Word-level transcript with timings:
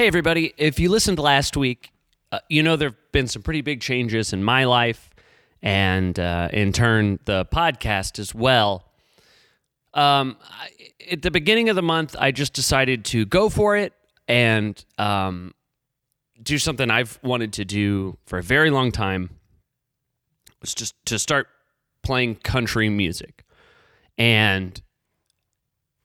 Hey, 0.00 0.06
everybody. 0.06 0.54
If 0.56 0.80
you 0.80 0.88
listened 0.88 1.18
last 1.18 1.58
week, 1.58 1.92
uh, 2.32 2.38
you 2.48 2.62
know 2.62 2.74
there 2.76 2.88
have 2.88 3.12
been 3.12 3.28
some 3.28 3.42
pretty 3.42 3.60
big 3.60 3.82
changes 3.82 4.32
in 4.32 4.42
my 4.42 4.64
life 4.64 5.10
and 5.60 6.18
uh, 6.18 6.48
in 6.54 6.72
turn 6.72 7.18
the 7.26 7.44
podcast 7.44 8.18
as 8.18 8.34
well. 8.34 8.86
Um, 9.92 10.38
I, 10.40 10.70
at 11.10 11.20
the 11.20 11.30
beginning 11.30 11.68
of 11.68 11.76
the 11.76 11.82
month, 11.82 12.16
I 12.18 12.30
just 12.30 12.54
decided 12.54 13.04
to 13.04 13.26
go 13.26 13.50
for 13.50 13.76
it 13.76 13.92
and 14.26 14.82
um, 14.96 15.52
do 16.42 16.56
something 16.56 16.90
I've 16.90 17.18
wanted 17.22 17.52
to 17.52 17.66
do 17.66 18.16
for 18.24 18.38
a 18.38 18.42
very 18.42 18.70
long 18.70 18.92
time. 18.92 19.28
Was 20.62 20.72
just 20.72 20.94
to 21.04 21.18
start 21.18 21.46
playing 22.02 22.36
country 22.36 22.88
music, 22.88 23.44
and 24.16 24.80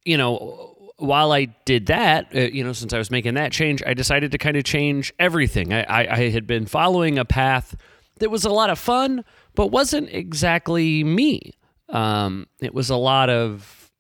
you 0.04 0.18
know 0.18 0.75
while 0.98 1.32
I 1.32 1.46
did 1.66 1.88
that, 1.88 2.34
uh, 2.34 2.40
you 2.40 2.64
know, 2.64 2.74
since 2.74 2.94
I 2.94 2.98
was 2.98 3.12
making 3.12 3.34
that 3.36 3.52
change, 3.52 3.84
I 3.86 3.94
decided 3.94 4.32
to 4.32 4.38
kind 4.38 4.56
of 4.56 4.64
change 4.64 5.14
everything. 5.20 5.74
I, 5.74 5.84
I, 5.84 6.14
I, 6.14 6.30
had 6.30 6.48
been 6.48 6.66
following 6.66 7.18
a 7.18 7.26
path 7.26 7.76
that 8.20 8.30
was 8.30 8.46
a 8.46 8.50
lot 8.50 8.70
of 8.70 8.80
fun, 8.80 9.26
but 9.56 9.68
wasn't 9.68 10.10
exactly 10.12 11.04
me. 11.04 11.52
Um, 11.90 12.48
it 12.62 12.74
was 12.74 12.90
a 12.90 12.96
lot 12.96 13.30
of 13.30 13.92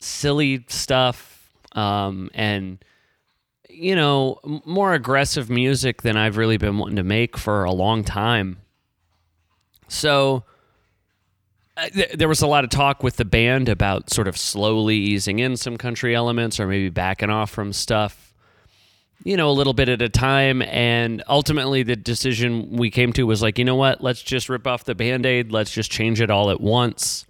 silly 0.00 0.64
stuff 0.68 1.52
um, 1.72 2.30
and, 2.34 2.82
you 3.68 3.94
know, 3.94 4.38
more 4.64 4.94
aggressive 4.94 5.50
music 5.50 6.02
than 6.02 6.16
I've 6.16 6.36
really 6.36 6.56
been 6.56 6.78
wanting 6.78 6.96
to 6.96 7.04
make 7.04 7.36
for 7.36 7.64
a 7.64 7.72
long 7.72 8.04
time. 8.04 8.58
So 9.88 10.44
there 12.14 12.28
was 12.28 12.42
a 12.42 12.46
lot 12.46 12.64
of 12.64 12.70
talk 12.70 13.02
with 13.02 13.16
the 13.16 13.24
band 13.24 13.68
about 13.68 14.10
sort 14.10 14.28
of 14.28 14.36
slowly 14.36 14.96
easing 14.96 15.38
in 15.38 15.56
some 15.56 15.78
country 15.78 16.14
elements 16.14 16.60
or 16.60 16.66
maybe 16.66 16.90
backing 16.90 17.30
off 17.30 17.50
from 17.50 17.72
stuff 17.72 18.32
you 19.24 19.36
know 19.36 19.50
a 19.50 19.52
little 19.52 19.72
bit 19.72 19.88
at 19.88 20.02
a 20.02 20.08
time. 20.08 20.62
And 20.62 21.22
ultimately 21.28 21.82
the 21.82 21.96
decision 21.96 22.76
we 22.76 22.90
came 22.90 23.12
to 23.14 23.26
was 23.26 23.42
like 23.42 23.58
you 23.58 23.64
know 23.64 23.76
what? 23.76 24.02
Let's 24.02 24.22
just 24.22 24.48
rip 24.48 24.66
off 24.66 24.84
the 24.84 24.94
band-aid. 24.94 25.52
Let's 25.52 25.70
just 25.70 25.90
change 25.90 26.20
it 26.20 26.30
all 26.30 26.50
at 26.50 26.60
once. 26.60 27.26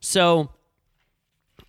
So 0.00 0.50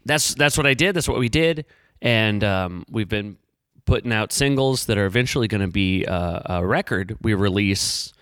that's 0.06 0.36
that's 0.36 0.58
what 0.58 0.68
i 0.68 0.74
did. 0.74 0.96
That's 0.96 1.08
what 1.08 1.20
we 1.20 1.30
did. 1.30 1.66
And 2.02 2.44
um, 2.44 2.86
we've 2.90 3.10
been 3.10 3.38
putting 3.86 4.12
out 4.12 4.34
singles 4.34 4.86
that 4.86 4.98
are 4.98 5.06
eventually 5.06 5.48
going 5.48 5.62
to 5.62 5.68
be 5.68 6.06
uh, 6.06 6.58
a 6.58 6.66
record 6.66 7.18
we 7.22 7.34
release 7.34 8.14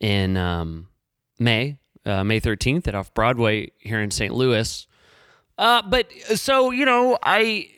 in 0.00 0.36
um, 0.36 0.88
may 1.38 1.76
uh, 2.04 2.24
May 2.24 2.40
13th 2.40 2.88
at 2.88 2.94
Off 2.94 3.12
Broadway 3.14 3.70
here 3.78 4.00
in 4.00 4.10
St. 4.10 4.34
Louis. 4.34 4.86
Uh, 5.58 5.82
but 5.82 6.10
so, 6.34 6.70
you 6.70 6.84
know, 6.84 7.18
I. 7.22 7.68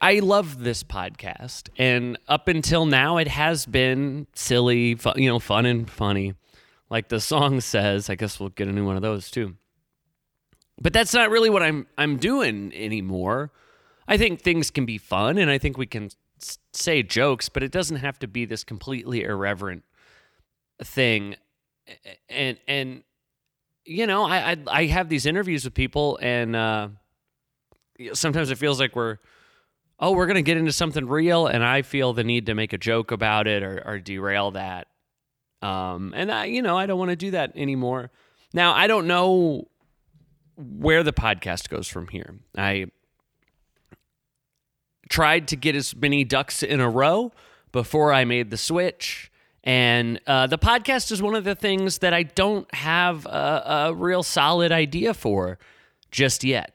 I 0.00 0.18
love 0.18 0.62
this 0.62 0.82
podcast, 0.82 1.68
and 1.78 2.18
up 2.28 2.48
until 2.48 2.86
now, 2.86 3.18
it 3.18 3.28
has 3.28 3.66
been 3.66 4.26
silly, 4.34 4.98
you 5.16 5.28
know, 5.28 5.38
fun 5.38 5.64
and 5.64 5.88
funny, 5.88 6.34
like 6.90 7.08
the 7.08 7.20
song 7.20 7.60
says. 7.60 8.10
I 8.10 8.14
guess 8.14 8.38
we'll 8.38 8.50
get 8.50 8.68
a 8.68 8.72
new 8.72 8.84
one 8.84 8.96
of 8.96 9.02
those 9.02 9.30
too. 9.30 9.56
But 10.80 10.92
that's 10.92 11.14
not 11.14 11.30
really 11.30 11.50
what 11.50 11.62
I'm 11.62 11.86
I'm 11.96 12.16
doing 12.16 12.72
anymore. 12.74 13.52
I 14.06 14.16
think 14.16 14.42
things 14.42 14.70
can 14.70 14.84
be 14.84 14.98
fun, 14.98 15.38
and 15.38 15.50
I 15.50 15.58
think 15.58 15.78
we 15.78 15.86
can 15.86 16.10
say 16.72 17.02
jokes, 17.02 17.48
but 17.48 17.62
it 17.62 17.70
doesn't 17.72 17.96
have 17.96 18.18
to 18.20 18.28
be 18.28 18.44
this 18.44 18.64
completely 18.64 19.22
irreverent 19.22 19.84
thing 20.82 21.36
and 22.28 22.58
and 22.66 23.02
you 23.84 24.06
know, 24.06 24.24
I 24.24 24.52
I, 24.52 24.56
I 24.66 24.86
have 24.86 25.08
these 25.08 25.26
interviews 25.26 25.64
with 25.64 25.74
people, 25.74 26.18
and 26.22 26.56
uh, 26.56 26.88
sometimes 28.12 28.50
it 28.50 28.58
feels 28.58 28.80
like 28.80 28.96
we're 28.96 29.18
oh 30.00 30.12
we're 30.12 30.26
gonna 30.26 30.42
get 30.42 30.56
into 30.56 30.72
something 30.72 31.06
real, 31.06 31.46
and 31.46 31.64
I 31.64 31.82
feel 31.82 32.12
the 32.12 32.24
need 32.24 32.46
to 32.46 32.54
make 32.54 32.72
a 32.72 32.78
joke 32.78 33.10
about 33.10 33.46
it 33.46 33.62
or, 33.62 33.82
or 33.84 33.98
derail 33.98 34.52
that. 34.52 34.88
Um, 35.62 36.12
and 36.14 36.30
I, 36.30 36.44
you 36.46 36.60
know, 36.60 36.76
I 36.76 36.86
don't 36.86 36.98
want 36.98 37.10
to 37.10 37.16
do 37.16 37.30
that 37.30 37.52
anymore. 37.56 38.10
Now, 38.52 38.74
I 38.74 38.86
don't 38.86 39.06
know 39.06 39.68
where 40.56 41.02
the 41.02 41.12
podcast 41.12 41.68
goes 41.68 41.88
from 41.88 42.08
here. 42.08 42.38
I 42.56 42.86
tried 45.08 45.48
to 45.48 45.56
get 45.56 45.74
as 45.74 45.96
many 45.96 46.22
ducks 46.24 46.62
in 46.62 46.80
a 46.80 46.88
row 46.88 47.32
before 47.72 48.12
I 48.12 48.24
made 48.24 48.50
the 48.50 48.56
switch. 48.56 49.30
And 49.64 50.20
uh, 50.26 50.46
the 50.46 50.58
podcast 50.58 51.10
is 51.10 51.22
one 51.22 51.34
of 51.34 51.44
the 51.44 51.54
things 51.54 51.98
that 51.98 52.12
I 52.12 52.22
don't 52.22 52.72
have 52.74 53.24
a, 53.24 53.88
a 53.88 53.94
real 53.94 54.22
solid 54.22 54.72
idea 54.72 55.14
for 55.14 55.58
just 56.10 56.44
yet. 56.44 56.74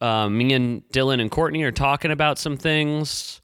Uh, 0.00 0.28
me 0.28 0.52
and 0.52 0.82
Dylan 0.92 1.20
and 1.20 1.30
Courtney 1.30 1.62
are 1.62 1.70
talking 1.70 2.10
about 2.10 2.38
some 2.38 2.56
things. 2.56 3.40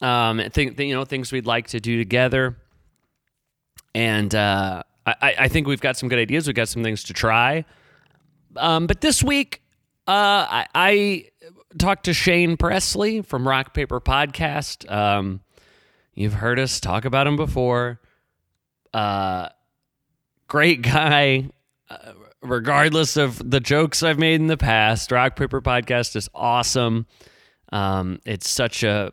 Um, 0.00 0.40
think 0.50 0.78
you 0.78 0.94
know 0.94 1.04
things 1.04 1.32
we'd 1.32 1.44
like 1.44 1.66
to 1.68 1.80
do 1.80 1.98
together, 1.98 2.56
and 3.94 4.32
uh, 4.34 4.84
I, 5.04 5.34
I 5.40 5.48
think 5.48 5.66
we've 5.66 5.80
got 5.80 5.96
some 5.96 6.08
good 6.08 6.20
ideas. 6.20 6.46
We've 6.46 6.56
got 6.56 6.68
some 6.68 6.84
things 6.84 7.02
to 7.04 7.12
try. 7.12 7.64
Um, 8.56 8.86
but 8.86 9.00
this 9.00 9.22
week, 9.22 9.62
uh, 10.06 10.46
I, 10.48 10.66
I, 10.74 11.24
talked 11.78 12.04
to 12.04 12.14
Shane 12.14 12.56
Presley 12.56 13.22
from 13.22 13.46
Rock 13.46 13.74
Paper 13.74 14.00
Podcast. 14.00 14.90
Um, 14.90 15.40
You've 16.20 16.34
heard 16.34 16.58
us 16.58 16.80
talk 16.80 17.06
about 17.06 17.26
him 17.26 17.36
before. 17.36 17.98
Uh, 18.92 19.48
great 20.48 20.82
guy. 20.82 21.48
Uh, 21.88 22.12
regardless 22.42 23.16
of 23.16 23.50
the 23.50 23.58
jokes 23.58 24.02
I've 24.02 24.18
made 24.18 24.38
in 24.38 24.46
the 24.46 24.58
past, 24.58 25.10
Rock 25.12 25.34
Paper 25.34 25.62
Podcast 25.62 26.16
is 26.16 26.28
awesome. 26.34 27.06
Um, 27.72 28.20
it's 28.26 28.50
such 28.50 28.82
a 28.82 29.12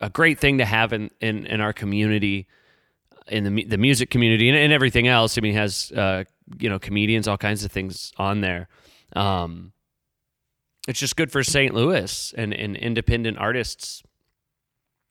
a 0.00 0.08
great 0.08 0.38
thing 0.38 0.58
to 0.58 0.64
have 0.64 0.92
in 0.92 1.10
in, 1.20 1.46
in 1.46 1.60
our 1.60 1.72
community, 1.72 2.46
in 3.26 3.42
the 3.42 3.64
the 3.64 3.78
music 3.78 4.10
community, 4.10 4.48
and, 4.48 4.56
and 4.56 4.72
everything 4.72 5.08
else. 5.08 5.36
I 5.36 5.40
mean, 5.40 5.54
has 5.54 5.90
uh, 5.90 6.22
you 6.60 6.68
know 6.68 6.78
comedians, 6.78 7.26
all 7.26 7.36
kinds 7.36 7.64
of 7.64 7.72
things 7.72 8.12
on 8.18 8.40
there. 8.40 8.68
Um, 9.16 9.72
it's 10.86 11.00
just 11.00 11.16
good 11.16 11.32
for 11.32 11.42
St. 11.42 11.74
Louis 11.74 12.32
and, 12.38 12.54
and 12.54 12.76
independent 12.76 13.36
artists 13.38 14.04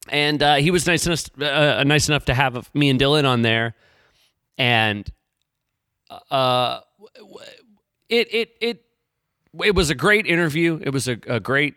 and 0.09 0.41
uh, 0.41 0.55
he 0.55 0.71
was 0.71 0.85
nice 0.87 1.05
enough, 1.05 1.25
uh, 1.41 1.83
nice 1.83 2.09
enough 2.09 2.25
to 2.25 2.33
have 2.33 2.69
me 2.73 2.89
and 2.89 2.99
Dylan 2.99 3.25
on 3.25 3.41
there, 3.41 3.75
and 4.57 5.09
uh, 6.31 6.79
it 8.09 8.33
it 8.33 8.49
it 8.61 8.85
it 9.63 9.75
was 9.75 9.89
a 9.89 9.95
great 9.95 10.27
interview. 10.27 10.79
It 10.81 10.91
was 10.91 11.07
a, 11.07 11.17
a 11.27 11.39
great. 11.39 11.75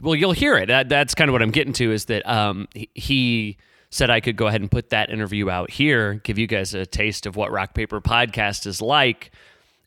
Well, 0.00 0.14
you'll 0.14 0.32
hear 0.32 0.56
it. 0.56 0.66
That, 0.66 0.88
that's 0.88 1.14
kind 1.14 1.28
of 1.28 1.32
what 1.32 1.42
I'm 1.42 1.50
getting 1.50 1.74
to. 1.74 1.92
Is 1.92 2.06
that 2.06 2.26
um, 2.28 2.68
he 2.94 3.58
said 3.90 4.08
I 4.08 4.20
could 4.20 4.36
go 4.36 4.46
ahead 4.46 4.60
and 4.60 4.70
put 4.70 4.90
that 4.90 5.10
interview 5.10 5.50
out 5.50 5.70
here, 5.70 6.14
give 6.14 6.38
you 6.38 6.46
guys 6.46 6.74
a 6.74 6.86
taste 6.86 7.26
of 7.26 7.36
what 7.36 7.50
Rock 7.50 7.74
Paper 7.74 8.00
Podcast 8.00 8.66
is 8.66 8.80
like, 8.80 9.30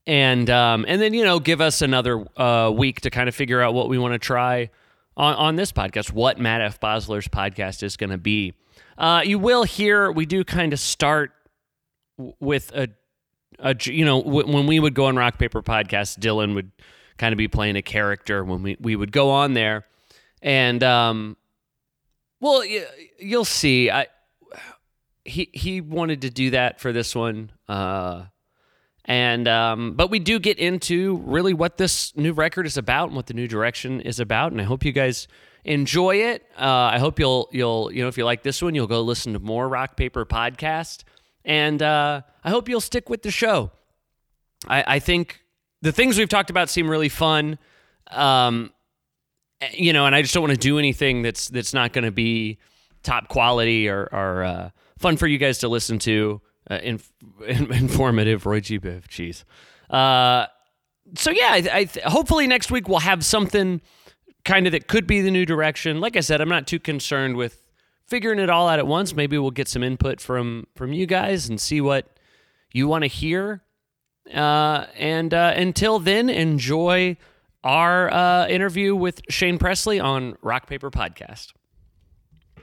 and 0.05 0.49
um, 0.49 0.85
and 0.87 1.01
then 1.01 1.13
you 1.13 1.23
know 1.23 1.39
give 1.39 1.61
us 1.61 1.81
another 1.81 2.25
uh, 2.37 2.71
week 2.71 3.01
to 3.01 3.09
kind 3.09 3.27
of 3.27 3.35
figure 3.35 3.61
out 3.61 3.73
what 3.73 3.89
we 3.89 3.97
want 3.97 4.13
to 4.13 4.19
try 4.19 4.69
on, 5.15 5.35
on 5.35 5.55
this 5.55 5.71
podcast 5.71 6.11
what 6.11 6.39
Matt 6.39 6.61
F. 6.61 6.79
Bosler's 6.79 7.27
podcast 7.27 7.83
is 7.83 7.97
going 7.97 8.09
to 8.09 8.17
be. 8.17 8.53
Uh, 8.97 9.21
you 9.23 9.39
will 9.39 9.63
hear 9.63 10.11
we 10.11 10.25
do 10.25 10.43
kind 10.43 10.73
of 10.73 10.79
start 10.79 11.31
with 12.39 12.71
a, 12.75 12.89
a 13.59 13.75
you 13.83 14.05
know, 14.05 14.21
w- 14.21 14.51
when 14.51 14.67
we 14.67 14.79
would 14.79 14.93
go 14.93 15.05
on 15.05 15.15
Rock 15.15 15.37
Paper 15.37 15.61
Podcast, 15.61 16.19
Dylan 16.19 16.53
would 16.55 16.71
kind 17.17 17.33
of 17.33 17.37
be 17.37 17.47
playing 17.47 17.75
a 17.75 17.81
character 17.81 18.43
when 18.43 18.63
we, 18.63 18.77
we 18.79 18.95
would 18.95 19.11
go 19.11 19.29
on 19.29 19.53
there. 19.53 19.85
And, 20.41 20.83
um, 20.83 21.37
well, 22.39 22.63
you'll 23.19 23.45
see. 23.45 23.89
I, 23.89 24.07
he, 25.25 25.49
he 25.53 25.79
wanted 25.79 26.21
to 26.21 26.29
do 26.29 26.49
that 26.51 26.81
for 26.81 26.91
this 26.91 27.15
one. 27.15 27.51
Uh, 27.67 28.25
and 29.05 29.47
um, 29.47 29.93
but 29.93 30.09
we 30.09 30.19
do 30.19 30.39
get 30.39 30.59
into 30.59 31.17
really 31.25 31.53
what 31.53 31.77
this 31.77 32.15
new 32.15 32.33
record 32.33 32.65
is 32.65 32.77
about 32.77 33.07
and 33.07 33.15
what 33.15 33.27
the 33.27 33.33
new 33.33 33.47
direction 33.47 33.99
is 34.01 34.19
about, 34.19 34.51
and 34.51 34.61
I 34.61 34.63
hope 34.63 34.85
you 34.85 34.91
guys 34.91 35.27
enjoy 35.65 36.17
it. 36.17 36.45
Uh, 36.57 36.65
I 36.65 36.99
hope 36.99 37.19
you'll 37.19 37.49
you'll 37.51 37.91
you 37.91 38.01
know 38.01 38.07
if 38.07 38.17
you 38.17 38.25
like 38.25 38.43
this 38.43 38.61
one, 38.61 38.75
you'll 38.75 38.87
go 38.87 39.01
listen 39.01 39.33
to 39.33 39.39
more 39.39 39.67
Rock 39.67 39.97
Paper 39.97 40.25
Podcast, 40.25 41.03
and 41.43 41.81
uh, 41.81 42.21
I 42.43 42.49
hope 42.49 42.69
you'll 42.69 42.81
stick 42.81 43.09
with 43.09 43.23
the 43.23 43.31
show. 43.31 43.71
I, 44.67 44.95
I 44.95 44.99
think 44.99 45.41
the 45.81 45.91
things 45.91 46.17
we've 46.17 46.29
talked 46.29 46.49
about 46.49 46.69
seem 46.69 46.89
really 46.89 47.09
fun, 47.09 47.59
um, 48.11 48.71
you 49.73 49.91
know, 49.91 50.05
and 50.05 50.15
I 50.15 50.21
just 50.21 50.33
don't 50.33 50.43
want 50.43 50.53
to 50.53 50.59
do 50.59 50.79
anything 50.79 51.23
that's 51.23 51.49
that's 51.49 51.73
not 51.73 51.91
going 51.91 52.05
to 52.05 52.11
be 52.11 52.57
top 53.03 53.27
quality 53.27 53.89
or, 53.89 54.07
or 54.13 54.43
uh, 54.43 54.69
fun 54.97 55.17
for 55.17 55.27
you 55.27 55.37
guys 55.37 55.57
to 55.59 55.67
listen 55.67 55.99
to 55.99 56.41
uh, 56.69 56.79
inf- 56.81 57.11
informative 57.47 58.45
Roy 58.45 58.59
G. 58.59 58.79
Biv. 58.79 59.07
Jeez. 59.07 59.43
Uh, 59.89 60.47
so 61.15 61.31
yeah, 61.31 61.49
I, 61.51 61.69
I 61.71 61.83
th- 61.85 62.05
hopefully 62.05 62.47
next 62.47 62.71
week 62.71 62.87
we'll 62.87 62.99
have 62.99 63.23
something 63.25 63.81
kind 64.45 64.65
of 64.65 64.71
that 64.71 64.87
could 64.87 65.07
be 65.07 65.21
the 65.21 65.31
new 65.31 65.45
direction. 65.45 65.99
Like 65.99 66.15
I 66.17 66.21
said, 66.21 66.41
I'm 66.41 66.49
not 66.49 66.67
too 66.67 66.79
concerned 66.79 67.35
with 67.37 67.61
figuring 68.07 68.39
it 68.39 68.49
all 68.49 68.67
out 68.67 68.79
at 68.79 68.87
once. 68.87 69.15
Maybe 69.15 69.37
we'll 69.37 69.51
get 69.51 69.67
some 69.67 69.83
input 69.83 70.19
from 70.21 70.67
from 70.75 70.93
you 70.93 71.05
guys 71.05 71.49
and 71.49 71.59
see 71.59 71.81
what 71.81 72.07
you 72.71 72.87
want 72.87 73.03
to 73.03 73.07
hear. 73.07 73.61
Uh, 74.33 74.85
and 74.97 75.33
uh, 75.33 75.53
until 75.55 75.99
then, 75.99 76.29
enjoy 76.29 77.17
our 77.63 78.11
uh, 78.11 78.47
interview 78.47 78.95
with 78.95 79.21
Shane 79.29 79.57
Presley 79.57 79.99
on 79.99 80.37
Rock 80.41 80.67
Paper 80.67 80.89
Podcast. 80.89 81.53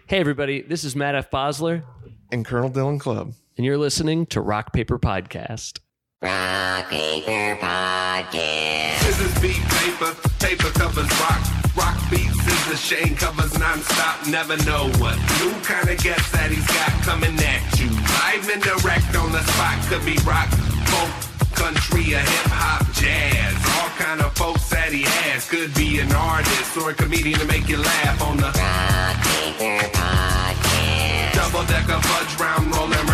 Hey, 0.07 0.19
everybody, 0.19 0.63
this 0.63 0.85
is 0.85 0.97
Matt 0.97 1.15
F. 1.15 1.31
Bosler, 1.31 1.85
And 2.33 2.45
Colonel 2.45 2.71
Dylan 2.71 2.99
Club. 2.99 3.35
And 3.57 3.67
you're 3.67 3.79
listening 3.79 4.27
to 4.27 4.41
Rock 4.41 4.73
Paper 4.73 4.99
Podcast. 4.99 5.81
Rock 6.23 6.89
Paper 6.89 7.59
Podcast. 7.61 9.01
This 9.01 9.21
is 9.21 9.41
beat 9.41 9.63
paper, 9.81 10.15
paper 10.39 10.71
covers 10.79 11.11
rock. 11.21 11.41
Rock 11.77 11.99
beats 12.11 12.37
is 12.47 12.67
the 12.69 12.77
shame 12.77 13.17
covers 13.17 13.59
non-stop. 13.59 14.27
Never 14.29 14.57
know 14.65 14.91
what 14.99 15.17
new 15.41 15.53
kind 15.63 15.89
of 15.89 15.99
guest 16.03 16.33
that 16.33 16.51
he's 16.51 16.67
got 16.67 16.91
coming 17.03 17.37
at 17.39 17.63
you. 17.79 17.89
Live 18.21 18.49
and 18.51 18.63
direct 18.63 19.15
on 19.17 19.33
the 19.33 19.43
spot 19.55 19.79
could 19.89 20.05
be 20.05 20.19
rock, 20.27 20.49
folk, 20.91 21.13
country, 21.57 22.15
or 22.15 22.21
hip 22.21 22.51
hop, 22.53 22.85
jazz. 22.93 23.55
All 23.79 23.89
kind 23.97 24.21
of 24.21 24.33
folks 24.37 24.69
that 24.71 24.93
he 24.93 25.03
has. 25.03 25.49
Could 25.49 25.73
be 25.75 26.01
an 26.01 26.13
artist 26.13 26.77
or 26.77 26.91
a 26.91 26.95
comedian 26.95 27.39
to 27.39 27.47
make 27.47 27.69
you 27.69 27.79
laugh 27.79 28.21
on 28.23 28.37
the 28.37 28.51
Rock 28.51 29.17
Paper 29.25 29.89
Podcast. 29.97 31.33
Double 31.33 31.65
decker 31.65 32.01
fudge 32.03 32.41
round, 32.41 32.67
rolling 32.75 32.93
round 32.93 33.09
town. 33.09 33.10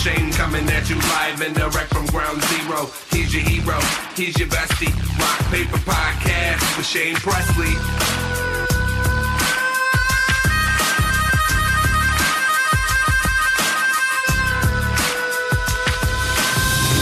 Shane 0.00 0.32
coming 0.32 0.66
at 0.70 0.88
you 0.88 0.96
live 0.96 1.42
and 1.42 1.54
direct 1.54 1.92
from 1.92 2.06
ground 2.06 2.42
zero. 2.44 2.88
He's 3.10 3.34
your 3.34 3.42
hero, 3.42 3.78
he's 4.16 4.38
your 4.38 4.48
bestie. 4.48 4.88
Rock 5.18 5.52
Paper 5.52 5.76
Podcast 5.84 6.76
with 6.78 6.86
Shane 6.86 7.16
Presley. 7.16 7.74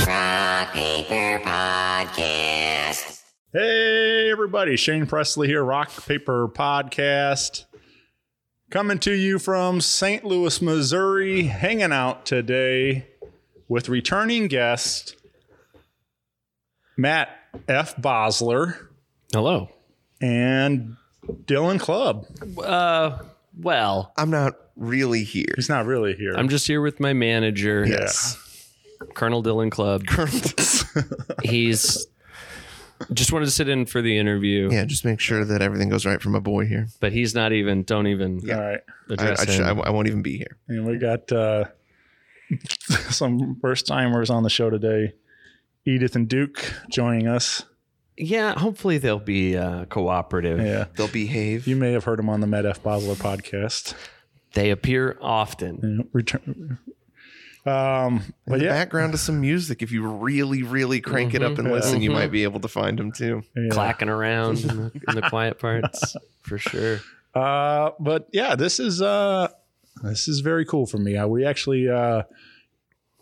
Rock 0.09 0.73
Paper 0.73 1.45
Podcast. 1.45 3.23
Hey, 3.53 4.29
everybody. 4.33 4.77
Shane 4.77 5.07
Presley 5.07 5.47
here, 5.47 5.63
Rock 5.63 5.93
Paper 6.05 6.49
Podcast. 6.49 7.67
Coming 8.71 8.99
to 9.01 9.13
you 9.13 9.39
from 9.39 9.81
St. 9.81 10.25
Louis, 10.25 10.61
Missouri, 10.61 11.45
hanging 11.45 11.91
out 11.93 12.27
today 12.27 13.07
with 13.67 13.89
returning 13.89 14.47
guest 14.49 15.17
Matt 16.97 17.31
F. 17.67 17.97
Bosler 17.97 18.89
Hello. 19.33 19.71
and 20.21 20.97
Dylan 21.47 21.81
Club. 21.81 22.27
Uh, 22.63 23.19
well, 23.59 24.13
I'm 24.19 24.29
not 24.31 24.55
really 24.77 25.25
here. 25.25 25.47
He's 25.57 25.71
not 25.71 25.87
really 25.87 26.15
here. 26.15 26.35
I'm 26.37 26.51
just 26.51 26.67
here 26.67 26.83
with 26.83 27.01
my 27.01 27.15
manager, 27.15 27.87
Yes. 27.87 28.37
Colonel 29.15 29.43
Dylan 29.43 29.71
Club. 29.71 30.07
Colonel. 30.07 30.41
He's 31.43 32.07
just 33.13 33.33
wanted 33.33 33.47
to 33.47 33.51
sit 33.53 33.69
in 33.69 33.87
for 33.87 34.03
the 34.03 34.19
interview, 34.19 34.69
yeah, 34.73 34.85
just 34.85 35.05
make 35.05 35.21
sure 35.21 35.45
that 35.45 35.63
everything 35.63 35.89
goes 35.89 36.05
right 36.07 36.21
for 36.21 36.31
my 36.31 36.39
boy 36.41 36.67
here. 36.67 36.89
but 37.01 37.13
he's 37.13 37.35
not 37.35 37.53
even. 37.53 37.83
Don't 37.85 38.07
even 38.07 38.41
All 38.51 38.61
right. 38.61 38.81
I, 39.11 39.13
address 39.15 39.41
I, 39.41 39.45
sh- 39.47 39.61
I, 39.61 39.71
him. 39.71 39.83
I 39.83 39.91
won't 39.91 40.09
even 40.09 40.23
be 40.23 40.37
here. 40.39 40.57
And 40.69 40.87
we 40.87 40.99
got 40.99 41.31
uh, 41.33 41.65
some 43.11 43.57
first 43.61 43.87
timers 43.87 44.31
on 44.31 44.43
the 44.43 44.51
show 44.51 44.71
today. 44.71 45.15
Edith 45.85 46.17
and 46.17 46.29
Duke 46.29 46.73
joining 46.91 47.27
us. 47.29 47.65
yeah, 48.17 48.59
hopefully 48.59 48.99
they'll 48.99 49.19
be 49.19 49.57
uh, 49.57 49.85
cooperative. 49.87 50.61
Yeah. 50.61 50.87
They'll 50.97 51.09
behave. 51.09 51.67
You 51.67 51.77
may 51.77 51.93
have 51.93 52.05
heard 52.05 52.19
them 52.19 52.29
on 52.29 52.41
the 52.41 52.47
Matt 52.47 52.67
F. 52.67 52.83
Bosler 52.83 53.15
podcast. 53.15 53.95
They 54.55 54.71
appear 54.71 55.17
often. 55.23 55.79
You 55.83 56.09
return. 56.13 56.79
Um, 57.67 58.17
In 58.17 58.23
but 58.47 58.59
the 58.61 58.65
yeah, 58.67 58.71
background 58.73 59.13
to 59.13 59.19
some 59.19 59.41
music. 59.41 59.83
If 59.83 59.93
you 59.93 60.07
really, 60.07 60.63
really 60.63 61.01
crank 61.01 61.35
it 61.35 61.43
up 61.43 61.59
and 61.59 61.71
listen, 61.71 62.01
you 62.01 62.11
might 62.11 62.31
be 62.31 62.45
able 62.45 62.61
to 62.61 62.69
find 62.69 62.99
them 62.99 63.13
too. 63.13 63.43
yeah. 63.57 63.69
clacking 63.71 64.09
around 64.09 64.61
in 64.61 64.69
the, 64.77 64.93
in 65.09 65.15
the 65.17 65.27
quiet 65.29 65.59
parts 65.59 66.17
for 66.43 66.57
sure. 66.59 67.01
Uh, 67.35 67.91
but 68.01 68.29
yeah, 68.33 68.55
this 68.57 68.81
is 68.81 69.03
uh, 69.03 69.49
this 70.03 70.29
is 70.29 70.41
very 70.41 70.65
cool 70.65 70.87
for 70.87 70.99
me. 70.99 71.17
Uh, 71.17 71.27
we 71.27 71.45
actually 71.45 71.89
uh, 71.89 72.23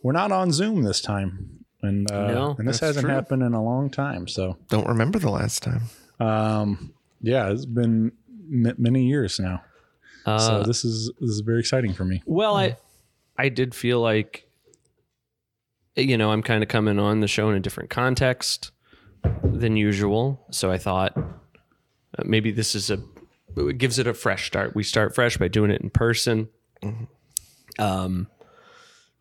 we're 0.03 0.13
not 0.13 0.31
on 0.33 0.53
Zoom 0.53 0.83
this 0.83 1.01
time, 1.01 1.65
and 1.83 2.09
uh, 2.11 2.29
No, 2.33 2.57
and 2.59 2.69
this 2.69 2.79
that's 2.81 2.89
hasn't 2.97 3.07
true. 3.07 3.15
happened 3.15 3.43
in 3.43 3.53
a 3.55 3.63
long 3.63 3.91
time. 3.91 4.29
So 4.29 4.57
Don't 4.69 4.87
remember 4.87 5.19
the 5.19 5.31
last 5.31 5.63
time. 5.63 5.83
um, 6.21 6.93
yeah, 7.21 7.51
it's 7.51 7.65
been 7.67 8.13
m- 8.53 8.75
many 8.79 9.07
years 9.07 9.41
now. 9.41 9.63
Uh, 10.25 10.39
so 10.39 10.63
this 10.63 10.85
is 10.85 11.11
this 11.21 11.31
is 11.31 11.41
very 11.41 11.61
exciting 11.61 11.93
for 11.93 12.05
me. 12.05 12.23
Well, 12.27 12.57
I 12.57 12.77
I 13.39 13.49
did 13.49 13.75
feel 13.75 14.01
like 14.01 14.43
you 15.99 16.19
know, 16.19 16.31
I'm 16.31 16.43
kind 16.43 16.63
of 16.63 16.69
coming 16.69 16.99
on 16.99 17.21
the 17.21 17.29
show 17.29 17.49
in 17.49 17.57
a 17.57 17.61
different 17.61 17.89
context 17.89 18.71
than 19.43 19.77
usual. 19.79 20.45
So 20.51 20.71
I 20.71 20.77
thought 20.77 21.17
uh, 21.17 22.23
maybe 22.25 22.51
this 22.51 22.75
is 22.75 22.91
a 22.91 22.99
it 23.57 23.79
gives 23.79 23.99
it 23.99 24.07
a 24.07 24.13
fresh 24.13 24.47
start. 24.47 24.75
We 24.75 24.83
start 24.83 25.15
fresh 25.15 25.39
by 25.39 25.49
doing 25.49 25.71
it 25.71 25.81
in 25.81 25.89
person. 25.91 26.49
Um 27.79 28.29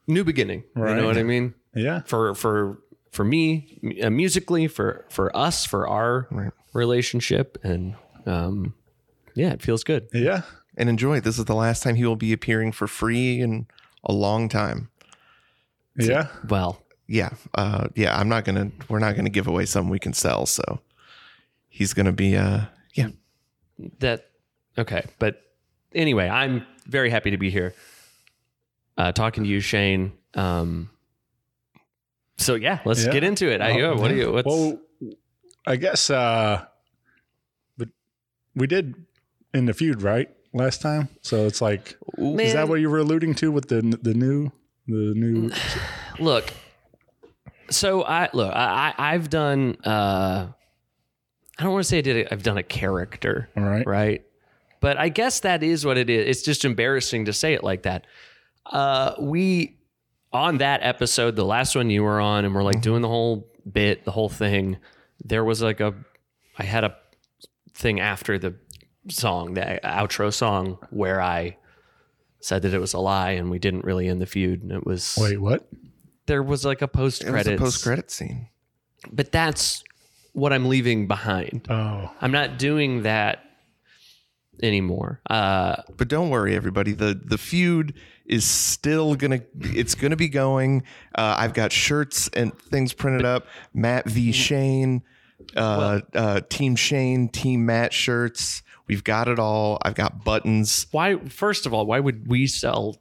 new 0.08 0.24
beginning, 0.24 0.64
you 0.76 0.84
know 0.84 1.06
what 1.08 1.18
I 1.18 1.24
mean? 1.24 1.56
Yeah, 1.74 2.02
For 2.06 2.36
for 2.36 2.80
for 3.12 3.24
me 3.26 3.80
uh, 4.04 4.10
musically 4.10 4.68
for 4.68 5.06
for 5.10 5.36
us 5.36 5.66
for 5.66 5.88
our 5.88 6.28
Right. 6.32 6.52
relationship 6.74 7.58
and 7.64 7.96
um 8.26 8.74
yeah, 9.34 9.52
it 9.52 9.62
feels 9.62 9.84
good. 9.84 10.08
yeah, 10.14 10.42
And 10.78 10.88
enjoy. 10.90 11.20
This 11.22 11.38
is 11.40 11.46
the 11.46 11.56
last 11.56 11.84
time 11.84 11.96
he 11.96 12.06
will 12.06 12.16
be 12.16 12.32
appearing 12.34 12.72
for 12.72 12.88
free 12.88 13.42
in 13.42 13.68
a 14.06 14.13
long 14.13 14.50
time. 14.50 14.90
yeah. 15.98 16.28
Well, 16.50 16.81
Yeah. 17.07 17.30
Uh, 17.54 17.88
yeah. 17.96 18.18
I'm 18.18 18.30
not 18.30 18.46
gonna. 18.46 18.72
We're 18.90 19.00
not 19.00 19.16
gonna 19.16 19.30
give 19.30 19.48
away 19.48 19.66
something 19.66 19.90
we 19.90 20.00
can 20.00 20.13
sell. 20.13 20.46
So 20.46 20.80
he's 21.69 21.94
gonna 21.94 22.12
be. 22.13 22.36
Uh, 22.38 22.66
yeah. 22.94 23.10
that 24.00 24.30
okay 24.78 25.04
but 25.19 25.42
anyway 25.94 26.30
i'm 26.30 26.66
very 26.88 27.10
happy 27.10 27.31
to 27.31 27.38
be 27.38 27.50
here 27.50 27.74
uh 28.98 29.12
talking 29.12 29.44
to 29.44 29.50
you 29.50 29.60
shane 29.60 30.13
um 30.36 30.90
so 32.38 32.56
yeah 32.56 32.80
let's 32.86 33.06
Yeah. 33.06 33.12
get 33.12 33.24
into 33.25 33.52
it 33.52 33.60
I, 33.62 33.72
Well, 33.74 33.80
yeah, 33.96 34.00
what 34.02 34.07
do 34.10 34.16
you 34.16 34.31
what's 34.31 34.46
Well, 34.48 34.80
I 35.68 35.75
guess, 35.78 36.10
uh, 36.10 36.63
but 37.78 37.90
we 38.56 38.66
did 38.68 38.96
in 39.54 39.66
the 39.66 39.74
feud 39.74 40.02
right 40.02 40.30
last 40.56 40.81
time. 40.81 41.10
So 41.22 41.46
it's 41.46 41.62
like, 41.62 41.98
is 42.18 42.54
that 42.54 42.68
what 42.68 42.80
you 42.80 42.90
were 42.90 43.00
alluding 43.00 43.36
to 43.36 43.52
with 43.52 43.68
the 43.68 43.81
the 44.02 44.13
new 44.13 44.52
the 44.88 45.13
new? 45.16 45.52
look 46.19 46.52
so 47.69 48.04
i 48.04 48.30
look 48.31 48.54
i, 48.54 48.94
I 48.96 49.13
i've 49.16 49.28
done 49.30 49.75
uh 49.84 50.48
i 51.57 51.63
don't 51.63 51.74
want 51.74 51.84
to 51.84 51.90
say 51.90 51.98
i 51.98 52.02
did 52.02 52.28
i've 52.31 52.44
done 52.44 52.60
a 52.60 52.63
character 52.63 53.50
All 53.57 53.63
right. 53.63 53.86
right? 53.88 54.25
But 54.81 54.98
I 54.98 55.10
guess 55.10 55.40
that 55.40 55.63
is 55.63 55.84
what 55.84 55.98
it 55.98 56.12
is. 56.12 56.28
It's 56.28 56.46
just 56.46 56.63
embarrassing 56.63 57.25
to 57.25 57.34
say 57.34 57.56
it 57.56 57.63
like 57.63 57.84
that. 57.84 58.06
Uh, 58.68 59.16
we 59.19 59.78
on 60.31 60.59
that 60.59 60.81
episode, 60.83 61.35
the 61.35 61.45
last 61.45 61.76
one 61.76 61.90
you 61.90 62.04
were 62.04 62.19
on, 62.19 62.45
and 62.45 62.54
we're 62.54 62.62
like 62.62 62.81
doing 62.81 63.02
the 63.02 63.07
whole 63.07 63.47
bit, 63.71 64.06
the 64.06 64.12
whole 64.12 64.30
thing. 64.30 64.78
There 65.24 65.44
was 65.44 65.64
like 65.64 65.80
a, 65.80 65.95
I 66.59 66.66
had 66.66 66.83
a 66.83 66.95
thing 67.74 68.00
after 68.00 68.38
the 68.38 68.54
song, 69.09 69.54
the 69.54 69.80
outro 69.83 70.33
song, 70.33 70.78
where 70.90 71.21
I 71.21 71.57
said 72.40 72.62
that 72.64 72.74
it 72.74 72.80
was 72.80 72.94
a 72.94 73.00
lie 73.00 73.31
and 73.31 73.50
we 73.50 73.59
didn't 73.59 73.85
really 73.85 74.07
end 74.07 74.21
the 74.21 74.26
feud. 74.26 74.62
And 74.62 74.71
it 74.71 74.85
was 74.85 75.18
Wait, 75.19 75.40
what? 75.40 75.68
there 76.28 76.44
was 76.44 76.64
like 76.66 76.81
a 76.81 76.88
post 76.88 77.24
It 77.24 77.31
was 77.31 77.42
a 77.42 77.44
credits, 77.44 77.62
post 77.62 77.83
credit 77.83 78.12
scene. 78.12 78.50
but 79.12 79.31
that's 79.31 79.83
what 80.33 80.52
I'm 80.54 80.68
leaving 80.68 81.07
behind. 81.07 81.66
Oh, 81.69 82.12
I'm 82.21 82.31
not 82.31 82.57
doing 82.59 83.04
that 83.04 83.44
anymore. 84.62 85.21
Uh, 85.30 85.78
But 85.97 86.07
don't 86.07 86.30
worry, 86.30 86.56
everybody. 86.56 86.94
the 86.94 87.19
The 87.24 87.38
feud 87.38 87.94
is 88.26 88.44
still 88.45 89.16
gonna. 89.16 89.42
It's 89.62 89.95
gonna 89.95 90.16
be 90.16 90.30
going. 90.30 90.83
Uh, 91.14 91.35
I've 91.38 91.54
got 91.54 91.71
shirts 91.71 92.30
and 92.33 92.57
things 92.59 92.94
printed 92.94 93.26
up. 93.26 93.47
Matt 93.74 94.09
v 94.09 94.31
Shane, 94.31 95.04
uh, 95.56 96.02
uh, 96.14 96.42
Team 96.50 96.76
Shane, 96.76 97.30
Team 97.30 97.66
Matt 97.66 97.94
shirts. 97.94 98.62
We've 98.87 99.04
got 99.04 99.27
it 99.27 99.39
all. 99.39 99.80
I've 99.83 99.95
got 99.95 100.23
buttons. 100.23 100.87
why 100.92 101.18
first 101.27 101.65
of 101.65 101.73
all 101.73 101.85
why 101.85 101.99
would 101.99 102.27
we 102.27 102.47
sell 102.47 102.97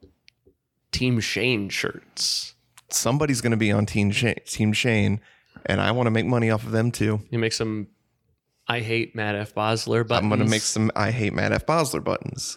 team 0.92 1.20
shane 1.20 1.68
shirts 1.68 2.54
Somebody's 2.90 3.40
gonna 3.40 3.56
be 3.56 3.72
on 3.72 3.86
Team 3.86 4.12
Shane. 4.12 4.36
Team 4.46 4.72
Shane, 4.72 5.20
and 5.66 5.80
I 5.80 5.90
want 5.90 6.06
to 6.06 6.10
make 6.12 6.26
money 6.26 6.50
off 6.50 6.64
of 6.64 6.70
them 6.70 6.92
too. 6.92 7.20
you 7.30 7.38
make 7.38 7.52
some 7.52 7.88
i 8.68 8.80
hate 8.80 9.14
matt 9.16 9.34
f 9.34 9.54
bosler 9.54 10.06
but 10.06 10.22
I'm 10.22 10.28
gonna 10.28 10.44
make 10.46 10.62
some. 10.62 10.90
I 10.96 11.10
hate 11.10 11.34
Matt 11.34 11.52
F 11.52 11.66
Bosler 11.66 12.02
buttons. 12.02 12.56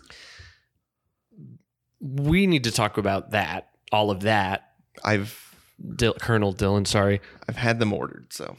we 2.00 2.46
need 2.48 2.63
to 2.65 2.72
talk 2.72 2.98
about 2.98 3.31
that 3.31 3.69
all 3.91 4.12
of 4.12 4.22
that 4.22 4.72
I've 5.03 5.43
Dil- 5.96 6.13
colonel 6.13 6.53
dylan 6.53 6.86
sorry 6.88 7.22
I've 7.50 7.55
had 7.57 7.79
them 7.79 7.93
ordered. 7.93 8.31
So 8.31 8.55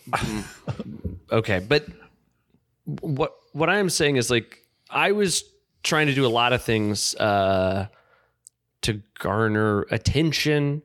okay 1.32 1.60
but 1.60 1.86
what 3.00 3.34
what 3.58 3.68
i'm 3.70 3.90
saying 3.90 4.16
is 4.16 4.30
like 4.30 4.64
i 4.90 5.12
was 5.12 5.44
trying 5.82 6.06
to 6.06 6.14
do 6.14 6.26
a 6.26 6.28
lot 6.28 6.52
of 6.52 6.62
things 6.62 7.14
uh 7.16 7.86
to 8.82 9.02
garner 9.18 9.82
attention 9.90 10.82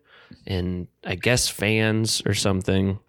and 0.47 0.87
i 1.05 1.15
guess 1.15 1.47
fans 1.47 2.21
or 2.25 2.33
something 2.33 2.99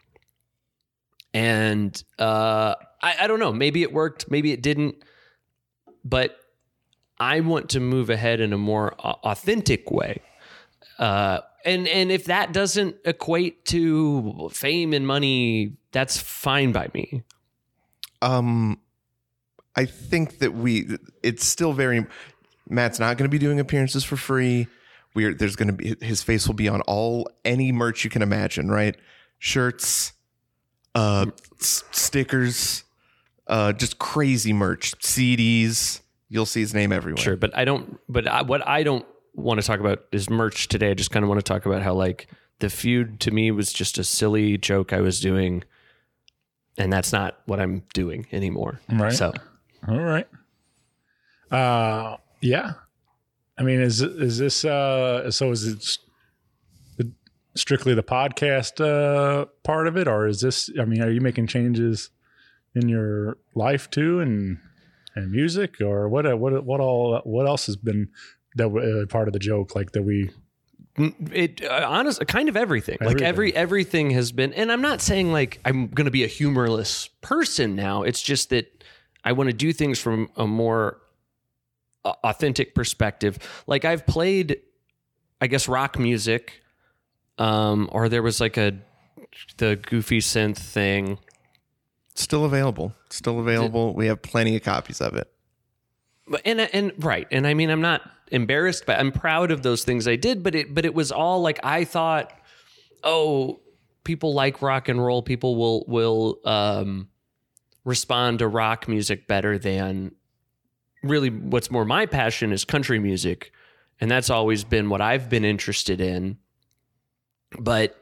and 1.32 2.04
uh 2.18 2.74
I, 3.02 3.16
I 3.22 3.26
don't 3.26 3.40
know 3.40 3.52
maybe 3.52 3.82
it 3.82 3.92
worked 3.92 4.30
maybe 4.30 4.52
it 4.52 4.62
didn't 4.62 5.02
but 6.04 6.38
I 7.18 7.40
want 7.40 7.70
to 7.70 7.80
move 7.80 8.10
ahead 8.10 8.40
in 8.40 8.52
a 8.52 8.58
more 8.58 8.94
authentic 8.94 9.90
way. 9.90 10.20
Uh, 10.98 11.40
and 11.64 11.88
and 11.88 12.12
if 12.12 12.26
that 12.26 12.52
doesn't 12.52 12.96
equate 13.04 13.64
to 13.66 14.50
fame 14.52 14.92
and 14.92 15.06
money, 15.06 15.76
that's 15.92 16.18
fine 16.20 16.72
by 16.72 16.88
me. 16.92 17.22
Um, 18.20 18.80
I 19.76 19.84
think 19.86 20.38
that 20.38 20.54
we. 20.54 20.98
It's 21.22 21.44
still 21.46 21.72
very. 21.72 22.06
Matt's 22.68 22.98
not 22.98 23.18
going 23.18 23.28
to 23.28 23.32
be 23.32 23.38
doing 23.38 23.60
appearances 23.60 24.04
for 24.04 24.16
free. 24.16 24.68
We're 25.14 25.34
there's 25.34 25.56
going 25.56 25.68
to 25.68 25.74
be 25.74 25.96
his 26.04 26.22
face 26.22 26.46
will 26.46 26.54
be 26.54 26.68
on 26.68 26.80
all 26.82 27.28
any 27.44 27.72
merch 27.72 28.04
you 28.04 28.10
can 28.10 28.22
imagine, 28.22 28.70
right? 28.70 28.96
Shirts, 29.38 30.12
uh, 30.94 31.26
s- 31.60 31.84
stickers, 31.92 32.84
uh, 33.46 33.72
just 33.72 33.98
crazy 33.98 34.52
merch, 34.52 34.92
CDs. 34.98 36.00
You'll 36.28 36.46
see 36.46 36.60
his 36.60 36.74
name 36.74 36.92
everywhere. 36.92 37.22
Sure, 37.22 37.36
but 37.36 37.56
I 37.56 37.64
don't. 37.64 37.98
But 38.08 38.26
I, 38.26 38.42
what 38.42 38.66
I 38.66 38.82
don't 38.82 39.04
want 39.34 39.60
to 39.60 39.66
talk 39.66 39.78
about 39.80 40.04
is 40.10 40.30
merch 40.30 40.68
today. 40.68 40.90
I 40.90 40.94
just 40.94 41.10
kind 41.10 41.22
of 41.24 41.28
want 41.28 41.38
to 41.38 41.44
talk 41.44 41.66
about 41.66 41.82
how 41.82 41.94
like 41.94 42.28
the 42.60 42.70
feud 42.70 43.20
to 43.20 43.30
me 43.30 43.50
was 43.50 43.72
just 43.72 43.98
a 43.98 44.04
silly 44.04 44.56
joke 44.56 44.92
I 44.92 45.00
was 45.00 45.20
doing, 45.20 45.62
and 46.78 46.92
that's 46.92 47.12
not 47.12 47.38
what 47.46 47.60
I'm 47.60 47.82
doing 47.92 48.26
anymore. 48.32 48.80
Right. 48.90 49.12
So 49.12 49.32
All 49.88 50.00
right. 50.00 50.26
Uh, 51.50 52.16
yeah. 52.40 52.72
I 53.58 53.62
mean, 53.62 53.80
is 53.80 54.02
is 54.02 54.38
this 54.38 54.64
uh? 54.64 55.30
So 55.30 55.50
is 55.50 55.66
it 55.66 55.98
strictly 57.56 57.94
the 57.94 58.02
podcast 58.02 58.80
uh 58.80 59.46
part 59.62 59.86
of 59.86 59.96
it, 59.96 60.08
or 60.08 60.26
is 60.26 60.40
this? 60.40 60.70
I 60.80 60.84
mean, 60.84 61.02
are 61.02 61.10
you 61.10 61.20
making 61.20 61.46
changes 61.46 62.10
in 62.74 62.88
your 62.88 63.38
life 63.54 63.90
too, 63.90 64.20
and 64.20 64.58
and 65.14 65.30
music, 65.30 65.80
or 65.80 66.08
what? 66.08 66.24
What? 66.38 66.64
What 66.64 66.80
all? 66.80 67.20
What 67.24 67.46
else 67.46 67.66
has 67.66 67.76
been 67.76 68.08
that 68.56 68.66
uh, 68.66 69.06
part 69.12 69.28
of 69.28 69.32
the 69.32 69.38
joke? 69.38 69.76
Like 69.76 69.92
that 69.92 70.02
we 70.02 70.30
it 70.96 71.64
uh, 71.64 71.86
honest 71.88 72.24
kind 72.26 72.48
of 72.48 72.56
everything. 72.56 72.98
Like 73.00 73.20
every 73.20 73.54
everything 73.54 74.10
has 74.10 74.30
been 74.32 74.52
and 74.52 74.70
I'm 74.70 74.82
not 74.82 75.00
saying 75.00 75.32
like 75.32 75.60
I'm 75.64 75.88
going 75.88 76.04
to 76.04 76.10
be 76.10 76.22
a 76.22 76.28
humorless 76.28 77.08
person 77.20 77.74
now. 77.74 78.02
It's 78.02 78.22
just 78.22 78.50
that 78.50 78.73
I 79.24 79.32
want 79.32 79.48
to 79.48 79.56
do 79.56 79.72
things 79.72 79.98
from 79.98 80.30
a 80.36 80.46
more 80.46 81.00
authentic 82.04 82.74
perspective. 82.74 83.38
Like 83.66 83.84
I've 83.84 84.06
played 84.06 84.60
I 85.40 85.46
guess 85.46 85.68
rock 85.68 85.98
music 85.98 86.62
um 87.38 87.88
or 87.92 88.08
there 88.08 88.22
was 88.22 88.40
like 88.40 88.56
a 88.56 88.78
the 89.56 89.76
goofy 89.76 90.20
synth 90.20 90.58
thing. 90.58 91.18
Still 92.14 92.44
available. 92.44 92.92
Still 93.10 93.40
available. 93.40 93.94
We 93.94 94.06
have 94.06 94.22
plenty 94.22 94.54
of 94.56 94.62
copies 94.62 95.00
of 95.00 95.14
it. 95.14 95.28
But 96.28 96.42
and 96.44 96.60
and 96.60 96.92
right, 96.98 97.26
and 97.30 97.46
I 97.46 97.54
mean, 97.54 97.70
I'm 97.70 97.80
not 97.80 98.02
embarrassed, 98.30 98.84
but 98.86 98.98
I'm 98.98 99.12
proud 99.12 99.50
of 99.50 99.62
those 99.62 99.84
things 99.84 100.08
I 100.08 100.16
did. 100.16 100.42
But 100.42 100.54
it 100.54 100.74
but 100.74 100.84
it 100.84 100.94
was 100.94 101.12
all 101.12 101.40
like 101.40 101.58
I 101.62 101.84
thought. 101.84 102.32
Oh, 103.02 103.60
people 104.04 104.32
like 104.32 104.62
rock 104.62 104.88
and 104.88 105.04
roll. 105.04 105.22
People 105.22 105.56
will 105.56 105.84
will 105.86 106.38
um, 106.44 107.08
respond 107.84 108.38
to 108.40 108.48
rock 108.48 108.88
music 108.88 109.26
better 109.26 109.58
than 109.58 110.12
really. 111.02 111.30
What's 111.30 111.70
more, 111.70 111.84
my 111.84 112.06
passion 112.06 112.52
is 112.52 112.64
country 112.64 112.98
music, 112.98 113.52
and 114.00 114.10
that's 114.10 114.30
always 114.30 114.64
been 114.64 114.88
what 114.88 115.00
I've 115.00 115.28
been 115.28 115.44
interested 115.44 116.00
in. 116.00 116.38
But 117.58 117.96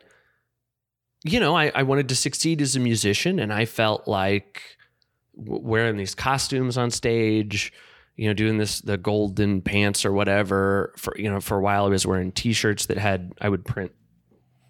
you 1.25 1.39
know, 1.39 1.57
I, 1.57 1.71
I 1.75 1.83
wanted 1.85 2.09
to 2.09 2.17
succeed 2.17 2.61
as 2.61 2.75
a 2.75 2.81
musician, 2.81 3.39
and 3.39 3.53
I 3.53 3.65
felt 3.65 4.09
like 4.09 4.63
wearing 5.35 5.97
these 5.97 6.15
costumes 6.15 6.77
on 6.77 6.91
stage 6.91 7.73
you 8.17 8.29
know, 8.29 8.35
doing 8.35 8.59
this 8.59 8.81
the 8.81 8.97
golden 8.97 9.63
pants 9.63 10.05
or 10.05 10.13
whatever. 10.13 10.93
For 10.97 11.17
you 11.17 11.31
know, 11.31 11.41
for 11.41 11.59
a 11.59 11.61
while 11.61 11.87
I 11.87 11.89
was 11.89 12.07
wearing 12.07 12.33
T-shirts 12.33 12.87
that 12.87 12.99
had 12.99 13.33
I 13.41 13.49
would 13.49 13.65
print 13.65 13.93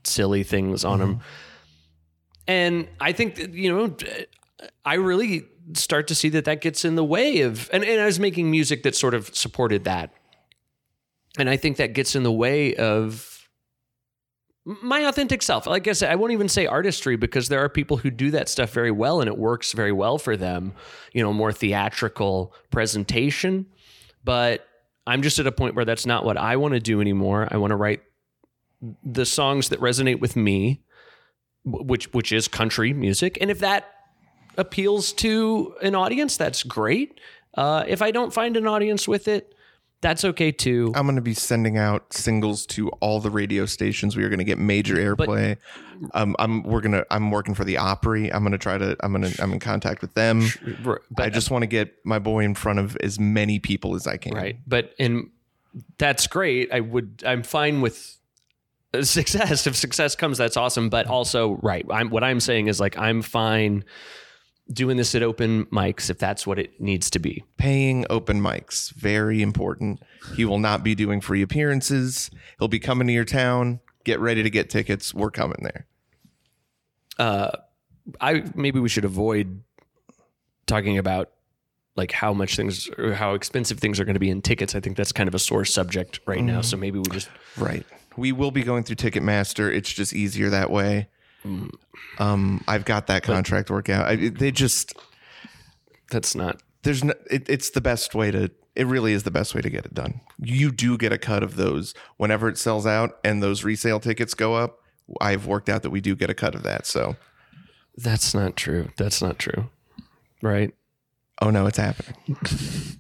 silly 0.05 0.43
things 0.43 0.85
on 0.85 1.01
mm-hmm. 1.01 1.11
them, 1.11 1.21
and 2.47 2.89
I 3.01 3.13
think 3.13 3.37
that, 3.37 3.53
you 3.53 3.73
know, 3.73 3.97
I 4.85 4.95
really 4.95 5.45
start 5.75 6.09
to 6.09 6.15
see 6.15 6.29
that 6.31 6.45
that 6.45 6.61
gets 6.61 6.85
in 6.85 6.97
the 6.97 7.05
way 7.05 7.43
of, 7.43 7.71
and, 7.73 7.85
and 7.85 8.01
I 8.01 8.07
was 8.07 8.19
making 8.19 8.51
music 8.51 8.83
that 8.83 8.97
sort 8.97 9.15
of 9.15 9.35
supported 9.35 9.85
that, 9.85 10.13
and 11.39 11.49
I 11.49 11.57
think 11.57 11.77
that 11.79 11.95
gets 11.95 12.15
in 12.15 12.23
the 12.23 12.33
way 12.33 12.75
of 12.75 13.49
my 14.65 15.01
authentic 15.01 15.43
self. 15.43 15.67
Like 15.67 15.89
I 15.89 15.93
said, 15.93 16.11
I 16.11 16.15
won't 16.15 16.33
even 16.33 16.49
say 16.49 16.67
artistry 16.67 17.17
because 17.17 17.49
there 17.49 17.61
are 17.61 17.69
people 17.69 17.97
who 17.97 18.11
do 18.11 18.31
that 18.31 18.49
stuff 18.49 18.71
very 18.71 18.91
well 18.91 19.21
and 19.21 19.29
it 19.29 19.37
works 19.37 19.73
very 19.73 19.93
well 19.93 20.19
for 20.19 20.37
them, 20.37 20.73
you 21.13 21.23
know, 21.23 21.33
more 21.33 21.53
theatrical 21.53 22.55
presentation. 22.71 23.67
But 24.25 24.67
I'm 25.07 25.23
just 25.23 25.39
at 25.41 25.47
a 25.47 25.53
point 25.53 25.75
where 25.75 25.85
that's 25.85 26.07
not 26.07 26.25
what 26.25 26.37
I 26.37 26.57
want 26.57 26.75
to 26.75 26.81
do 26.81 27.01
anymore. 27.01 27.49
I 27.51 27.57
want 27.57 27.73
to 27.73 27.77
write 27.77 28.03
the 29.05 29.27
songs 29.27 29.69
that 29.71 29.81
resonate 29.81 30.21
with 30.21 30.37
me, 30.37 30.83
which 31.65 32.13
which 32.13 32.31
is 32.31 32.47
country 32.47 32.93
music. 32.93 33.39
And 33.41 33.51
if 33.51 33.59
that 33.61 33.92
appeals 34.57 35.13
to 35.15 35.75
an 35.83 35.95
audience, 35.95 36.37
that's 36.37 36.63
great. 36.63 37.21
Uh, 37.55 37.85
if 37.87 38.03
I 38.03 38.11
don't 38.11 38.33
find 38.33 38.57
an 38.57 38.67
audience 38.67 39.07
with 39.07 39.29
it, 39.29 39.55
that's 40.01 40.25
okay 40.25 40.51
too. 40.51 40.93
I'm 40.97 41.05
going 41.07 41.15
to 41.17 41.23
be 41.23 41.35
sending 41.35 41.79
out 41.79 42.13
singles 42.13 42.67
to 42.67 42.89
all 43.01 43.21
the 43.21 43.31
radio 43.31 43.67
stations. 43.67 44.17
We 44.17 44.25
are 44.25 44.29
going 44.29 44.39
to 44.41 44.45
get 44.45 44.59
major 44.59 44.97
airplay. 44.97 45.59
um, 46.15 46.35
I'm 46.41 46.65
we're 46.65 46.81
gonna 46.81 47.05
I'm 47.09 47.31
working 47.31 47.55
for 47.55 47.63
the 47.63 47.77
Opry. 47.79 48.33
I'm 48.33 48.43
going 48.43 48.51
to 48.51 48.59
try 48.59 48.79
to 48.79 48.97
I'm 49.01 49.13
going 49.13 49.31
to 49.31 49.41
I'm 49.43 49.53
in 49.53 49.61
contact 49.61 50.01
with 50.01 50.15
them. 50.15 50.49
But 50.83 51.03
I 51.19 51.31
just 51.31 51.53
want 51.53 51.63
to 51.63 51.69
get 51.69 51.95
my 52.05 52.19
boy 52.19 52.41
in 52.41 52.57
front 52.57 52.81
of 52.81 52.97
as 52.97 53.21
many 53.21 53.61
people 53.61 53.95
as 53.95 54.09
I 54.09 54.17
can. 54.17 54.35
right 54.35 54.57
but 54.67 54.93
and 54.99 55.31
that's 55.97 56.27
great 56.27 56.71
i 56.71 56.81
would 56.81 57.23
i'm 57.27 57.43
fine 57.43 57.81
with 57.81 58.19
success 59.01 59.67
if 59.67 59.75
success 59.75 60.15
comes 60.15 60.37
that's 60.37 60.57
awesome 60.59 60.91
but 60.91 61.07
also 61.07 61.53
right 61.63 61.87
i'm 61.91 62.11
what 62.11 62.23
i'm 62.23 62.41
saying 62.41 62.67
is 62.67 62.79
like 62.79 62.99
i'm 62.99 63.23
fine 63.23 63.83
doing 64.73 64.97
this 64.97 65.15
at 65.15 65.23
open 65.23 65.67
mics 65.67 66.09
if 66.09 66.19
that's 66.19 66.47
what 66.47 66.59
it 66.59 66.81
needs 66.81 67.11
to 67.11 67.19
be 67.19 67.45
Paying 67.57 68.07
open 68.11 68.41
mics 68.41 68.93
very 68.93 69.43
important. 69.43 70.03
He 70.37 70.45
will 70.45 70.59
not 70.59 70.83
be 70.83 70.95
doing 70.95 71.21
free 71.21 71.43
appearances. 71.43 72.31
He'll 72.59 72.69
be 72.69 72.79
coming 72.81 73.07
to 73.07 73.13
your 73.13 73.25
town. 73.25 73.81
Get 74.05 74.21
ready 74.21 74.43
to 74.43 74.51
get 74.51 74.71
tickets. 74.71 75.15
We're 75.15 75.31
coming 75.31 75.59
there. 75.63 75.87
Uh, 77.19 77.51
i 78.21 78.43
maybe 78.55 78.81
we 78.81 78.89
should 78.89 79.05
avoid 79.05 79.63
talking 80.67 80.99
about 80.99 81.31
like 81.95 82.11
how 82.11 82.33
much 82.33 82.57
things 82.57 82.89
or 82.99 83.13
how 83.13 83.35
expensive 83.35 83.79
things 83.79 84.01
are 84.01 84.05
going 84.05 84.15
to 84.15 84.21
be 84.21 84.31
in 84.31 84.43
tickets 84.43 84.75
i 84.75 84.81
think 84.81 84.97
that's 84.97 85.13
kind 85.13 85.29
of 85.29 85.35
a 85.35 85.39
sore 85.39 85.65
subject 85.65 86.19
right 86.27 86.43
now 86.43 86.61
so 86.63 86.77
maybe 86.77 86.99
we 86.99 87.05
just 87.11 87.29
Right. 87.57 87.85
We 88.17 88.33
will 88.33 88.51
be 88.51 88.63
going 88.63 88.85
through 88.85 88.97
Ticketmaster. 88.97 89.75
It's 89.75 89.91
just 89.91 90.13
easier 90.13 90.51
that 90.51 90.71
way. 90.71 91.09
Um, 92.19 92.63
I've 92.69 92.85
got 92.85 93.07
that 93.09 93.23
contract 93.23 93.71
work 93.71 93.89
out. 93.89 94.07
I, 94.07 94.17
they 94.29 94.51
just 94.51 94.95
that's 96.11 96.35
not 96.35 96.63
there's 96.83 97.03
no, 97.05 97.15
it, 97.31 97.49
it's 97.49 97.71
the 97.71 97.81
best 97.81 98.15
way 98.15 98.31
to 98.31 98.51
it 98.75 98.87
really 98.87 99.13
is 99.13 99.23
the 99.25 99.31
best 99.31 99.55
way 99.55 99.61
to 99.61 99.69
get 99.71 99.85
it 99.85 99.93
done. 99.95 100.21
You 100.39 100.71
do 100.73 100.97
get 100.97 101.13
a 101.13 101.19
cut 101.19 101.43
of 101.43 101.57
those. 101.57 101.95
Whenever 102.17 102.49
it 102.49 102.59
sells 102.59 102.87
out 102.87 103.19
and 103.25 103.43
those 103.43 103.65
resale 103.65 104.01
tickets 104.01 104.35
go 104.35 104.55
up 104.55 104.79
i've 105.21 105.47
worked 105.47 105.69
out 105.69 105.83
that 105.83 105.91
we 105.91 106.01
do 106.01 106.15
get 106.15 106.31
a 106.31 106.35
cut 106.35 106.55
of 106.55 106.63
that 106.63 106.87
so. 106.87 107.17
That's 107.97 108.35
not 108.35 108.57
true. 108.57 108.89
That's 108.97 109.21
not 109.21 109.39
true. 109.39 109.69
Right? 110.43 110.73
Oh 111.43 111.51
no 111.51 111.67
it's 111.67 111.79
happening. 111.79 112.37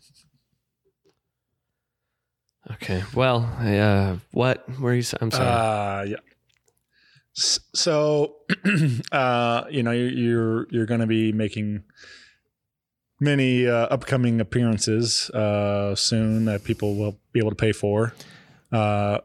Okay. 2.74 3.02
Well 3.14 3.48
uh 3.60 4.16
what? 4.32 4.64
Were 4.80 4.92
you 4.94 5.00
s- 5.00 5.14
i'm 5.20 5.30
sorry. 5.30 5.48
Uh, 5.48 6.02
yeah. 6.10 6.16
S- 7.36 7.60
So, 7.74 8.36
uh, 9.12 9.64
you 9.70 9.82
know, 9.82 9.90
you're 9.92 10.10
you're, 10.10 10.66
you're 10.70 10.86
going 10.86 11.00
to 11.00 11.06
be 11.06 11.32
making 11.32 11.84
many 13.20 13.66
uh, 13.66 13.86
upcoming 13.86 14.40
appearances 14.40 15.30
uh, 15.30 15.94
soon 15.94 16.44
that 16.46 16.64
people 16.64 16.96
will 16.96 17.18
be 17.32 17.40
able 17.40 17.50
to 17.50 17.56
pay 17.56 17.72
for, 17.72 18.14
uh, 18.72 19.18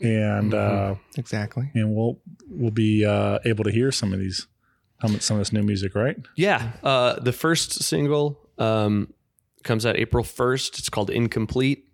and 0.00 0.54
uh, 0.54 0.94
exactly 1.16 1.70
and 1.74 1.94
we'll 1.94 2.20
we'll 2.48 2.70
be 2.70 3.04
uh, 3.04 3.38
able 3.44 3.64
to 3.64 3.70
hear 3.70 3.90
some 3.92 4.12
of 4.12 4.18
these 4.18 4.46
some 5.00 5.18
some 5.20 5.36
of 5.36 5.40
this 5.40 5.52
new 5.52 5.62
music, 5.62 5.94
right? 5.94 6.16
Yeah. 6.36 6.72
Uh, 6.82 7.18
the 7.20 7.32
first 7.32 7.82
single 7.82 8.38
um, 8.58 9.12
comes 9.64 9.84
out 9.86 9.96
April 9.96 10.22
1st. 10.24 10.78
It's 10.78 10.88
called 10.88 11.10
Incomplete. 11.10 11.86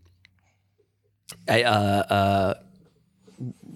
I, 1.49 1.63
uh, 1.65 1.71
uh, 1.73 2.55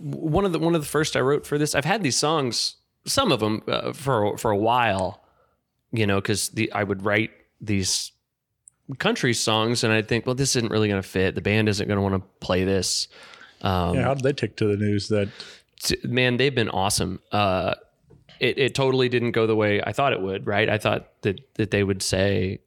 one 0.00 0.44
of 0.44 0.52
the 0.52 0.58
one 0.58 0.74
of 0.74 0.80
the 0.80 0.86
first 0.88 1.16
I 1.16 1.20
wrote 1.20 1.46
for 1.46 1.58
this. 1.58 1.74
I've 1.74 1.84
had 1.84 2.02
these 2.02 2.16
songs, 2.16 2.76
some 3.06 3.32
of 3.32 3.40
them 3.40 3.62
uh, 3.68 3.92
for 3.92 4.36
for 4.38 4.50
a 4.50 4.56
while, 4.56 5.22
you 5.92 6.06
know, 6.06 6.20
because 6.20 6.48
the 6.50 6.72
I 6.72 6.82
would 6.84 7.04
write 7.04 7.30
these 7.60 8.12
country 8.98 9.34
songs, 9.34 9.84
and 9.84 9.92
I'd 9.92 10.08
think, 10.08 10.26
well, 10.26 10.34
this 10.34 10.56
isn't 10.56 10.70
really 10.70 10.88
going 10.88 11.00
to 11.02 11.08
fit. 11.08 11.34
The 11.34 11.40
band 11.40 11.68
isn't 11.68 11.86
going 11.86 11.96
to 11.98 12.02
want 12.02 12.14
to 12.16 12.28
play 12.44 12.64
this. 12.64 13.08
Um, 13.62 13.94
Yeah, 13.94 14.02
how 14.02 14.14
did 14.14 14.24
they 14.24 14.32
take 14.32 14.56
to 14.56 14.66
the 14.66 14.76
news 14.76 15.08
that? 15.08 15.28
t- 15.82 15.98
man, 16.04 16.36
they've 16.38 16.54
been 16.54 16.70
awesome. 16.70 17.20
Uh, 17.30 17.74
it, 18.40 18.58
it 18.58 18.74
totally 18.74 19.08
didn't 19.08 19.32
go 19.32 19.46
the 19.46 19.54
way 19.54 19.82
I 19.82 19.92
thought 19.92 20.12
it 20.12 20.20
would, 20.20 20.46
right? 20.46 20.68
I 20.68 20.78
thought 20.78 21.10
that, 21.22 21.40
that 21.54 21.70
they 21.70 21.84
would 21.84 22.02
say, 22.02 22.60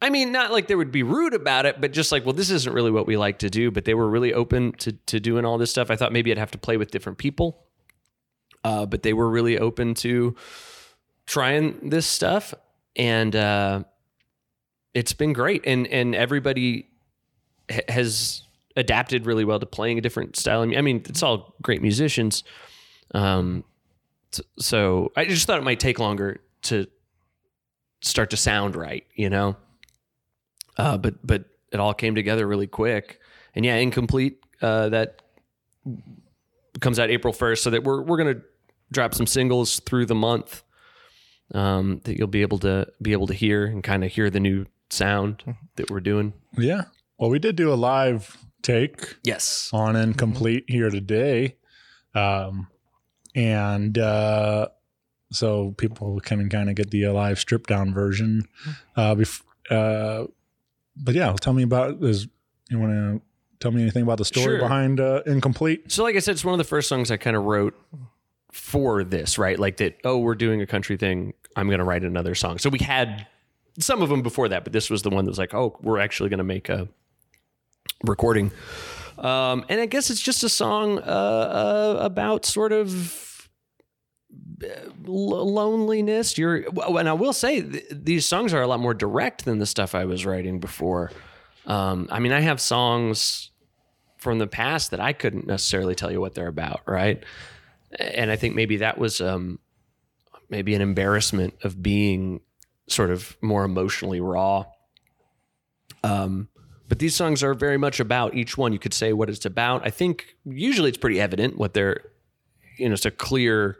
I 0.00 0.10
mean, 0.10 0.30
not 0.30 0.52
like 0.52 0.68
they 0.68 0.74
would 0.74 0.92
be 0.92 1.02
rude 1.02 1.32
about 1.32 1.64
it, 1.64 1.80
but 1.80 1.92
just 1.92 2.12
like, 2.12 2.24
well, 2.26 2.34
this 2.34 2.50
isn't 2.50 2.72
really 2.72 2.90
what 2.90 3.06
we 3.06 3.16
like 3.16 3.38
to 3.38 3.48
do. 3.48 3.70
But 3.70 3.86
they 3.86 3.94
were 3.94 4.08
really 4.08 4.32
open 4.34 4.72
to 4.72 4.92
to 4.92 5.20
doing 5.20 5.44
all 5.44 5.58
this 5.58 5.70
stuff. 5.70 5.90
I 5.90 5.96
thought 5.96 6.12
maybe 6.12 6.30
I'd 6.30 6.38
have 6.38 6.50
to 6.50 6.58
play 6.58 6.76
with 6.76 6.90
different 6.90 7.18
people, 7.18 7.64
uh, 8.62 8.86
but 8.86 9.02
they 9.02 9.14
were 9.14 9.28
really 9.28 9.58
open 9.58 9.94
to 9.94 10.34
trying 11.26 11.88
this 11.88 12.06
stuff, 12.06 12.52
and 12.94 13.34
uh, 13.34 13.84
it's 14.92 15.14
been 15.14 15.32
great. 15.32 15.62
And 15.66 15.86
and 15.86 16.14
everybody 16.14 16.88
ha- 17.70 17.80
has 17.88 18.42
adapted 18.76 19.24
really 19.24 19.44
well 19.46 19.58
to 19.58 19.66
playing 19.66 19.96
a 19.96 20.02
different 20.02 20.36
style. 20.36 20.60
I 20.60 20.82
mean, 20.82 21.02
it's 21.08 21.22
all 21.22 21.54
great 21.62 21.80
musicians. 21.80 22.44
Um, 23.14 23.64
so 24.58 25.12
I 25.16 25.24
just 25.24 25.46
thought 25.46 25.58
it 25.58 25.64
might 25.64 25.80
take 25.80 25.98
longer 25.98 26.40
to 26.64 26.86
start 28.02 28.30
to 28.30 28.36
sound 28.36 28.76
right, 28.76 29.06
you 29.14 29.30
know. 29.30 29.56
Uh, 30.76 30.98
but 30.98 31.14
but 31.26 31.44
it 31.72 31.80
all 31.80 31.94
came 31.94 32.14
together 32.14 32.46
really 32.46 32.66
quick, 32.66 33.20
and 33.54 33.64
yeah, 33.64 33.76
incomplete. 33.76 34.42
Uh, 34.62 34.88
that 34.90 35.22
comes 36.80 36.98
out 36.98 37.10
April 37.10 37.32
first, 37.32 37.62
so 37.62 37.70
that 37.70 37.84
we're 37.84 38.02
we're 38.02 38.16
gonna 38.18 38.40
drop 38.92 39.14
some 39.14 39.26
singles 39.26 39.80
through 39.80 40.06
the 40.06 40.14
month 40.14 40.62
um, 41.54 42.00
that 42.04 42.16
you'll 42.18 42.26
be 42.28 42.42
able 42.42 42.58
to 42.58 42.86
be 43.02 43.12
able 43.12 43.26
to 43.26 43.34
hear 43.34 43.64
and 43.66 43.82
kind 43.82 44.04
of 44.04 44.12
hear 44.12 44.30
the 44.30 44.40
new 44.40 44.66
sound 44.90 45.42
that 45.76 45.90
we're 45.90 46.00
doing. 46.00 46.32
Yeah. 46.56 46.84
Well, 47.18 47.30
we 47.30 47.38
did 47.38 47.56
do 47.56 47.72
a 47.72 47.74
live 47.74 48.36
take 48.62 49.16
Yes. 49.22 49.70
on 49.72 49.96
Incomplete 49.96 50.64
here 50.68 50.90
today. 50.90 51.56
Um, 52.14 52.68
and 53.34 53.96
uh, 53.98 54.68
so 55.32 55.72
people 55.78 56.20
can 56.20 56.48
kind 56.50 56.68
of 56.68 56.74
get 56.76 56.90
the 56.90 57.06
uh, 57.06 57.12
live 57.12 57.38
stripped 57.38 57.68
down 57.68 57.92
version. 57.94 58.42
Uh, 58.96 59.14
bef- 59.14 59.42
uh, 59.70 60.26
but 60.96 61.14
yeah, 61.14 61.34
tell 61.40 61.52
me 61.52 61.62
about 61.62 62.02
is 62.02 62.26
you 62.70 62.78
want 62.78 62.92
to 62.92 63.20
tell 63.60 63.70
me 63.70 63.82
anything 63.82 64.02
about 64.02 64.18
the 64.18 64.24
story 64.24 64.44
Sure. 64.44 64.58
behind 64.58 65.00
uh, 65.00 65.22
Incomplete? 65.26 65.90
So, 65.92 66.02
like 66.02 66.16
I 66.16 66.18
said, 66.20 66.32
it's 66.32 66.44
one 66.44 66.54
of 66.54 66.58
the 66.58 66.64
first 66.64 66.88
songs 66.88 67.10
I 67.10 67.16
kind 67.16 67.36
of 67.36 67.44
wrote 67.44 67.74
for 68.52 69.04
this, 69.04 69.38
right? 69.38 69.58
Like 69.58 69.76
that, 69.78 69.98
oh, 70.04 70.18
we're 70.18 70.34
doing 70.34 70.62
a 70.62 70.66
country 70.66 70.96
thing. 70.96 71.34
I'm 71.56 71.66
going 71.68 71.78
to 71.78 71.84
write 71.84 72.02
another 72.04 72.34
song. 72.34 72.58
So 72.58 72.68
we 72.70 72.78
had 72.78 73.26
some 73.78 74.02
of 74.02 74.08
them 74.08 74.22
before 74.22 74.48
that, 74.48 74.64
but 74.64 74.72
this 74.72 74.88
was 74.90 75.02
the 75.02 75.10
one 75.10 75.24
that 75.24 75.30
was 75.30 75.38
like, 75.38 75.54
oh, 75.54 75.76
we're 75.82 75.98
actually 75.98 76.28
going 76.30 76.38
to 76.38 76.44
make 76.44 76.68
a 76.68 76.88
recording. 78.04 78.50
Um, 79.18 79.64
and 79.68 79.80
I 79.80 79.86
guess 79.86 80.10
it's 80.10 80.20
just 80.20 80.44
a 80.44 80.48
song 80.48 80.98
uh, 80.98 81.02
uh, 81.02 81.98
about 82.00 82.44
sort 82.44 82.72
of 82.72 83.25
loneliness. 85.04 86.38
You're, 86.38 86.64
and 86.98 87.08
I 87.08 87.12
will 87.12 87.32
say 87.32 87.62
th- 87.62 87.84
these 87.90 88.26
songs 88.26 88.54
are 88.54 88.62
a 88.62 88.66
lot 88.66 88.80
more 88.80 88.94
direct 88.94 89.44
than 89.44 89.58
the 89.58 89.66
stuff 89.66 89.94
I 89.94 90.04
was 90.04 90.24
writing 90.24 90.60
before. 90.60 91.10
Um, 91.66 92.08
I 92.10 92.20
mean, 92.20 92.32
I 92.32 92.40
have 92.40 92.60
songs 92.60 93.50
from 94.18 94.38
the 94.38 94.46
past 94.46 94.90
that 94.90 95.00
I 95.00 95.12
couldn't 95.12 95.46
necessarily 95.46 95.94
tell 95.94 96.10
you 96.10 96.20
what 96.20 96.34
they're 96.34 96.48
about, 96.48 96.82
right? 96.86 97.22
And 97.98 98.30
I 98.30 98.36
think 98.36 98.54
maybe 98.54 98.78
that 98.78 98.98
was 98.98 99.20
um, 99.20 99.58
maybe 100.48 100.74
an 100.74 100.82
embarrassment 100.82 101.54
of 101.62 101.82
being 101.82 102.40
sort 102.88 103.10
of 103.10 103.36
more 103.40 103.64
emotionally 103.64 104.20
raw. 104.20 104.64
Um, 106.02 106.48
but 106.88 106.98
these 106.98 107.16
songs 107.16 107.42
are 107.42 107.54
very 107.54 107.78
much 107.78 108.00
about 108.00 108.34
each 108.34 108.56
one. 108.56 108.72
You 108.72 108.78
could 108.78 108.94
say 108.94 109.12
what 109.12 109.28
it's 109.28 109.44
about. 109.44 109.84
I 109.84 109.90
think 109.90 110.36
usually 110.44 110.88
it's 110.88 110.98
pretty 110.98 111.20
evident 111.20 111.58
what 111.58 111.74
they're, 111.74 112.00
you 112.78 112.88
know, 112.88 112.94
it's 112.94 113.04
a 113.04 113.10
clear 113.10 113.76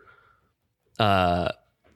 uh, 0.98 1.50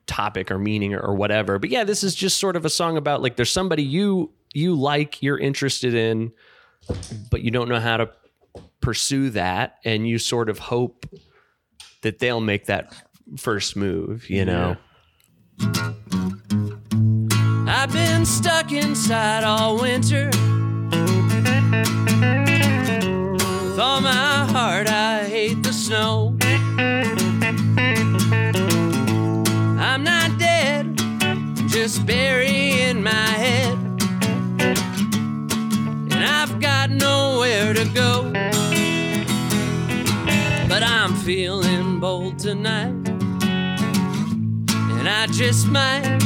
topic 0.07 0.51
or 0.51 0.59
meaning 0.59 0.95
or, 0.95 1.01
or 1.01 1.15
whatever. 1.15 1.59
But 1.59 1.71
yeah, 1.71 1.85
this 1.85 2.03
is 2.03 2.15
just 2.15 2.39
sort 2.39 2.57
of 2.57 2.65
a 2.65 2.71
song 2.71 2.97
about 2.97 3.23
like 3.23 3.37
there's 3.37 3.53
somebody 3.53 3.83
you 3.83 4.33
you 4.53 4.75
like, 4.75 5.23
you're 5.23 5.39
interested 5.39 5.95
in, 5.95 6.33
but 7.31 7.43
you 7.43 7.51
don't 7.51 7.69
know 7.69 7.79
how 7.79 7.99
to 7.99 8.11
pursue 8.81 9.31
that, 9.31 9.79
and 9.85 10.09
you 10.09 10.19
sort 10.19 10.49
of 10.49 10.59
hope 10.59 11.07
that 12.03 12.19
they'll 12.19 12.41
make 12.41 12.67
that 12.67 12.93
first 13.37 13.77
move. 13.77 14.29
You 14.29 14.45
know. 14.45 14.77
I've 17.73 17.93
been 17.93 18.27
stuck 18.27 18.73
inside 18.73 19.45
all 19.45 19.81
winter. 19.81 20.27
With 23.63 23.79
all 23.79 24.01
my 24.01 24.47
heart, 24.51 24.89
I 24.89 25.25
hate 25.25 25.63
the 25.63 25.73
snow. 25.73 26.40
Just 31.83 32.05
burying 32.05 33.03
my 33.03 33.31
head. 33.45 33.73
And 36.13 36.23
I've 36.23 36.61
got 36.61 36.91
nowhere 36.91 37.73
to 37.73 37.87
go. 37.95 38.31
But 40.69 40.83
I'm 40.83 41.15
feeling 41.15 41.99
bold 41.99 42.39
tonight. 42.39 43.09
And 44.69 45.09
I 45.09 45.27
just 45.29 45.69
might 45.69 46.19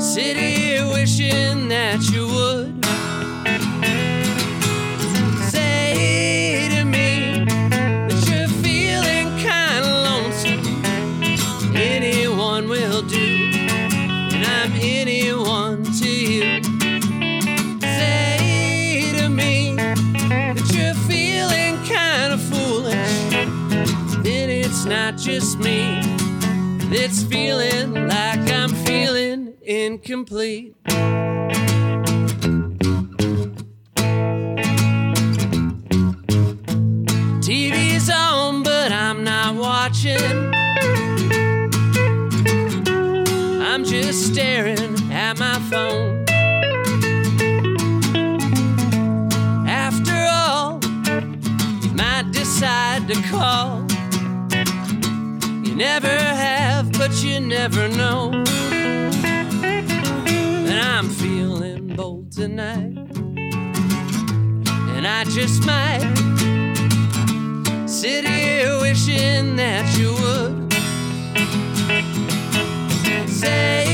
sit 0.00 0.36
here 0.36 0.86
wishing 0.86 1.66
that 1.66 2.08
you 2.12 2.28
would 2.28 2.86
not 25.12 25.20
just 25.20 25.58
me 25.58 26.00
that's 26.90 27.22
feeling 27.24 27.92
like 28.08 28.50
I'm 28.50 28.70
feeling 28.70 29.54
incomplete. 29.62 30.74
TV's 37.40 38.10
on, 38.10 38.62
but 38.62 38.92
I'm 38.92 39.24
not 39.24 39.54
watching. 39.56 40.54
I'm 43.62 43.84
just 43.84 44.32
staring 44.32 45.12
at 45.12 45.38
my 45.38 45.58
phone. 45.70 46.24
After 49.68 50.26
all, 50.30 50.80
you 51.82 51.90
might 51.94 52.30
decide 52.32 53.08
to 53.08 53.14
call. 53.30 53.81
You 55.72 55.78
never 55.78 56.06
have, 56.06 56.92
but 56.92 57.24
you 57.24 57.40
never 57.40 57.88
know. 57.88 58.30
And 60.68 60.70
I'm 60.70 61.08
feeling 61.08 61.96
bold 61.96 62.30
tonight. 62.30 62.94
And 64.94 65.06
I 65.06 65.24
just 65.24 65.64
might 65.64 66.04
sit 67.88 68.26
here 68.28 68.80
wishing 68.82 69.56
that 69.56 69.96
you 69.96 70.12
would 70.20 70.72
say 73.30 73.91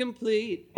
incomplete. 0.00 0.69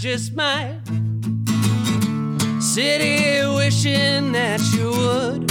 Just 0.00 0.34
might 0.34 0.80
Sit 2.58 3.02
here 3.02 3.52
wishing 3.52 4.32
that 4.32 4.62
you 4.72 4.88
would 4.88 5.50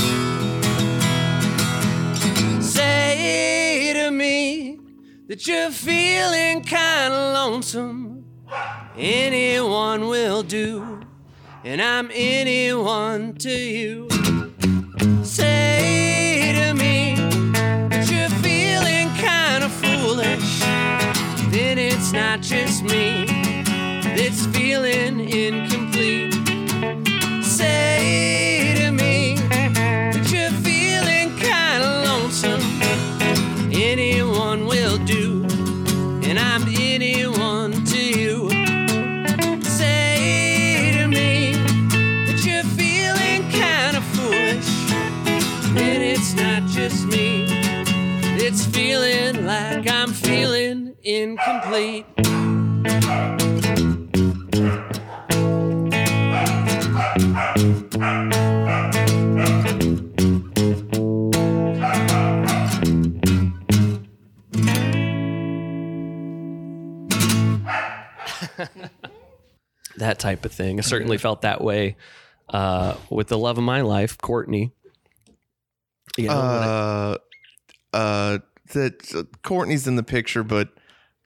say 2.63 3.93
to 3.93 4.09
me 4.09 4.79
that 5.27 5.45
you're 5.45 5.69
feeling 5.69 6.63
kind 6.63 7.13
of 7.13 7.33
lonesome. 7.35 8.25
Anyone 8.97 10.07
will 10.07 10.41
do, 10.41 11.01
and 11.63 11.79
I'm 11.79 12.09
anyone 12.11 13.35
to 13.35 13.51
you. 13.51 14.09
Say 15.23 16.53
to 16.55 16.73
me 16.73 17.13
that 17.89 18.09
you're 18.09 18.29
feeling 18.41 19.09
kind 19.23 19.63
of 19.63 19.71
foolish. 19.71 20.61
Then 21.51 21.77
it's 21.77 22.11
not 22.11 22.41
just 22.41 22.81
me 22.83 23.28
that's 24.19 24.45
feeling 24.47 25.21
incomplete. 25.29 26.38
That 69.99 70.19
type 70.19 70.43
of 70.45 70.51
thing. 70.51 70.79
I 70.79 70.81
certainly 70.81 71.17
felt 71.17 71.41
that 71.43 71.61
way 71.61 71.95
uh, 72.49 72.95
with 73.09 73.27
the 73.27 73.37
love 73.37 73.57
of 73.57 73.63
my 73.63 73.81
life, 73.81 74.17
Courtney. 74.17 74.71
You 76.17 76.27
know, 76.27 76.35
when 76.35 76.43
I- 76.45 76.65
Uh, 76.65 77.17
uh, 77.93 78.37
that 78.73 79.15
uh, 79.15 79.23
Courtney's 79.43 79.87
in 79.87 79.95
the 79.95 80.03
picture, 80.03 80.43
but 80.43 80.69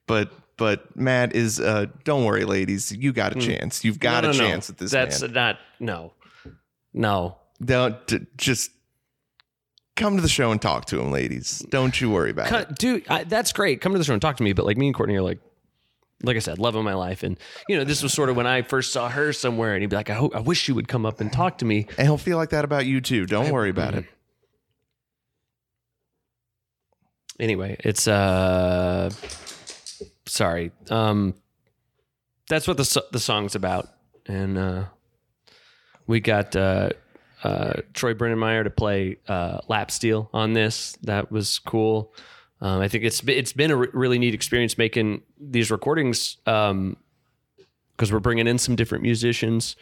but 0.07 0.31
but 0.57 0.95
Matt 0.95 1.35
is. 1.35 1.59
Uh, 1.59 1.87
don't 2.03 2.25
worry, 2.25 2.45
ladies, 2.45 2.91
you 2.91 3.11
got 3.11 3.35
a 3.35 3.39
chance. 3.39 3.83
You've 3.83 3.99
got 3.99 4.23
Hmm. 4.23 4.29
No, 4.31 4.35
a 4.35 4.37
no, 4.37 4.43
no. 4.43 4.49
chance 4.49 4.69
at 4.69 4.77
this 4.77 4.91
That's 4.91 5.21
man. 5.21 5.33
not 5.33 5.59
no, 5.79 6.13
no. 6.93 7.37
Don't 7.63 8.05
d- 8.07 8.19
just 8.37 8.71
come 9.95 10.15
to 10.15 10.21
the 10.21 10.29
show 10.29 10.51
and 10.51 10.61
talk 10.61 10.85
to 10.85 10.99
him, 10.99 11.11
ladies. 11.11 11.59
Don't 11.69 11.99
you 11.99 12.09
worry 12.09 12.31
about 12.31 12.51
it. 12.51 12.77
Dude, 12.77 13.05
I, 13.09 13.23
that's 13.25 13.51
great. 13.53 13.79
Come 13.81 13.91
to 13.93 13.97
the 13.97 14.03
show 14.05 14.13
and 14.13 14.21
talk 14.21 14.37
to 14.37 14.43
me. 14.43 14.53
But 14.53 14.65
like 14.65 14.77
me 14.77 14.87
and 14.87 14.95
Courtney 14.95 15.15
are 15.15 15.21
like, 15.21 15.39
like 16.23 16.37
I 16.37 16.39
said, 16.39 16.57
love 16.57 16.75
of 16.75 16.83
my 16.83 16.93
life. 16.93 17.21
And 17.21 17.37
you 17.67 17.77
know, 17.77 17.83
this 17.83 18.01
was 18.01 18.13
sort 18.13 18.29
of 18.29 18.35
when 18.35 18.47
I 18.47 18.61
first 18.61 18.91
saw 18.91 19.09
her 19.09 19.33
somewhere, 19.33 19.73
and 19.73 19.81
he'd 19.81 19.89
be 19.89 19.95
like, 19.95 20.09
I 20.09 20.13
hope, 20.13 20.35
I 20.35 20.39
wish 20.39 20.67
you 20.67 20.75
would 20.75 20.87
come 20.87 21.05
up 21.05 21.21
and 21.21 21.31
talk 21.31 21.59
to 21.59 21.65
me. 21.65 21.87
And 21.97 22.07
he'll 22.07 22.17
feel 22.17 22.37
like 22.37 22.49
that 22.49 22.65
about 22.65 22.85
you 22.85 23.01
too. 23.01 23.25
Don't 23.25 23.51
worry 23.51 23.69
about 23.69 23.93
it. 23.93 24.05
Anyway, 27.39 27.75
it's 27.79 28.07
uh, 28.07 29.09
sorry. 30.25 30.71
Um, 30.89 31.35
that's 32.47 32.67
what 32.67 32.77
the 32.77 33.03
the 33.11 33.19
song's 33.19 33.55
about, 33.55 33.89
and 34.27 34.57
uh, 34.57 34.85
we 36.07 36.19
got 36.19 36.55
uh, 36.55 36.89
uh, 37.43 37.73
Troy 37.93 38.13
Brennenmeyer 38.13 38.63
to 38.63 38.69
play 38.69 39.17
uh, 39.27 39.59
lap 39.67 39.91
steel 39.91 40.29
on 40.33 40.53
this. 40.53 40.97
That 41.03 41.31
was 41.31 41.59
cool. 41.59 42.13
Um, 42.63 42.79
I 42.79 42.87
think 42.87 43.03
it's 43.03 43.21
it's 43.27 43.51
been 43.53 43.71
a 43.71 43.75
re- 43.75 43.89
really 43.93 44.17
neat 44.17 44.33
experience 44.33 44.77
making 44.77 45.21
these 45.37 45.69
recordings 45.69 46.37
because 46.45 46.95
we're 48.11 48.19
bringing 48.19 48.47
in 48.47 48.57
some 48.57 48.75
different 48.77 49.01
musicians. 49.03 49.75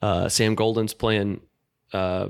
Uh, 0.00 0.28
Sam 0.28 0.54
Golden's 0.54 0.94
playing 0.94 1.42
uh, 1.92 2.28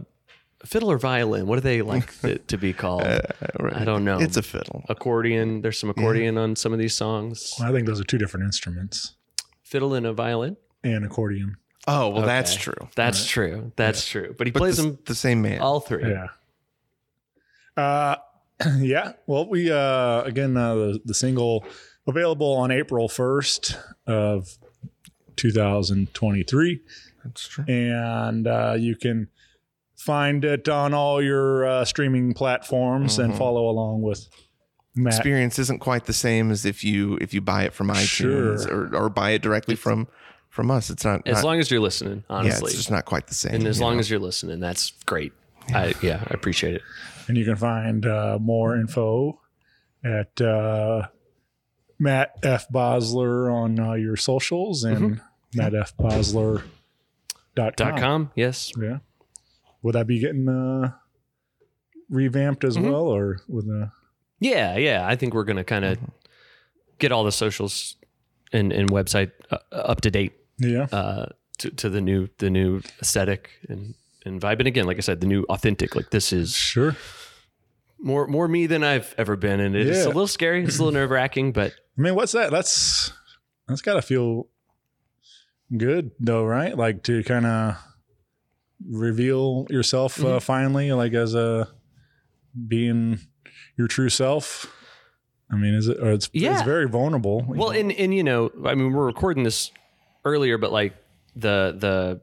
fiddle 0.65 0.91
or 0.91 0.99
violin. 0.99 1.47
What 1.47 1.55
do 1.57 1.61
they 1.61 1.83
like 1.83 2.13
it 2.25 2.49
to 2.49 2.59
be 2.59 2.73
called? 2.73 3.05
I 3.05 3.85
don't 3.85 4.05
know. 4.05 4.19
It's 4.19 4.37
a 4.37 4.43
fiddle. 4.43 4.85
accordion. 4.89 5.63
There's 5.63 5.79
some 5.79 5.89
accordion 5.91 6.37
on 6.37 6.57
some 6.57 6.73
of 6.73 6.81
these 6.81 6.95
songs. 6.95 7.55
I 7.63 7.71
think 7.71 7.87
those 7.87 8.01
are 8.01 8.05
two 8.05 8.19
different 8.19 8.45
instruments 8.45 9.15
Fiddle 9.63 9.95
and 9.95 10.05
a 10.05 10.13
violin. 10.13 10.57
and 10.83 11.05
accordion. 11.05 11.57
Oh 11.87 12.09
well, 12.09 12.23
that's 12.27 12.57
true. 12.57 12.89
That's 12.97 13.25
true. 13.25 13.71
That's 13.77 14.05
true. 14.09 14.35
But 14.37 14.49
he 14.49 14.51
But 14.51 14.59
plays 14.59 14.79
the, 14.79 14.83
them 14.83 14.99
the 15.07 15.15
same 15.15 15.43
man. 15.43 15.61
all 15.61 15.79
three. 15.79 16.11
Yeah. 16.11 16.27
Uh, 17.77 18.17
yeah. 18.79 19.13
Well, 19.27 19.49
we 19.49 19.71
uh 19.71 20.23
again 20.23 20.57
uh, 20.57 20.75
the 20.75 21.01
the 21.05 21.15
single 21.15 21.65
available 22.07 22.53
on 22.53 22.71
April 22.71 23.09
first 23.09 23.77
of 24.07 24.57
2023, 25.37 26.81
That's 27.25 27.49
true. 27.49 27.65
and 27.69 28.47
uh, 28.47 28.77
you 28.79 28.97
can 28.97 29.29
find 29.97 30.45
it 30.45 30.69
on 30.69 30.95
all 30.95 31.23
your 31.23 31.67
uh, 31.67 31.85
streaming 31.85 32.33
platforms 32.35 33.19
and 33.19 33.35
follow 33.37 33.69
along 33.69 34.03
with 34.03 34.29
Matt. 34.95 35.15
Experience 35.15 35.59
isn't 35.59 35.81
quite 35.81 36.07
the 36.07 36.13
same 36.13 36.51
as 36.51 36.65
if 36.65 36.83
you 36.85 37.19
if 37.21 37.35
you 37.35 37.41
buy 37.41 37.65
it 37.65 37.75
from 37.75 37.89
iTunes 37.89 38.67
Sure. 38.67 38.87
or, 38.95 38.97
or 38.97 39.09
buy 39.11 39.31
it 39.31 39.43
directly 39.43 39.75
from 39.77 40.09
from 40.49 40.71
us. 40.71 40.89
It's 40.91 41.05
not. 41.05 41.21
As 41.27 41.37
not- 41.37 41.45
long 41.45 41.59
as 41.61 41.71
you're 41.71 41.81
listening, 41.81 42.25
yeah, 42.31 42.37
honestly. 42.37 42.69
it's 42.69 42.77
just 42.77 42.91
not 42.91 43.05
quite 43.05 43.27
the 43.27 43.35
same. 43.35 43.55
and 43.57 43.67
as 43.67 43.81
long 43.81 43.95
know? 43.95 44.01
as 44.01 44.09
you're 44.11 44.21
listening, 44.21 44.61
that's 44.61 44.93
great. 45.05 45.33
I, 45.75 45.95
yeah, 46.03 46.23
I 46.27 46.35
appreciate 46.35 46.75
it. 46.75 46.83
and 47.29 47.37
you 47.37 47.45
can 47.45 47.57
find 47.57 48.07
uh, 48.07 48.39
more 48.41 48.77
info 48.77 49.41
at 50.05 50.41
uh, 50.41 51.09
Matt 51.99 52.37
F 52.43 52.69
Bosler 52.69 53.53
on 53.53 53.79
uh, 53.81 53.93
your 53.95 54.17
socials 54.17 54.85
and 54.85 55.21
Matt 55.55 55.75
F 55.75 55.97
Bosler 55.97 56.63
dot 57.55 57.77
com. 57.77 58.31
Yes. 58.35 58.73
Yeah. 58.81 58.99
Would 59.83 59.95
that 59.95 60.07
be 60.07 60.19
getting 60.21 60.49
uh, 60.49 60.93
revamped 62.09 62.65
as 62.65 62.77
Mm-hmm. 62.77 62.89
well, 62.91 63.07
or 63.09 63.39
with 63.49 63.67
a 63.67 63.91
Yeah, 64.41 64.77
yeah. 64.77 65.07
I 65.07 65.17
think 65.17 65.35
we're 65.35 65.45
gonna 65.45 65.65
kind 65.65 65.85
of 65.85 65.99
get 66.99 67.13
all 67.13 67.25
the 67.25 67.33
socials 67.33 67.97
and, 68.53 68.73
and 68.73 68.91
website 68.91 69.33
uh, 69.51 69.59
up 69.73 70.01
to 70.03 70.11
date 70.11 70.33
yeah? 70.59 70.87
uh, 70.93 71.27
to, 71.59 71.71
to 71.71 71.89
the 71.89 72.01
new 72.01 72.29
the 72.39 72.51
new 72.51 72.81
aesthetic 73.01 73.51
and 73.69 73.95
and 74.27 74.41
vibe. 74.41 74.59
And 74.59 74.67
again, 74.69 74.85
like 74.87 74.97
I 74.99 75.01
said, 75.01 75.21
the 75.21 75.27
new 75.27 75.45
authentic. 75.49 75.95
Like 75.97 76.11
this 76.11 76.33
is 76.33 76.55
sure. 76.55 76.97
more 77.99 78.27
more 78.27 78.49
me 78.49 78.67
than 78.67 78.85
I've 78.85 79.15
ever 79.17 79.37
been, 79.37 79.61
and 79.61 79.75
it's 79.77 79.99
Yeah. 80.01 80.05
a 80.07 80.09
little 80.09 80.27
scary. 80.27 80.63
It's 80.65 80.79
a 80.79 80.85
little 80.85 80.93
nerve 81.01 81.11
wracking, 81.11 81.53
but 81.53 81.73
I 81.97 82.01
mean, 82.03 82.15
what's 82.15 82.33
that? 82.33 82.51
That's 82.51 83.13
that's 83.69 83.83
got 83.83 83.95
to 83.95 84.03
feel 84.03 84.49
good, 85.77 86.11
though, 86.21 86.45
right? 86.45 86.77
Like 86.77 87.03
to 87.05 87.23
kind 87.25 87.47
of 87.47 87.77
reveal 88.89 89.67
yourself 89.71 90.17
Mm-hmm. 90.17 90.27
uh, 90.37 90.41
finally, 90.41 90.93
like 90.93 91.13
as 91.15 91.35
a 91.35 91.69
being 92.69 93.19
your 93.77 93.89
true 93.89 94.09
self. 94.09 94.73
I 95.51 95.57
mean, 95.57 95.75
is 95.75 95.89
it? 95.89 95.99
Or 96.01 96.11
it's 96.13 96.29
Yeah. 96.33 96.55
it's 96.55 96.63
very 96.63 96.89
vulnerable. 96.89 97.45
Well, 97.47 97.71
know? 97.73 97.79
and 97.79 97.93
and 97.93 98.15
you 98.15 98.25
know, 98.25 98.51
I 98.65 98.75
mean, 98.75 98.93
we're 98.93 99.07
recording 99.07 99.45
this 99.45 99.71
earlier, 100.25 100.59
but 100.59 100.73
like 100.73 100.95
the 101.37 101.75
the 101.79 102.21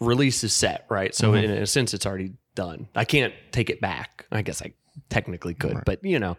release 0.00 0.42
is 0.44 0.52
set, 0.52 0.84
right? 0.88 1.14
So 1.14 1.32
Mm-hmm. 1.32 1.44
in 1.44 1.50
a 1.62 1.66
sense, 1.66 1.94
it's 1.94 2.06
already 2.06 2.32
done. 2.54 2.88
I 2.94 3.04
can't 3.04 3.32
take 3.52 3.70
it 3.70 3.80
back. 3.80 4.26
I 4.32 4.42
guess 4.42 4.60
I 4.62 4.72
technically 5.08 5.54
could, 5.54 5.82
but 5.84 6.04
you 6.04 6.18
know, 6.18 6.36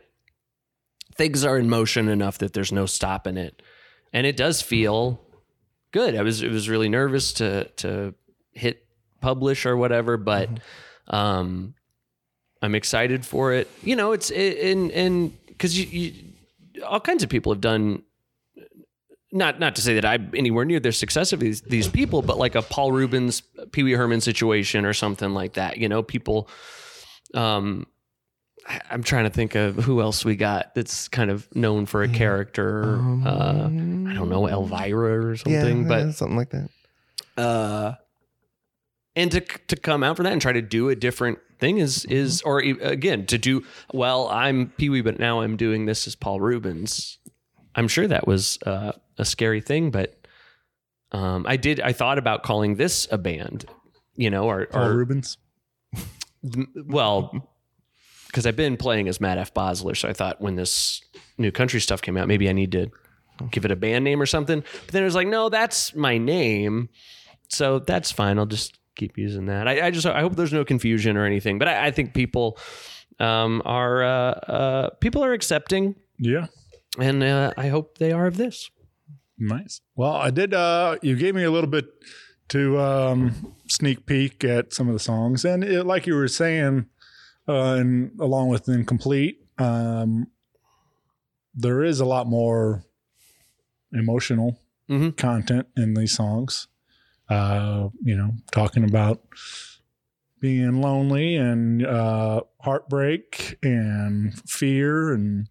things 1.15 1.43
are 1.45 1.58
in 1.58 1.69
motion 1.69 2.10
enough 2.10 2.38
that 2.39 2.54
there's 2.54 2.71
no 2.71 2.86
stopping 2.86 3.38
it, 3.38 3.62
and 4.13 4.25
it 4.28 4.36
does 4.38 4.62
feel 4.62 5.21
good. 5.91 6.15
I 6.15 6.21
was 6.21 6.41
it 6.43 6.52
was 6.52 6.69
really 6.69 6.89
nervous 6.89 7.34
to 7.34 7.65
to 7.78 8.13
hit 8.52 8.86
publish 9.21 9.65
or 9.65 9.75
whatever, 9.78 10.17
but 10.17 10.49
um, 11.08 11.73
I'm 12.62 12.75
excited 12.75 13.25
for 13.25 13.54
it. 13.54 13.69
You 13.84 13.95
know, 13.95 14.12
it's 14.12 14.32
in 14.32 14.89
in 14.91 15.30
because 15.47 15.80
you, 15.80 15.86
you 15.86 16.84
all 16.86 16.99
kinds 16.99 17.23
of 17.23 17.30
people 17.30 17.52
have 17.54 17.62
done 17.62 18.04
not 19.31 19.59
not 19.59 19.75
to 19.75 19.81
say 19.81 19.93
that 19.95 20.05
I'm 20.05 20.31
anywhere 20.35 20.65
near 20.65 20.79
the 20.79 20.91
success 20.91 21.33
of 21.33 21.39
these 21.39 21.61
these 21.61 21.87
people, 21.87 22.21
but 22.21 22.37
like 22.37 22.55
a 22.55 22.61
Paul 22.61 22.91
Reubens, 22.91 23.41
Pee 23.71 23.83
Wee 23.83 23.93
Herman 23.93 24.21
situation 24.21 24.85
or 24.85 24.93
something 24.93 25.33
like 25.33 25.53
that. 25.53 25.77
You 25.77 25.89
know, 25.89 26.03
people. 26.03 26.49
Um, 27.33 27.85
I'm 28.91 29.01
trying 29.03 29.23
to 29.23 29.29
think 29.31 29.55
of 29.55 29.75
who 29.77 30.01
else 30.01 30.23
we 30.23 30.35
got 30.35 30.75
that's 30.75 31.07
kind 31.07 31.31
of 31.31 31.47
known 31.55 31.85
for 31.87 32.03
a 32.03 32.07
character. 32.07 32.99
uh, 33.25 33.65
I 33.65 34.13
don't 34.13 34.29
know, 34.29 34.47
Elvira 34.47 35.25
or 35.25 35.31
yeah, 35.31 35.37
something, 35.37 35.87
but 35.87 36.05
yeah, 36.05 36.11
something 36.11 36.37
like 36.37 36.49
that. 36.51 36.69
uh, 37.37 37.95
and 39.15 39.31
to 39.31 39.41
to 39.41 39.75
come 39.75 40.03
out 40.03 40.17
for 40.17 40.23
that 40.23 40.33
and 40.33 40.41
try 40.41 40.53
to 40.53 40.61
do 40.61 40.89
a 40.89 40.95
different 40.95 41.39
thing 41.59 41.79
is 41.79 42.05
is 42.05 42.41
or 42.43 42.59
again 42.59 43.25
to 43.27 43.37
do 43.37 43.63
well. 43.93 44.27
I'm 44.29 44.67
Pee 44.77 44.89
Wee, 44.89 45.01
but 45.01 45.19
now 45.19 45.41
I'm 45.41 45.57
doing 45.57 45.85
this 45.85 46.05
as 46.05 46.15
Paul 46.15 46.39
Reubens. 46.39 47.17
I'm 47.75 47.87
sure 47.87 48.07
that 48.07 48.27
was 48.27 48.59
uh, 48.65 48.91
a 49.19 49.25
scary 49.25 49.62
thing, 49.62 49.91
but 49.91 50.15
um, 51.12 51.45
I 51.47 51.58
did. 51.58 51.79
I 51.79 51.91
thought 51.93 52.17
about 52.17 52.41
calling 52.43 52.75
this 52.75 53.08
a 53.12 53.17
band 53.19 53.65
you 54.15 54.29
know, 54.29 54.41
Paul 54.69 54.82
are 54.84 54.97
Reubens. 54.97 55.38
well, 56.86 57.32
because 58.27 58.45
I've 58.45 58.58
been 58.58 58.75
playing 58.75 59.08
as 59.08 59.21
Matt 59.21 59.38
F. 59.38 59.53
Bosler, 59.53 59.95
so 59.95 60.10
I 60.10 60.13
thought 60.13 60.41
when 60.41 60.55
this 60.55 61.01
new 61.38 61.51
country 61.51 61.79
stuff 61.79 62.01
came 62.01 62.17
out, 62.17 62.27
maybe 62.27 62.49
I 62.49 62.51
need 62.51 62.73
to 62.73 62.91
give 63.49 63.63
it 63.63 63.71
a 63.71 63.77
band 63.77 64.03
name 64.03 64.21
or 64.21 64.25
something. 64.25 64.60
But 64.60 64.88
then 64.93 65.03
it 65.03 65.05
was 65.05 65.15
like, 65.15 65.27
no, 65.27 65.47
that's 65.47 65.95
my 65.95 66.17
name, 66.17 66.89
so 67.47 67.79
that's 67.79 68.12
fine. 68.12 68.38
I'll 68.38 68.45
just 68.45 68.77
keep 68.95 69.17
using 69.17 69.45
that. 69.45 69.69
I, 69.69 69.88
I 69.88 69.91
just 69.91 70.05
I 70.05 70.19
hope 70.19 70.36
there's 70.36 70.51
no 70.51 70.65
confusion 70.65 71.15
or 71.15 71.25
anything. 71.25 71.58
But 71.58 71.69
I, 71.69 71.88
I 71.88 71.91
think 71.91 72.13
people 72.13 72.58
um, 73.21 73.62
are 73.63 74.03
uh, 74.03 74.32
uh, 74.32 74.89
people 74.99 75.23
are 75.23 75.32
accepting, 75.32 75.95
Yeah. 76.17 76.47
and 76.99 77.23
uh, 77.23 77.53
I 77.58 77.69
hope 77.69 77.97
they 77.99 78.12
are 78.12 78.27
of 78.27 78.36
this. 78.36 78.69
Nice. 79.39 79.82
Well, 79.95 80.13
I 80.13 80.30
did. 80.32 80.54
Uh, 80.54 80.97
you 81.02 81.15
gave 81.15 81.34
me 81.34 81.43
a 81.43 81.52
little 81.52 81.69
bit 81.69 81.86
to 82.49 82.80
um, 82.80 83.56
sneak 83.67 84.06
peek 84.06 84.43
at 84.43 84.73
some 84.73 84.88
of 84.88 84.93
the 84.93 84.99
songs, 84.99 85.45
and 85.45 85.63
it, 85.63 85.86
like 85.86 86.06
you 86.08 86.15
were 86.15 86.28
saying, 86.28 86.88
uh, 87.47 87.73
and 87.75 88.12
along 88.19 88.49
with 88.49 88.67
incomplete, 88.67 89.39
um, 89.58 90.28
there 91.56 91.84
is 91.84 91.99
a 91.99 92.06
lot 92.06 92.28
more 92.28 92.84
emotional 93.93 94.60
Mhm. 94.89 95.15
content 95.17 95.67
in 95.78 95.93
these 95.93 96.13
songs. 96.13 96.67
Uh, 97.30 97.89
you 98.02 98.15
know, 98.17 98.34
talking 98.52 98.84
about 98.84 99.21
being 100.41 100.82
lonely 100.82 101.36
and 101.36 101.86
uh, 101.86 102.41
heartbreak 102.62 103.58
and 103.62 104.34
fear 104.49 105.13
and 105.13 105.47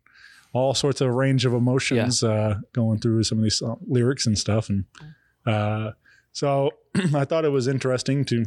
all 0.52 0.74
sorts 0.74 1.00
of 1.00 1.12
range 1.14 1.44
of 1.44 1.52
emotions 1.54 2.22
uh, 2.22 2.58
going 2.72 2.98
through 2.98 3.22
some 3.22 3.38
of 3.38 3.44
these 3.44 3.62
lyrics 3.86 4.26
and 4.26 4.38
stuff. 4.38 4.68
And 4.68 4.84
uh, 5.46 5.92
so 6.32 6.70
I 7.14 7.24
thought 7.24 7.44
it 7.44 7.50
was 7.50 7.68
interesting 7.68 8.24
to, 8.26 8.44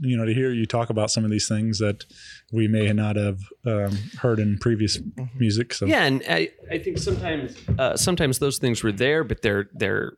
you 0.00 0.16
know, 0.16 0.24
to 0.24 0.32
hear 0.32 0.52
you 0.52 0.66
talk 0.66 0.90
about 0.90 1.10
some 1.10 1.24
of 1.24 1.30
these 1.30 1.48
things 1.48 1.78
that 1.78 2.04
we 2.52 2.68
may 2.68 2.92
not 2.92 3.16
have 3.16 3.40
um, 3.66 3.96
heard 4.18 4.38
in 4.38 4.58
previous 4.58 4.98
music. 5.36 5.74
So 5.74 5.86
Yeah, 5.86 6.04
and 6.04 6.22
I, 6.28 6.50
I 6.70 6.78
think 6.78 6.98
sometimes 6.98 7.56
uh, 7.78 7.96
sometimes 7.96 8.38
those 8.38 8.58
things 8.58 8.82
were 8.82 8.92
there, 8.92 9.24
but 9.24 9.42
they're 9.42 9.68
they're 9.74 10.12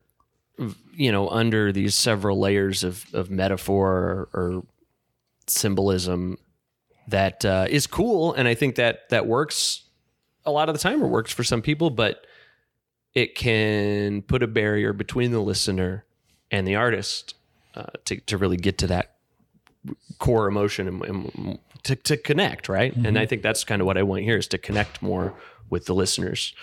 you 0.95 1.13
know 1.13 1.29
under 1.29 1.73
these 1.73 1.95
several 1.95 2.39
layers 2.39 2.83
of 2.83 3.07
of 3.13 3.31
metaphor 3.31 3.93
or, 3.93 4.29
or 4.33 4.63
symbolism 5.47 6.39
that 7.09 7.45
uh, 7.45 7.67
is 7.69 7.87
cool, 7.87 8.33
and 8.35 8.49
I 8.49 8.55
think 8.55 8.77
that 8.77 9.09
that 9.11 9.27
works 9.27 9.86
a 10.47 10.51
lot 10.51 10.69
of 10.69 10.75
the 10.75 10.79
time. 10.79 11.03
it 11.03 11.07
works 11.07 11.33
for 11.33 11.45
some 11.45 11.61
people, 11.61 11.91
but 11.91 12.25
it 13.15 13.35
can 13.35 14.23
put 14.23 14.43
a 14.43 14.47
barrier 14.47 14.93
between 14.93 15.33
the 15.33 15.41
listener 15.41 16.05
and 16.51 16.67
the 16.67 16.77
artist 16.77 17.35
uh, 17.75 17.85
to 18.05 18.21
to 18.21 18.39
really 18.39 18.57
get 18.57 18.79
to 18.79 18.87
that 18.87 19.17
core 20.19 20.49
emotion 20.49 20.89
and, 20.89 21.05
and 21.05 21.59
to, 21.85 21.95
to 21.95 22.17
connect, 22.17 22.69
right? 22.69 22.95
And 22.97 23.19
I 23.19 23.27
think 23.27 23.43
that's 23.43 23.63
kind 23.65 23.81
of 23.81 23.87
what 23.87 23.97
I 23.97 24.03
want 24.03 24.23
here 24.23 24.37
is 24.37 24.49
to 24.49 24.59
connect 24.59 25.03
more 25.03 25.35
with 25.71 25.87
the 25.87 25.95
listeners. 25.95 26.55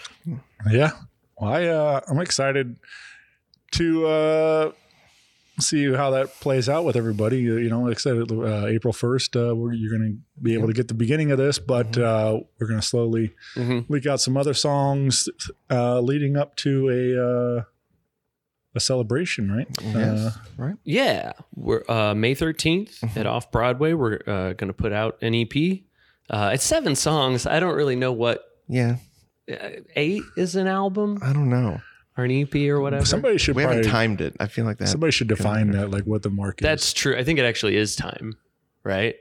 Yeah. 0.70 0.92
Well, 1.38 1.54
I 1.54 1.66
uh, 1.66 2.02
I'm 2.08 2.20
excited 2.20 2.76
to 3.72 4.06
uh, 4.06 4.72
see 5.60 5.92
how 5.94 6.10
that 6.12 6.40
plays 6.40 6.68
out 6.70 6.84
with 6.86 6.96
everybody. 6.96 7.40
You 7.40 7.58
you 7.58 7.70
know, 7.70 7.82
like 7.82 7.98
I 7.98 8.00
said, 8.00 8.32
uh, 8.32 8.66
April 8.68 8.94
first, 8.94 9.36
uh, 9.36 9.54
we're, 9.56 9.74
you're 9.74 9.98
going 9.98 10.12
to 10.14 10.42
be 10.42 10.54
able 10.56 10.68
to 10.68 10.74
get 10.74 10.88
the 10.88 10.94
beginning 10.94 11.32
of 11.32 11.38
this, 11.38 11.60
but 11.60 11.98
uh, 11.98 12.40
we're 12.60 12.68
going 12.68 12.80
to 12.80 12.86
slowly 12.86 13.34
Mhm. 13.56 13.86
leak 13.90 14.06
out 14.08 14.20
some 14.22 14.36
other 14.38 14.54
songs 14.54 15.30
uh, 15.70 16.00
leading 16.00 16.36
up 16.38 16.56
to 16.58 16.90
a 16.90 17.60
uh, 17.60 17.64
a 18.76 18.80
celebration, 18.80 19.52
right? 19.52 19.68
Uh, 19.80 20.00
Yes. 20.00 20.38
right. 20.58 20.76
Yeah, 20.84 21.34
we're 21.56 21.84
uh, 21.88 22.16
May 22.16 22.34
13th 22.34 23.16
at 23.16 23.28
Off 23.28 23.52
Broadway. 23.52 23.94
We're 23.94 24.20
uh, 24.26 24.54
going 24.54 24.68
to 24.70 24.74
put 24.74 24.92
out 24.92 25.18
an 25.22 25.36
EP. 25.36 25.84
Uh, 26.30 26.52
it's 26.54 26.64
seven 26.64 26.96
songs. 26.96 27.46
I 27.46 27.60
don't 27.60 27.76
really 27.76 27.96
know 27.96 28.12
what 28.12 28.44
Yeah. 28.68 28.96
uh, 29.52 29.70
eight 29.96 30.24
is 30.38 30.56
an 30.56 30.66
album 30.68 31.20
I 31.22 31.34
don't 31.34 31.50
know. 31.50 31.82
Or 32.18 32.26
an 32.26 32.32
EP 32.32 32.54
or 32.70 32.80
whatever. 32.80 33.06
somebody 33.06 33.38
should 33.38 33.56
We 33.56 33.64
haven't 33.64 33.84
timed 33.86 34.22
it. 34.22 34.36
I 34.40 34.48
feel 34.48 34.66
like 34.66 34.78
that. 34.78 34.88
somebody 34.88 35.12
should 35.12 35.28
define 35.28 35.72
that, 35.72 35.90
like 35.92 36.04
what 36.04 36.22
the 36.24 36.30
mark 36.30 36.62
is. 36.62 36.64
That's 36.64 36.94
true. 36.94 37.16
I 37.18 37.24
think 37.24 37.40
it 37.40 37.44
actually 37.46 37.76
is 37.78 37.96
time, 37.96 38.38
right? 38.84 39.16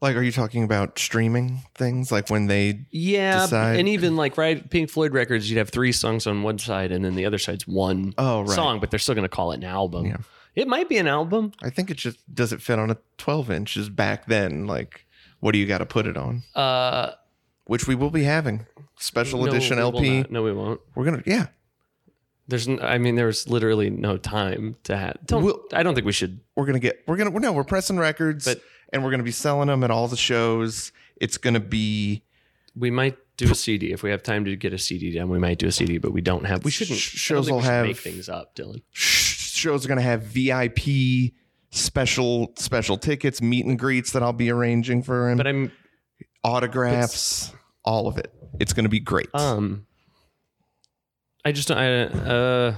like, 0.00 0.14
are 0.14 0.22
you 0.22 0.30
talking 0.30 0.62
about 0.62 0.96
streaming 0.98 1.62
things? 1.74 2.12
Like 2.12 2.30
when 2.30 2.46
they 2.46 2.86
Yeah, 2.90 3.40
Decide- 3.42 3.80
and 3.80 3.88
even 3.88 4.14
like 4.16 4.36
right, 4.38 4.68
Pink 4.70 4.90
Floyd 4.90 5.12
records, 5.12 5.50
you'd 5.50 5.58
have 5.58 5.70
three 5.70 5.90
songs 5.92 6.26
on 6.26 6.42
one 6.44 6.58
side, 6.58 6.92
and 6.92 7.04
then 7.04 7.14
the 7.16 7.24
other 7.24 7.38
side's 7.38 7.66
one 7.66 8.14
Oh, 8.16 8.42
right. 8.42 8.50
song, 8.50 8.78
but 8.80 8.90
they're 8.90 9.00
still 9.00 9.16
going 9.16 9.24
to 9.24 9.28
call 9.28 9.50
it 9.52 9.56
an 9.56 9.64
album. 9.64 10.06
Yeah. 10.06 10.16
It 10.54 10.68
might 10.68 10.88
be 10.88 10.98
an 10.98 11.08
album. 11.08 11.52
I 11.62 11.70
think 11.70 11.90
it 11.90 11.96
just 11.96 12.18
does 12.32 12.52
it 12.52 12.62
fit 12.62 12.78
on 12.78 12.90
a 12.90 12.96
12 13.18 13.50
inches 13.50 13.88
back 13.88 14.26
then. 14.26 14.66
Like, 14.66 15.04
what 15.40 15.52
do 15.52 15.58
you 15.58 15.66
got 15.66 15.78
to 15.78 15.86
put 15.86 16.06
it 16.06 16.16
on? 16.16 16.42
Uh, 16.54 17.12
Which 17.68 17.86
we 17.86 17.94
will 17.94 18.10
be 18.10 18.24
having 18.24 18.66
special 18.96 19.40
no, 19.40 19.46
edition 19.46 19.76
we 19.76 19.82
will 19.84 19.94
LP. 19.96 20.18
not. 20.22 20.30
No, 20.32 20.42
we 20.42 20.52
won't. 20.52 20.80
We're 20.96 21.04
gonna 21.04 21.22
yeah. 21.24 21.46
There's, 22.48 22.66
n- 22.66 22.80
I 22.82 22.96
mean, 22.96 23.14
there's 23.14 23.46
literally 23.46 23.90
no 23.90 24.16
time 24.16 24.76
to 24.84 24.96
have. 24.96 25.18
Don't, 25.26 25.44
We'll- 25.44 25.62
I 25.74 25.82
don't 25.82 25.94
think 25.94 26.06
we 26.06 26.12
should. 26.12 26.40
We're 26.56 26.64
gonna 26.64 26.78
get. 26.80 27.04
We're 27.06 27.16
gonna. 27.18 27.30
No, 27.38 27.52
we're 27.52 27.62
pressing 27.64 27.98
records, 27.98 28.46
But- 28.46 28.62
and 28.92 29.04
we're 29.04 29.10
gonna 29.10 29.22
be 29.22 29.30
selling 29.32 29.68
them 29.68 29.84
at 29.84 29.90
all 29.90 30.08
the 30.08 30.16
shows. 30.16 30.90
It's 31.20 31.36
gonna 31.36 31.60
be 31.60 32.24
We 32.74 32.90
might 32.90 33.18
do 33.36 33.50
a 33.52 33.54
CD 33.54 33.92
if 33.92 34.02
we 34.02 34.10
have 34.10 34.22
time 34.22 34.44
to 34.46 34.56
get 34.56 34.72
a 34.72 34.78
CD 34.78 35.12
done. 35.12 35.28
We 35.28 35.38
might 35.38 35.58
do 35.58 35.66
a 35.66 35.72
CD, 35.72 35.98
but 35.98 36.12
we 36.12 36.22
don't 36.22 36.44
have. 36.46 36.64
We 36.64 36.70
shouldn't. 36.70 36.98
Sh- 36.98 37.08
I 37.30 37.34
don't 37.34 37.42
shows 37.42 37.44
think 37.46 37.52
will 37.52 37.58
we 37.58 37.64
should 37.64 37.70
have- 37.70 37.86
make 37.86 37.96
things 37.98 38.28
up, 38.30 38.56
Dylan. 38.56 38.80
sh- 38.92 39.52
shows 39.58 39.84
are 39.84 39.88
gonna 39.88 40.00
have 40.00 40.22
VIP 40.22 41.34
special 41.70 42.54
special 42.56 42.96
tickets, 42.96 43.42
meet 43.42 43.66
and 43.66 43.78
greets 43.78 44.12
that 44.12 44.22
I'll 44.22 44.32
be 44.32 44.50
arranging 44.50 45.02
for 45.02 45.28
him, 45.28 45.36
But 45.36 45.46
I'm 45.46 45.70
autographs, 46.44 47.52
all 47.84 48.06
of 48.08 48.18
it. 48.18 48.32
It's 48.60 48.72
gonna 48.72 48.88
be 48.88 49.00
great. 49.00 49.28
um. 49.34 49.86
I 51.44 51.52
just 51.52 51.70
I 51.70 52.02
uh 52.04 52.74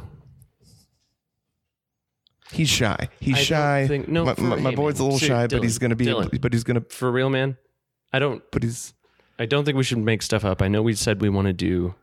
he's 2.53 2.69
shy. 2.69 3.09
He's 3.19 3.37
I 3.37 3.43
shy. 3.43 3.87
think- 3.89 4.09
no, 4.09 4.25
my, 4.25 4.35
my, 4.39 4.57
my 4.57 4.71
hey, 4.71 4.77
boy's 4.77 5.01
a 5.01 5.05
little 5.05 5.19
shy, 5.19 5.47
but 5.47 5.63
he's 5.63 5.79
gonna 5.79 5.97
be. 5.97 6.07
Dylan. 6.07 6.41
But 6.41 6.53
he's 6.53 6.65
gonna. 6.65 6.83
for 6.89 7.11
real, 7.11 7.31
man. 7.31 7.57
I 8.13 8.19
don't. 8.19 8.43
But 8.53 8.63
he's. 8.63 8.93
I 9.39 9.47
don't 9.47 9.65
think 9.65 9.77
we 9.79 9.85
should 9.85 9.99
make 9.99 10.23
stuff 10.23 10.45
up. 10.45 10.61
I 10.61 10.69
know 10.69 10.83
we 10.83 10.95
said 10.95 11.21
we 11.23 11.31
want 11.31 11.47
to 11.47 11.53
do 11.55 11.95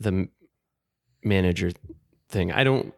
the 0.00 0.28
manager 1.22 1.70
thing. 2.28 2.50
I 2.52 2.64
don't. 2.64 2.94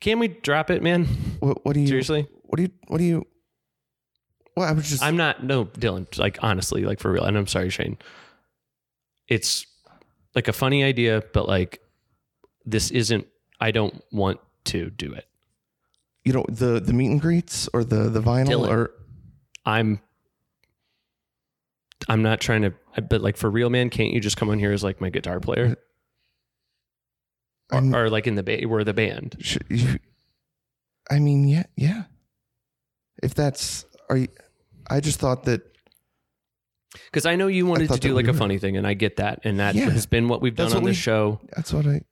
Can 0.00 0.18
we 0.18 0.28
drop 0.28 0.70
it, 0.70 0.82
man? 0.82 1.04
What, 1.40 1.64
what 1.64 1.74
do 1.74 1.80
you? 1.80 1.86
Seriously, 1.86 2.26
What 2.42 2.56
do 2.56 2.62
you? 2.64 2.70
What 2.88 2.98
do 2.98 3.04
you? 3.04 3.26
Well, 4.56 4.68
I 4.68 4.72
was 4.72 4.88
just. 4.88 5.02
I'm 5.02 5.16
not. 5.16 5.44
No, 5.44 5.66
Dylan. 5.66 6.16
Like 6.18 6.38
honestly, 6.42 6.84
like 6.84 7.00
for 7.00 7.10
real. 7.12 7.24
And 7.24 7.36
I'm 7.36 7.46
sorry, 7.46 7.70
Shane. 7.70 7.96
It's 9.28 9.66
like 10.34 10.48
a 10.48 10.52
funny 10.52 10.82
idea, 10.84 11.22
but 11.32 11.46
like 11.48 11.80
this 12.64 12.90
isn't. 12.90 13.26
I 13.60 13.70
don't 13.70 14.02
want 14.12 14.40
to 14.64 14.90
do 14.90 15.12
it. 15.12 15.26
you 16.24 16.32
know 16.32 16.44
the 16.48 16.80
the 16.80 16.92
meet 16.92 17.10
and 17.10 17.20
greets 17.20 17.68
or 17.72 17.84
the 17.84 18.08
the 18.10 18.20
vinyl 18.20 18.48
Dylan. 18.48 18.68
or 18.68 18.90
I'm. 19.64 20.00
I'm 22.08 22.22
not 22.22 22.40
trying 22.40 22.62
to, 22.62 22.72
but 23.08 23.20
like 23.20 23.36
for 23.36 23.50
real, 23.50 23.68
man, 23.70 23.90
can't 23.90 24.10
you 24.12 24.20
just 24.20 24.36
come 24.36 24.48
on 24.48 24.58
here 24.58 24.72
as 24.72 24.82
like 24.82 25.00
my 25.02 25.10
guitar 25.10 25.38
player, 25.38 25.76
or, 27.70 27.94
or 27.94 28.10
like 28.10 28.26
in 28.26 28.34
the 28.36 28.42
ba- 28.42 28.66
we're 28.66 28.84
the 28.84 28.94
band? 28.94 29.36
sh- 29.40 29.58
you, 29.68 29.96
I 31.10 31.18
mean, 31.18 31.46
yeah, 31.46 31.64
yeah. 31.76 32.04
If 33.22 33.34
that's 33.34 33.84
are 34.10 34.16
you? 34.18 34.28
I 34.88 35.00
just 35.00 35.18
thought 35.20 35.44
that 35.44 35.62
Because 37.06 37.24
I 37.26 37.36
know 37.36 37.46
you 37.46 37.64
wanted 37.66 37.88
to 37.90 37.98
do 37.98 38.12
like 38.14 38.26
we 38.26 38.30
a 38.32 38.34
funny 38.34 38.58
thing, 38.58 38.76
and 38.76 38.86
I 38.86 38.94
get 38.94 39.16
that, 39.16 39.40
and 39.44 39.60
that 39.60 39.74
Yeah. 39.74 39.90
has 39.90 40.06
been 40.06 40.28
what 40.28 40.42
we've 40.42 40.54
done 40.56 40.66
That's 40.66 40.76
on 40.76 40.82
what 40.82 40.88
this 40.88 40.96
show. 40.98 41.40
that's 41.54 41.72
what 41.72 41.86
I. 41.86 42.02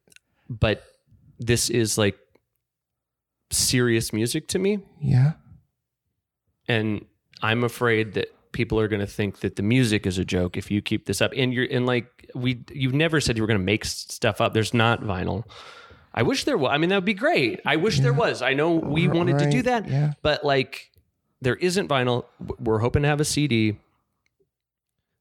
But 0.48 0.82
this 1.38 1.68
is 1.70 1.98
like 1.98 2.16
serious 3.50 4.12
music 4.12 4.48
to 4.48 4.58
me, 4.58 4.78
Yeah, 5.00 5.32
and 6.68 7.04
I'm 7.42 7.64
afraid 7.64 8.14
that 8.14 8.28
people 8.52 8.78
are 8.80 8.88
going 8.88 9.00
to 9.00 9.06
think 9.06 9.40
that 9.40 9.56
the 9.56 9.62
music 9.62 10.06
is 10.06 10.18
a 10.18 10.24
joke 10.24 10.56
if 10.56 10.70
you 10.70 10.80
keep 10.82 11.06
this 11.06 11.20
up. 11.22 11.32
And 11.36 11.52
you're 11.52 11.66
and 11.70 11.86
like 11.86 12.06
we, 12.34 12.64
you've 12.72 12.94
never 12.94 13.20
said 13.20 13.36
you 13.36 13.42
were 13.42 13.46
going 13.46 13.60
to 13.60 13.64
make 13.64 13.84
s- 13.84 14.06
stuff 14.08 14.40
up. 14.40 14.54
There's 14.54 14.74
not 14.74 15.02
vinyl. 15.02 15.44
I 16.14 16.22
wish 16.22 16.44
there 16.44 16.58
was. 16.58 16.70
I 16.72 16.78
mean, 16.78 16.90
that 16.90 16.96
would 16.96 17.04
be 17.04 17.14
great. 17.14 17.60
I 17.64 17.76
wish 17.76 18.00
there 18.00 18.12
was. 18.12 18.42
I 18.42 18.54
know 18.54 18.72
we 18.74 19.06
wanted 19.08 19.38
to 19.38 19.50
do 19.50 19.58
right, 19.58 19.64
that, 19.66 19.88
yeah. 19.88 20.12
but 20.22 20.44
like 20.44 20.90
there 21.40 21.56
isn't 21.56 21.88
vinyl. 21.88 22.24
We're 22.58 22.78
hoping 22.78 23.02
to 23.02 23.08
have 23.08 23.20
a 23.20 23.24
CD. 23.24 23.78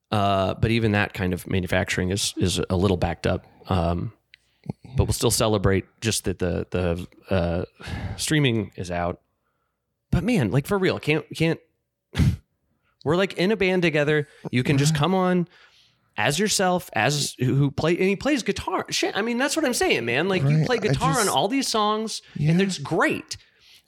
Uh, 0.09 0.53
but 0.53 0.71
even 0.71 0.93
that 0.93 1.13
kind 1.13 1.33
of 1.33 1.47
manufacturing 1.47 2.11
is 2.11 2.33
is 2.37 2.59
a 2.69 2.75
little 2.77 2.97
backed 2.97 3.27
up. 3.27 3.45
Um, 3.69 4.13
but 4.95 5.05
we'll 5.05 5.13
still 5.13 5.31
celebrate 5.31 5.85
just 6.01 6.23
that 6.25 6.39
the 6.39 6.65
the 6.71 7.07
uh, 7.33 7.65
streaming 8.15 8.71
is 8.75 8.89
out. 8.89 9.19
But 10.11 10.23
man, 10.23 10.51
like 10.51 10.65
for 10.65 10.77
real, 10.77 10.99
can't 10.99 11.25
can't. 11.35 11.59
We're 13.03 13.15
like 13.15 13.33
in 13.33 13.51
a 13.51 13.57
band 13.57 13.81
together. 13.81 14.27
You 14.51 14.63
can 14.63 14.77
just 14.77 14.95
come 14.95 15.13
on 15.13 15.47
as 16.17 16.39
yourself, 16.39 16.89
as 16.93 17.35
who 17.37 17.69
play, 17.69 17.95
and 17.95 18.07
he 18.09 18.15
plays 18.15 18.43
guitar. 18.43 18.85
Shit, 18.89 19.15
I 19.15 19.21
mean 19.21 19.37
that's 19.37 19.55
what 19.55 19.65
I'm 19.65 19.73
saying, 19.73 20.05
man. 20.05 20.27
Like 20.27 20.43
you 20.43 20.65
play 20.65 20.79
guitar 20.79 21.19
on 21.19 21.29
all 21.29 21.47
these 21.47 21.67
songs, 21.67 22.21
and 22.39 22.61
it's 22.61 22.77
great. 22.77 23.37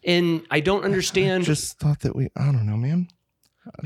And 0.04 0.46
I 0.50 0.60
don't 0.60 0.84
understand. 0.84 1.44
Just 1.44 1.80
thought 1.80 2.00
that 2.02 2.16
we. 2.16 2.30
I 2.36 2.46
don't 2.46 2.66
know, 2.66 2.78
man. 2.78 3.08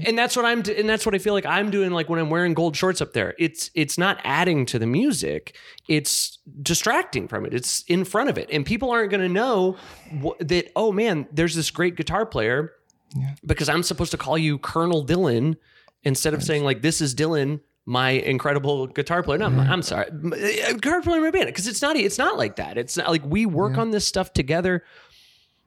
and 0.06 0.18
that's 0.18 0.36
what 0.38 0.46
I'm 0.46 0.60
and 0.78 0.88
that's 0.88 1.06
what 1.06 1.14
I 1.14 1.18
feel 1.18 1.34
like 1.34 1.46
I'm 1.46 1.70
doing 1.70 1.92
like 1.92 2.08
when 2.08 2.20
I'm 2.20 2.30
wearing 2.30 2.54
gold 2.54 2.76
shorts 2.76 3.02
up 3.02 3.14
there. 3.14 3.34
It's 3.38 3.70
it's 3.76 3.98
not 3.98 4.20
adding 4.24 4.66
to 4.68 4.80
the 4.80 4.88
music. 4.88 5.58
It's 5.90 6.40
distracting 6.62 7.28
from 7.28 7.46
it. 7.46 7.54
It's 7.54 7.84
in 7.88 8.06
front 8.06 8.30
of 8.30 8.38
it. 8.38 8.50
And 8.52 8.66
people 8.66 8.92
aren't 8.92 9.10
going 9.12 9.22
to 9.22 9.30
know 9.30 9.78
wh- 10.24 10.38
that 10.40 10.72
oh 10.76 10.92
man, 10.92 11.28
there's 11.32 11.56
this 11.56 11.70
great 11.72 11.96
guitar 11.98 12.26
player 12.26 12.72
yeah. 13.16 13.34
because 13.46 13.68
I'm 13.68 13.84
supposed 13.84 14.12
to 14.12 14.18
call 14.18 14.38
you 14.38 14.58
Colonel 14.58 15.06
Dylan 15.06 15.58
instead 16.04 16.34
of 16.34 16.44
saying 16.44 16.64
like 16.64 16.82
this 16.82 17.02
is 17.02 17.14
Dylan 17.14 17.60
my 17.86 18.12
incredible 18.12 18.88
guitar 18.88 19.22
player. 19.24 19.40
No, 19.40 19.46
I'm- 19.48 19.60
I'm 19.60 19.82
sorry. 19.82 20.08
Uh, 20.08 20.74
Guitar 20.74 21.02
player 21.02 21.18
in 21.18 21.24
my 21.24 21.32
band 21.32 21.48
because 21.48 21.68
it's 21.68 21.82
not 21.82 21.98
it's 21.98 22.18
not 22.18 22.38
like 22.38 22.56
that. 22.56 22.78
It's 22.78 22.96
not 22.96 23.10
like 23.10 23.26
we 23.26 23.46
work 23.46 23.78
on 23.78 23.92
this 23.92 24.08
stuff 24.08 24.32
together 24.32 24.86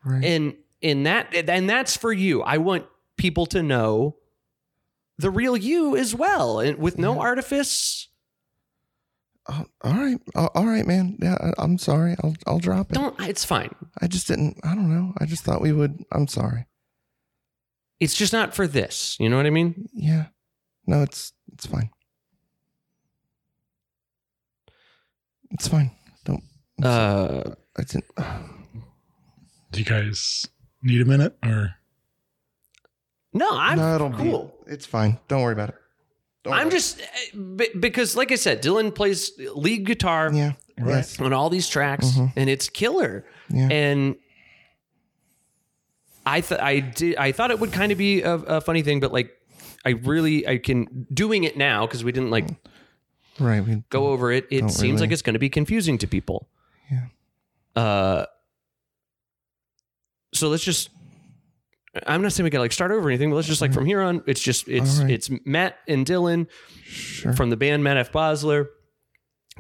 Right. 0.07 0.25
and 0.25 0.55
in 0.81 1.03
that 1.03 1.35
and 1.35 1.69
that's 1.69 1.97
for 1.97 2.13
you 2.13 2.43
i 2.43 2.59
want 2.59 2.87
people 3.17 3.45
to 3.47 3.63
know 3.63 4.17
the 5.19 5.31
real 5.31 5.57
you 5.57 5.97
as 5.97 6.15
well 6.15 6.61
and 6.61 6.79
with 6.79 6.97
no 6.99 7.19
artifice 7.21 8.09
Oh, 9.49 9.65
all 9.83 9.93
right, 9.93 10.19
Oh, 10.35 10.49
all 10.57 10.67
right, 10.67 10.85
man. 10.85 11.19
Yeah, 11.23 11.37
I, 11.41 11.53
I'm 11.63 11.79
sorry. 11.79 12.17
I'll 12.25 12.35
I'll 12.49 12.59
drop 12.59 12.91
it. 12.91 12.95
don't 12.97 13.15
it's 13.21 13.45
fine 13.45 13.73
I 14.01 14.09
just 14.09 14.27
didn't. 14.27 14.59
I 14.65 14.75
don't 14.75 14.89
know. 14.93 15.13
I 15.21 15.25
just 15.25 15.45
thought 15.45 15.61
we 15.61 15.71
would. 15.71 16.05
I'm 16.11 16.27
sorry. 16.27 16.67
it's 18.01 18.15
just 18.17 18.33
not 18.33 18.55
for 18.57 18.67
this 18.67 19.17
you 19.21 19.29
know 19.31 19.37
what 19.37 19.47
i 19.47 19.51
mean 19.51 19.89
Yeah. 19.95 20.27
No, 20.87 21.03
it's 21.03 21.33
it's 21.53 21.67
fine. 21.67 21.91
It's 25.53 25.69
fine. 25.69 25.91
Don't. 26.25 26.43
uh 26.83 27.55
I 27.79 27.83
didn't. 27.83 28.05
Do 29.77 29.83
you 29.83 29.85
guys 29.87 30.47
need 30.83 31.01
a 31.01 31.05
minute 31.05 31.37
or? 31.45 31.75
no 33.33 33.49
i'm 33.53 33.77
no, 33.79 33.95
it'll 33.95 34.11
cool 34.11 34.55
be. 34.67 34.73
It's 34.73 34.87
fine. 34.87 35.19
Don't 35.29 35.43
worry 35.43 35.53
about 35.53 35.69
it. 35.71 35.75
Don't 36.45 36.55
i'm 36.55 36.65
worry. 36.67 36.71
just 36.71 37.01
uh, 37.01 37.65
because 37.81 38.17
like 38.17 38.33
i 38.33 38.35
said 38.37 38.63
dylan 38.63 38.95
plays 38.95 39.31
lead 39.55 39.85
guitar 39.85 40.31
Yeah. 40.33 40.53
Right. 40.79 40.97
Yes. 40.97 41.21
on 41.21 41.33
all 41.33 41.49
these 41.51 41.69
tracks 41.69 42.07
Mhm. 42.13 42.33
and 42.37 42.51
it's 42.51 42.69
killer 42.69 43.25
Yeah. 43.51 43.69
and 43.71 44.17
I 46.25 46.41
thought 46.41 46.61
I 46.61 46.81
did 46.81 47.17
I 47.17 47.31
thought 47.33 47.51
it 47.53 47.61
would 47.61 47.73
kind 47.73 47.93
of 47.93 47.99
be 47.99 48.23
a, 48.23 48.35
a 48.35 48.61
funny 48.61 48.83
thing, 48.83 48.99
but 48.99 49.13
like 49.13 49.31
I 49.85 49.91
really 49.91 50.47
I 50.47 50.59
can 50.59 51.07
doing 51.15 51.45
it 51.45 51.57
now 51.57 51.87
because 51.87 52.03
we 52.03 52.11
didn't 52.11 52.31
like 52.31 52.49
right. 53.39 53.61
We 53.65 53.85
go 53.91 54.09
over 54.09 54.33
it. 54.33 54.47
It 54.51 54.69
seems 54.71 54.83
really. 54.83 54.97
like 55.03 55.13
it's 55.13 55.23
going 55.23 55.35
to 55.35 55.39
be 55.39 55.49
confusing 55.49 55.99
to 55.99 56.07
people. 56.09 56.49
Yeah. 56.91 57.07
Uh. 57.81 58.27
So 60.37 60.49
let's 60.49 60.65
just. 60.65 60.91
I'm 62.07 62.21
not 62.21 62.33
saying 62.33 62.45
we 62.45 62.51
got 62.51 62.59
to 62.59 62.63
like 62.63 62.73
start 62.73 62.91
over 62.91 63.07
or 63.07 63.11
anything, 63.11 63.31
but 63.31 63.37
let's 63.37 63.49
just 63.49 63.63
like 63.63 63.73
from 63.73 63.87
here 63.87 64.03
on, 64.03 64.23
it's 64.27 64.41
just 64.43 64.69
it's 64.69 64.99
All 64.99 65.05
right. 65.05 65.13
it's 65.15 65.31
Matt 65.47 65.79
and 65.89 66.05
Dylan 66.05 66.47
Sure. 66.85 67.33
from 67.33 67.49
the 67.49 67.57
band 67.57 67.83
Matt 67.83 67.97
F. 67.97 68.13
Bosler, 68.13 68.67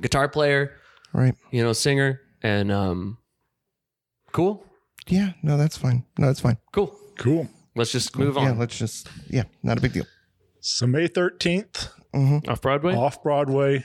guitar 0.02 0.28
player, 0.28 0.76
right. 1.14 1.34
you 1.50 1.62
know, 1.64 1.72
singer, 1.72 2.20
and 2.42 2.70
um, 2.70 3.16
cool, 4.32 4.66
Yeah. 5.06 5.32
No, 5.42 5.56
that's 5.56 5.78
fine. 5.78 6.04
No, 6.18 6.28
it's 6.28 6.40
fine. 6.40 6.58
cool. 6.72 6.94
Cool. 7.16 7.48
Let's 7.74 7.90
just 7.92 8.14
move 8.18 8.36
Yeah. 8.36 8.50
on. 8.50 8.58
Let's 8.58 8.78
just. 8.78 9.08
Yeah. 9.30 9.44
Not 9.62 9.78
a 9.78 9.80
big 9.80 9.94
deal. 9.94 10.04
So 10.60 10.86
May 10.86 11.08
13th, 11.08 11.88
Off 12.48 12.60
Broadway. 12.60 12.94
off 12.94 13.22
Broadway 13.22 13.84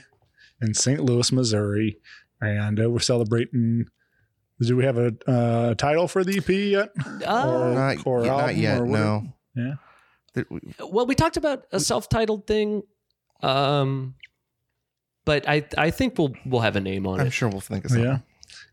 in 0.60 0.74
St. 0.74 1.00
Louis, 1.00 1.32
Missouri, 1.32 1.96
and 2.42 2.78
uh, 2.78 2.90
we're 2.90 2.98
celebrating. 2.98 3.86
Do 4.68 4.76
we 4.76 4.84
have 4.84 4.98
a 4.98 5.12
uh, 5.26 5.74
title 5.74 6.08
for 6.08 6.24
the 6.24 6.38
EP 6.38 6.48
yet? 6.48 6.90
Uh, 7.26 7.48
Or- 7.48 7.74
Not, 7.74 8.06
or 8.06 8.20
not 8.24 8.40
album 8.40 8.56
yet. 8.56 8.78
or 8.80 8.84
whatever? 8.86 9.22
No. 9.54 9.74
Yeah. 10.36 10.44
Well, 10.90 11.06
we 11.06 11.14
talked 11.14 11.36
about 11.36 11.64
a 11.72 11.78
self-titled 11.80 12.46
thing, 12.46 12.82
um, 13.42 14.14
but 15.24 15.46
I 15.48 15.64
I 15.76 15.90
think 15.90 16.16
we'll 16.18 16.34
we'll 16.46 16.62
have 16.62 16.76
a 16.76 16.80
name 16.80 17.06
on 17.06 17.20
it. 17.20 17.24
I'm 17.24 17.30
sure 17.30 17.48
we'll 17.50 17.60
think 17.60 17.84
of 17.84 17.90
something. 17.90 18.06
Yeah. 18.08 18.18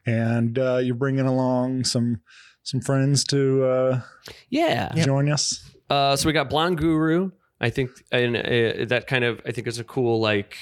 And 0.06 0.58
uh, 0.58 0.78
you're 0.78 0.95
bringing 0.95 1.25
along 1.28 1.84
some 1.84 2.21
some 2.63 2.80
friends 2.82 3.23
to 3.25 3.63
uh, 3.65 4.02
Yeah. 4.49 4.93
join 4.95 5.30
us. 5.30 5.69
Uh, 5.89 6.15
so 6.15 6.28
we 6.28 6.34
got 6.34 6.49
Blonde 6.49 6.78
Guru. 6.78 7.32
I 7.62 7.69
think, 7.69 7.89
and 8.12 8.38
uh, 8.38 8.86
that 8.88 9.06
kind 9.08 9.25
of 9.25 9.41
I 9.45 9.52
think 9.52 9.67
is 9.67 9.80
a 9.80 9.84
cool 9.84 10.21
like 10.21 10.56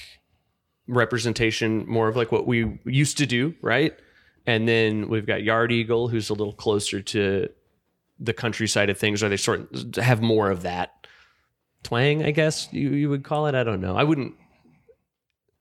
representation, 0.88 1.86
more 1.88 2.08
of 2.08 2.16
like 2.16 2.32
what 2.32 2.48
we 2.48 2.80
used 2.86 3.18
to 3.20 3.26
do, 3.26 3.54
right? 3.62 3.94
And 4.48 4.68
then 4.68 5.10
we've 5.10 5.26
got 5.28 5.44
Yard 5.44 5.72
Eagle, 5.72 6.08
who's 6.08 6.30
a 6.30 6.34
little 6.34 6.54
closer 6.54 7.02
to 7.02 7.50
the 8.20 8.34
countryside 8.34 8.90
of 8.90 8.98
things, 8.98 9.22
or 9.22 9.30
they 9.30 9.38
sort 9.38 9.72
of 9.72 9.96
have 10.04 10.22
more 10.22 10.50
of 10.50 10.64
that 10.64 11.06
twang, 11.84 12.24
I 12.24 12.32
guess 12.32 12.68
you 12.72 12.90
you 12.90 13.10
would 13.10 13.24
call 13.24 13.46
it. 13.48 13.54
I 13.56 13.64
don't 13.64 13.82
know. 13.82 13.96
I 13.96 14.04
wouldn't. 14.04 14.34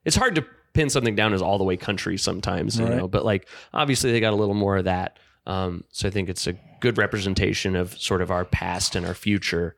It's 0.05 0.17
hard 0.17 0.37
to 0.37 0.47
pin 0.73 0.89
something 0.89 1.17
down 1.17 1.35
as 1.35 1.43
all 1.43 1.59
the 1.59 1.65
way 1.65 1.77
country 1.77 2.17
sometimes, 2.17 2.79
you 2.79 2.85
Right. 2.87 2.97
know. 2.97 3.09
But 3.09 3.25
like 3.25 3.49
obviously 3.75 4.13
they 4.13 4.21
got 4.21 4.33
a 4.33 4.37
little 4.37 4.55
more 4.55 4.77
of 4.77 4.85
that. 4.85 5.19
Um, 5.47 5.85
so 5.91 6.09
I 6.09 6.11
think 6.11 6.29
it's 6.29 6.47
a 6.47 6.55
good 6.81 6.97
representation 6.99 7.77
of 7.77 7.97
sort 7.99 8.23
of 8.23 8.31
our 8.31 8.45
past 8.45 8.95
and 8.97 9.05
our 9.07 9.15
future 9.15 9.75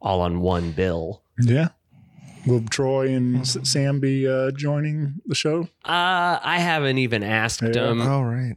all 0.00 0.20
on 0.20 0.40
one 0.40 0.72
bill. 0.72 1.22
Yeah. 1.40 1.68
Will 2.46 2.62
Troy 2.70 3.08
and 3.14 3.40
S- 3.42 3.56
Sam 3.64 4.00
be 4.00 4.26
uh, 4.28 4.50
joining 4.52 5.20
the 5.26 5.34
show? 5.34 5.62
Uh, 5.84 6.38
I 6.42 6.58
haven't 6.58 6.98
even 6.98 7.22
asked 7.22 7.62
Yeah. 7.62 7.70
them. 7.70 8.00
All 8.02 8.24
right. 8.24 8.56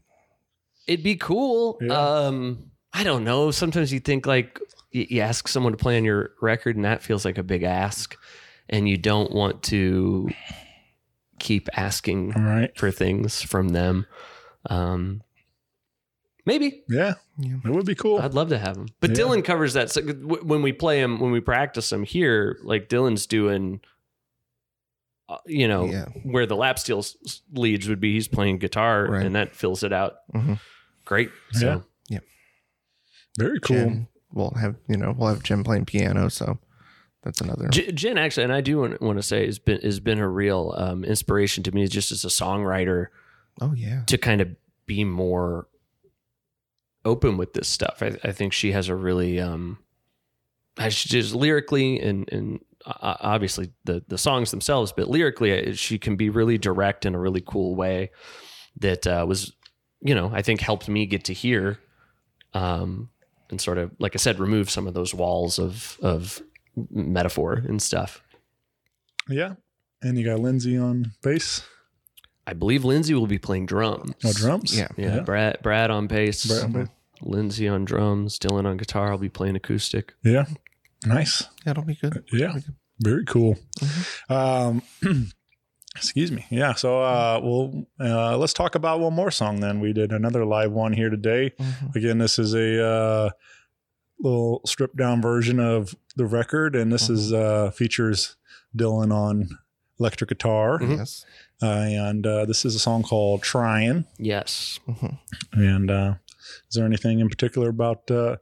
It'd 0.88 1.04
be 1.04 1.16
cool. 1.16 1.78
Yeah. 1.82 1.94
Um, 1.94 2.72
I 2.94 3.04
don't 3.04 3.24
know. 3.24 3.52
Sometimes 3.52 3.92
you 3.94 4.00
think 4.00 4.26
like 4.26 4.60
you, 4.92 5.06
you 5.10 5.22
ask 5.22 5.48
someone 5.48 5.74
to 5.74 5.78
play 5.78 5.98
on 5.98 6.04
your 6.06 6.32
record, 6.42 6.76
and 6.76 6.86
that 6.86 7.04
feels 7.04 7.26
like 7.26 7.38
a 7.38 7.44
big 7.44 7.64
ask, 7.64 8.16
and 8.70 8.88
you 8.88 8.98
don't 8.98 9.32
want 9.32 9.62
to 9.64 10.30
keep 11.40 11.68
asking 11.78 12.34
All 12.36 12.42
right. 12.42 12.78
for 12.78 12.92
things 12.92 13.42
from 13.42 13.70
them. 13.70 14.06
Um, 14.70 15.22
maybe 16.46 16.84
Yeah. 16.90 17.16
Yeah. 17.38 17.56
It 17.66 17.70
would 17.72 17.86
be 17.86 17.96
cool. 17.96 18.20
I'd 18.20 18.34
love 18.34 18.50
to 18.50 18.58
have 18.58 18.78
him. 18.78 18.88
But 19.00 19.12
Yeah. 19.12 19.18
Dylan 19.26 19.44
covers 19.44 19.74
that 19.74 19.90
so, 19.92 20.02
when 20.02 20.62
we 20.62 20.72
play 20.74 21.00
him, 21.02 21.20
when 21.20 21.32
we 21.32 21.40
practice 21.42 21.92
him 21.92 22.04
here. 22.04 22.58
Like 22.64 22.88
Dylan's 22.90 23.26
doing, 23.26 23.82
uh, 25.30 25.38
you 25.46 25.68
know, 25.68 25.86
Yeah. 25.86 26.06
where 26.24 26.46
the 26.46 26.56
lap 26.56 26.78
steel 26.80 27.04
leads 27.54 27.90
would 27.90 28.00
be. 28.00 28.14
He's 28.14 28.28
playing 28.28 28.60
guitar, 28.60 29.08
Right. 29.10 29.26
and 29.26 29.36
that 29.36 29.56
fills 29.56 29.84
it 29.84 29.92
out. 29.92 30.18
Mhm. 30.34 30.60
Great. 31.04 31.30
So 31.52 31.84
Yeah. 32.10 32.20
Very 33.38 33.60
cool. 33.60 33.76
Jim, 33.78 34.08
we'll 34.32 34.52
have 34.60 34.76
you 34.88 34.98
know 34.98 35.14
we'll 35.18 35.30
have 35.30 35.44
Jim 35.44 35.64
playing 35.64 35.86
piano, 35.86 36.30
so 36.30 36.60
that's 37.24 37.42
another. 37.42 37.68
J- 37.70 37.92
Jen 37.92 38.18
actually, 38.18 38.44
and 38.46 38.54
I 38.54 38.62
do 38.62 38.78
want, 38.80 39.02
want 39.02 39.18
to 39.18 39.24
say, 39.24 39.46
has 39.46 39.60
been 39.60 39.82
has 39.82 40.00
been 40.00 40.20
a 40.20 40.28
real 40.30 40.74
um, 40.78 41.04
inspiration 41.04 41.64
to 41.64 41.72
me, 41.72 41.88
just 41.88 42.12
as 42.12 42.24
a 42.24 42.30
songwriter, 42.30 43.08
oh 43.62 43.74
yeah. 43.74 44.04
to 44.06 44.18
kind 44.18 44.42
of 44.42 44.50
be 44.86 45.04
more 45.04 45.68
open 47.06 47.38
with 47.38 47.54
this 47.54 47.68
stuff. 47.68 48.02
I, 48.02 48.18
I 48.24 48.32
think 48.32 48.54
she 48.54 48.72
has 48.72 48.90
a 48.90 48.96
really, 48.96 49.40
um, 49.40 49.78
just 50.90 51.34
lyrically 51.34 52.00
and 52.02 52.30
and 52.32 52.60
uh, 52.86 53.16
obviously 53.22 53.72
the 53.86 54.04
the 54.08 54.18
songs 54.18 54.52
themselves, 54.52 54.92
but 54.92 55.08
lyrically, 55.08 55.70
uh, 55.70 55.74
she 55.74 55.98
can 55.98 56.16
be 56.16 56.30
really 56.30 56.58
direct 56.58 57.06
in 57.06 57.16
a 57.16 57.20
really 57.20 57.42
cool 57.46 57.76
way 57.76 58.12
that 58.82 59.08
uh, 59.08 59.26
was, 59.28 59.54
you 60.02 60.14
know, 60.14 60.30
I 60.34 60.42
think 60.42 60.60
helped 60.60 60.90
me 60.90 61.06
get 61.06 61.24
to 61.26 61.34
hear, 61.34 61.80
um, 62.54 63.10
and 63.50 63.62
sort 63.62 63.78
of 63.78 63.92
like 64.00 64.16
I 64.16 64.18
said, 64.18 64.40
remove 64.40 64.70
some 64.70 64.88
of 64.88 64.94
those 64.94 65.14
walls 65.14 65.60
of 65.60 65.98
of 66.02 66.42
metaphor 66.92 67.54
and 67.54 67.82
stuff. 67.82 68.22
Yeah. 69.30 69.56
And 70.02 70.18
you 70.18 70.26
got 70.26 70.40
Lindsay 70.40 70.78
on 70.78 71.14
bass. 71.24 71.64
I 72.48 72.54
believe 72.54 72.84
Lindsay 72.86 73.14
will 73.14 73.28
be 73.28 73.40
playing 73.40 73.66
drums. 73.66 74.14
No 74.24 74.32
drums. 74.34 74.78
Yeah. 74.78 74.88
Yeah, 74.98 75.16
Yeah. 75.16 75.22
Brad 75.22 75.58
Brad 75.64 75.90
on 75.92 76.08
bass, 76.08 76.46
Brad 76.46 76.64
on 76.64 76.72
bass. 76.72 76.88
Lindsay 77.22 77.68
on 77.68 77.86
drums, 77.86 78.38
Dylan 78.38 78.66
on 78.66 78.78
guitar. 78.78 79.12
I'll 79.12 79.18
be 79.18 79.30
playing 79.30 79.56
acoustic. 79.56 80.14
Yeah. 80.24 80.46
Nice. 81.06 81.44
That'll 81.66 81.84
be 81.84 81.96
good. 81.96 82.24
Yeah. 82.32 82.58
Very 83.00 83.26
cool. 83.26 83.58
Um, 84.30 84.82
excuse 85.96 86.32
me. 86.32 86.46
Yeah. 86.50 86.74
So, 86.74 87.02
uh, 87.02 87.40
well, 87.44 87.86
uh, 88.00 88.38
let's 88.38 88.54
talk 88.54 88.76
about 88.76 89.00
one 89.00 89.14
more 89.14 89.32
song 89.32 89.60
then. 89.60 89.80
We 89.80 89.94
did 89.94 90.12
another 90.12 90.46
live 90.46 90.72
one 90.72 90.94
here 90.94 91.10
today. 91.10 91.52
Mhm. 91.60 91.96
Again, 91.96 92.18
this 92.18 92.38
is 92.40 92.54
a 92.54 92.84
uh, 92.86 93.30
little 94.20 94.62
stripped 94.66 94.98
down 94.98 95.22
version 95.22 95.60
of 95.60 95.96
the 96.16 96.26
record, 96.26 96.76
and 96.76 96.92
this 96.92 97.10
is 97.10 97.34
uh, 97.34 97.72
features 97.72 98.36
Dylan 98.76 99.14
on 99.14 99.50
electric 100.00 100.30
guitar. 100.30 100.80
Yes. 100.82 101.26
Uh, 101.62 101.66
and 101.68 102.26
uh, 102.28 102.46
this 102.46 102.66
is 102.66 102.76
a 102.76 102.80
song 102.80 103.04
called 103.04 103.42
"Trying." 103.44 104.06
Yes. 104.18 104.80
Mhm. 104.88 105.18
And 105.54 105.92
uh, 105.92 106.14
is 106.70 106.76
there 106.76 106.86
anything 106.86 107.20
in 107.20 107.30
particular 107.30 107.70
about 107.70 108.10
uh, 108.12 108.38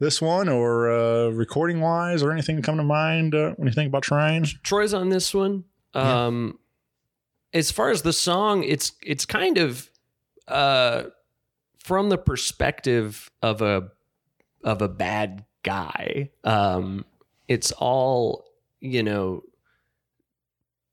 this 0.00 0.20
one, 0.22 0.48
or 0.48 0.90
uh, 0.90 1.28
recording 1.28 1.80
wise, 1.80 2.22
or 2.22 2.30
anything 2.32 2.60
come 2.62 2.76
to 2.76 2.84
mind 2.84 3.34
uh, 3.34 3.52
when 3.56 3.66
you 3.68 3.74
think 3.74 3.88
about 3.88 4.02
"Trying"? 4.02 4.44
Troy's 4.62 4.94
on 4.94 5.08
this 5.08 5.34
one. 5.34 5.64
Yeah. 5.94 6.26
Um, 6.26 6.58
as 7.52 7.70
far 7.70 7.90
as 7.90 8.02
the 8.02 8.12
song, 8.12 8.62
it's 8.62 8.92
it's 9.02 9.24
kind 9.24 9.58
of 9.58 9.90
uh, 10.46 11.04
from 11.78 12.10
the 12.10 12.18
perspective 12.18 13.30
of 13.42 13.62
a 13.62 13.88
of 14.62 14.82
a 14.82 14.88
bad 14.88 15.44
guy. 15.62 16.30
Um, 16.44 17.04
it's 17.48 17.72
all 17.72 18.44
you 18.80 19.02
know, 19.02 19.42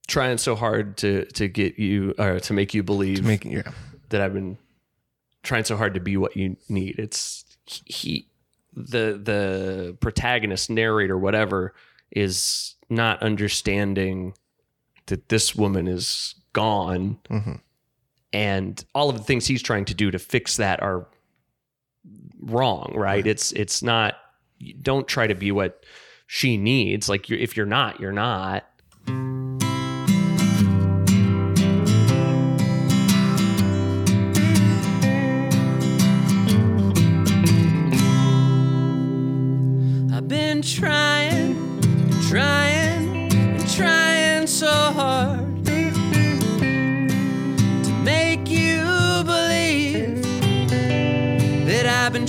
trying 0.07 0.37
so 0.37 0.55
hard 0.55 0.97
to 0.97 1.25
to 1.25 1.47
get 1.47 1.79
you 1.79 2.13
or 2.17 2.39
to 2.39 2.53
make 2.53 2.73
you 2.73 2.83
believe 2.83 3.23
Making 3.25 3.51
yeah. 3.53 3.71
that 4.09 4.21
I've 4.21 4.33
been 4.33 4.57
trying 5.43 5.63
so 5.63 5.77
hard 5.77 5.93
to 5.95 5.99
be 5.99 6.17
what 6.17 6.35
you 6.37 6.57
need. 6.69 6.99
It's 6.99 7.45
he 7.65 8.27
the 8.73 9.19
the 9.21 9.97
protagonist, 9.99 10.69
narrator, 10.69 11.17
whatever, 11.17 11.73
is 12.11 12.75
not 12.89 13.21
understanding 13.23 14.33
that 15.07 15.29
this 15.29 15.55
woman 15.55 15.87
is 15.87 16.35
gone 16.53 17.17
Mhm. 17.29 17.59
and 18.33 18.85
all 18.95 19.09
of 19.09 19.17
the 19.17 19.23
things 19.23 19.45
he's 19.47 19.61
trying 19.61 19.85
to 19.85 19.93
do 19.93 20.11
to 20.11 20.19
fix 20.19 20.57
that 20.57 20.81
are 20.81 21.07
wrong, 22.41 22.93
right? 22.95 23.25
It's 23.25 23.51
it's 23.53 23.81
not 23.81 24.15
don't 24.81 25.07
try 25.07 25.27
to 25.27 25.35
be 25.35 25.51
what 25.51 25.83
she 26.27 26.57
needs. 26.57 27.09
Like 27.09 27.29
you 27.29 27.37
if 27.37 27.55
you're 27.57 27.65
not, 27.65 27.99
you're 27.99 28.11
not. 28.11 28.65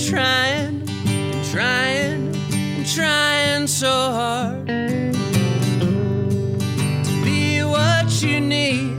Trying, 0.09 0.87
and 1.05 1.45
trying, 1.51 2.33
and 2.53 2.85
trying 2.87 3.67
so 3.67 3.89
hard 3.89 4.65
to 7.03 7.23
be 7.25 7.61
what 7.61 8.21
you 8.23 8.39
need. 8.39 8.93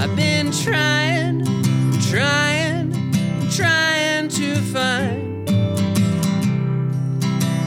I've 0.00 0.16
been 0.16 0.50
trying, 0.50 1.44
trying, 2.08 2.92
trying 3.50 4.28
to 4.30 4.54
find 4.72 5.46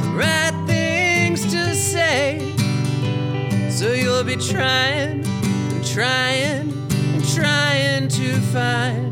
the 0.02 0.12
right 0.16 0.64
things 0.66 1.46
to 1.54 1.76
say. 1.76 2.40
So 3.70 3.94
you'll 3.94 4.24
be 4.24 4.38
trying, 4.38 5.24
and 5.24 5.86
trying, 5.86 6.74
and 7.14 7.24
trying 7.30 8.08
to 8.08 8.40
find 8.52 9.03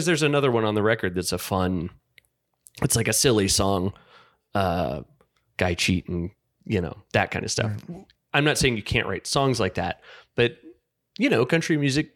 because 0.00 0.06
there's 0.06 0.22
another 0.22 0.50
one 0.50 0.64
on 0.64 0.74
the 0.74 0.82
record 0.82 1.14
that's 1.14 1.32
a 1.32 1.38
fun 1.38 1.90
it's 2.82 2.96
like 2.96 3.08
a 3.08 3.12
silly 3.12 3.48
song 3.48 3.92
uh 4.54 5.02
guy 5.56 5.74
cheating 5.74 6.32
you 6.70 6.80
know, 6.80 6.96
that 7.12 7.30
kind 7.30 7.44
of 7.44 7.50
stuff. 7.50 7.72
I'm 8.32 8.44
not 8.44 8.56
saying 8.56 8.76
you 8.76 8.82
can't 8.82 9.08
write 9.08 9.26
songs 9.26 9.58
like 9.58 9.74
that, 9.74 10.02
but 10.36 10.58
you 11.18 11.28
know, 11.28 11.44
country 11.44 11.76
music 11.76 12.12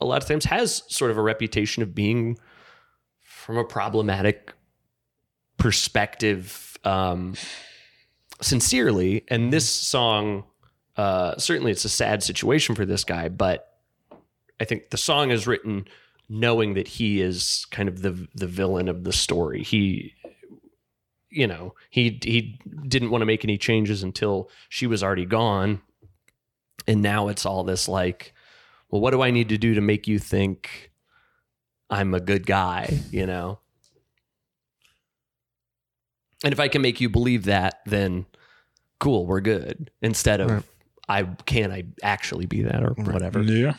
a 0.00 0.06
lot 0.06 0.22
of 0.22 0.28
times 0.28 0.46
has 0.46 0.82
sort 0.88 1.10
of 1.10 1.18
a 1.18 1.22
reputation 1.22 1.82
of 1.82 1.94
being 1.94 2.38
from 3.20 3.58
a 3.58 3.64
problematic 3.64 4.52
perspective 5.58 6.78
um 6.84 7.34
sincerely. 8.40 9.24
And 9.28 9.52
this 9.52 9.68
song 9.68 10.44
uh 10.96 11.36
certainly 11.36 11.70
it's 11.70 11.84
a 11.84 11.90
sad 11.90 12.22
situation 12.22 12.74
for 12.74 12.86
this 12.86 13.04
guy 13.04 13.28
but 13.28 13.74
i 14.58 14.64
think 14.64 14.88
the 14.88 14.96
song 14.96 15.30
is 15.30 15.46
written 15.46 15.86
knowing 16.28 16.74
that 16.74 16.88
he 16.88 17.20
is 17.20 17.66
kind 17.70 17.88
of 17.88 18.02
the 18.02 18.26
the 18.34 18.46
villain 18.46 18.88
of 18.88 19.04
the 19.04 19.12
story. 19.12 19.62
He 19.62 20.12
you 21.30 21.46
know 21.46 21.74
he 21.90 22.18
he 22.22 22.58
didn't 22.88 23.10
want 23.10 23.22
to 23.22 23.26
make 23.26 23.44
any 23.44 23.58
changes 23.58 24.02
until 24.02 24.50
she 24.68 24.86
was 24.86 25.02
already 25.02 25.26
gone. 25.26 25.80
And 26.88 27.02
now 27.02 27.28
it's 27.28 27.44
all 27.44 27.64
this 27.64 27.88
like 27.88 28.32
well 28.90 29.00
what 29.00 29.10
do 29.10 29.20
i 29.20 29.30
need 29.32 29.48
to 29.48 29.58
do 29.58 29.74
to 29.74 29.80
make 29.80 30.06
you 30.06 30.18
think 30.20 30.92
i'm 31.90 32.14
a 32.14 32.20
good 32.20 32.46
guy 32.46 33.00
you 33.10 33.26
know? 33.26 33.58
And 36.44 36.52
if 36.52 36.60
i 36.60 36.68
can 36.68 36.82
make 36.82 37.00
you 37.00 37.08
believe 37.08 37.44
that 37.44 37.80
then 37.86 38.26
cool 39.00 39.26
we're 39.26 39.40
good. 39.40 39.90
Instead 40.02 40.40
of 40.40 40.50
Right. 40.50 40.62
i 41.08 41.22
can 41.46 41.72
i 41.72 41.84
actually 42.02 42.46
be 42.46 42.62
that 42.62 42.82
or 42.82 42.90
whatever? 42.94 43.42
Yeah. 43.42 43.74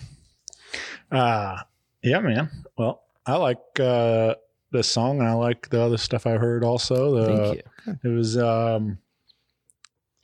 Uh 1.12 1.60
yeah, 2.04 2.20
man. 2.20 2.50
Well, 2.78 3.02
I 3.26 3.36
like 3.36 3.80
uh 3.80 4.36
this 4.72 4.88
song 4.88 5.20
and 5.20 5.28
I 5.28 5.34
like 5.34 5.70
the 5.70 5.82
other 5.82 5.98
stuff 5.98 6.28
I 6.28 6.38
heard 6.38 6.64
also. 6.64 7.16
The, 7.16 7.26
thank 7.26 7.64
you 7.86 7.98
It 8.04 8.14
was 8.16 8.38
um 8.38 9.00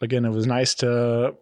again, 0.01 0.25
it 0.25 0.31
was 0.31 0.45
nice 0.47 0.75
to 0.75 1.35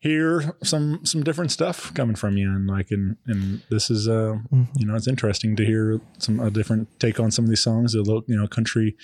hear 0.00 0.56
some 0.62 1.04
some 1.04 1.24
different 1.24 1.50
stuff 1.50 1.92
coming 1.94 2.14
from 2.14 2.36
you 2.36 2.48
and 2.48 2.68
like 2.68 2.92
and 2.92 3.16
and 3.26 3.62
this 3.68 3.90
is 3.90 4.08
uh 4.08 4.36
you 4.76 4.86
know 4.86 4.94
it's 4.94 5.08
interesting 5.08 5.56
to 5.56 5.64
hear 5.64 6.00
some 6.18 6.38
a 6.38 6.50
different 6.52 6.88
take 7.00 7.18
on 7.18 7.32
some 7.32 7.44
of 7.44 7.48
these 7.48 7.60
songs 7.62 7.96
a 7.96 7.98
little 7.98 8.22
you 8.28 8.36
know 8.36 8.46
country 8.46 8.96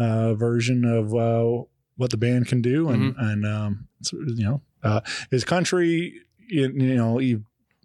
uh 0.00 0.34
version 0.34 0.84
of 0.84 1.14
uh 1.14 1.62
what 1.96 2.10
the 2.10 2.16
band 2.16 2.48
can 2.48 2.60
do 2.60 2.88
and 2.88 3.14
and 3.18 3.46
um 3.46 3.86
it's, 4.00 4.12
you 4.12 4.44
know 4.44 4.60
uh 4.82 5.00
is 5.30 5.44
country 5.44 6.20
you, 6.48 6.68
you 6.74 6.96
know 6.96 7.20
you 7.20 7.44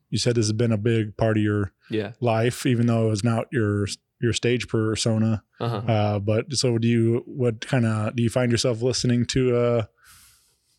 you 0.10 0.18
said 0.18 0.34
this 0.34 0.46
has 0.46 0.54
been 0.54 0.72
a 0.72 0.78
big 0.78 1.16
part 1.18 1.38
of 1.38 1.44
your 1.44 1.72
yeah 1.90 2.12
life 2.20 2.66
even 2.66 2.88
though 2.88 3.08
it 3.08 3.10
was 3.10 3.24
not 3.24 3.46
your 3.52 3.88
your 4.22 4.34
stage 4.34 4.68
persona 4.68 5.44
uh-huh. 5.60 5.78
uh, 5.78 6.20
but 6.20 6.52
so 6.54 6.78
do 6.78 6.88
you? 6.88 7.24
What 7.26 7.66
kind 7.66 7.86
of 7.86 8.16
do 8.16 8.24
you 8.24 8.30
find 8.30 8.52
yourself 8.52 8.82
listening 8.82 9.26
to? 9.28 9.56
Uh, 9.56 9.84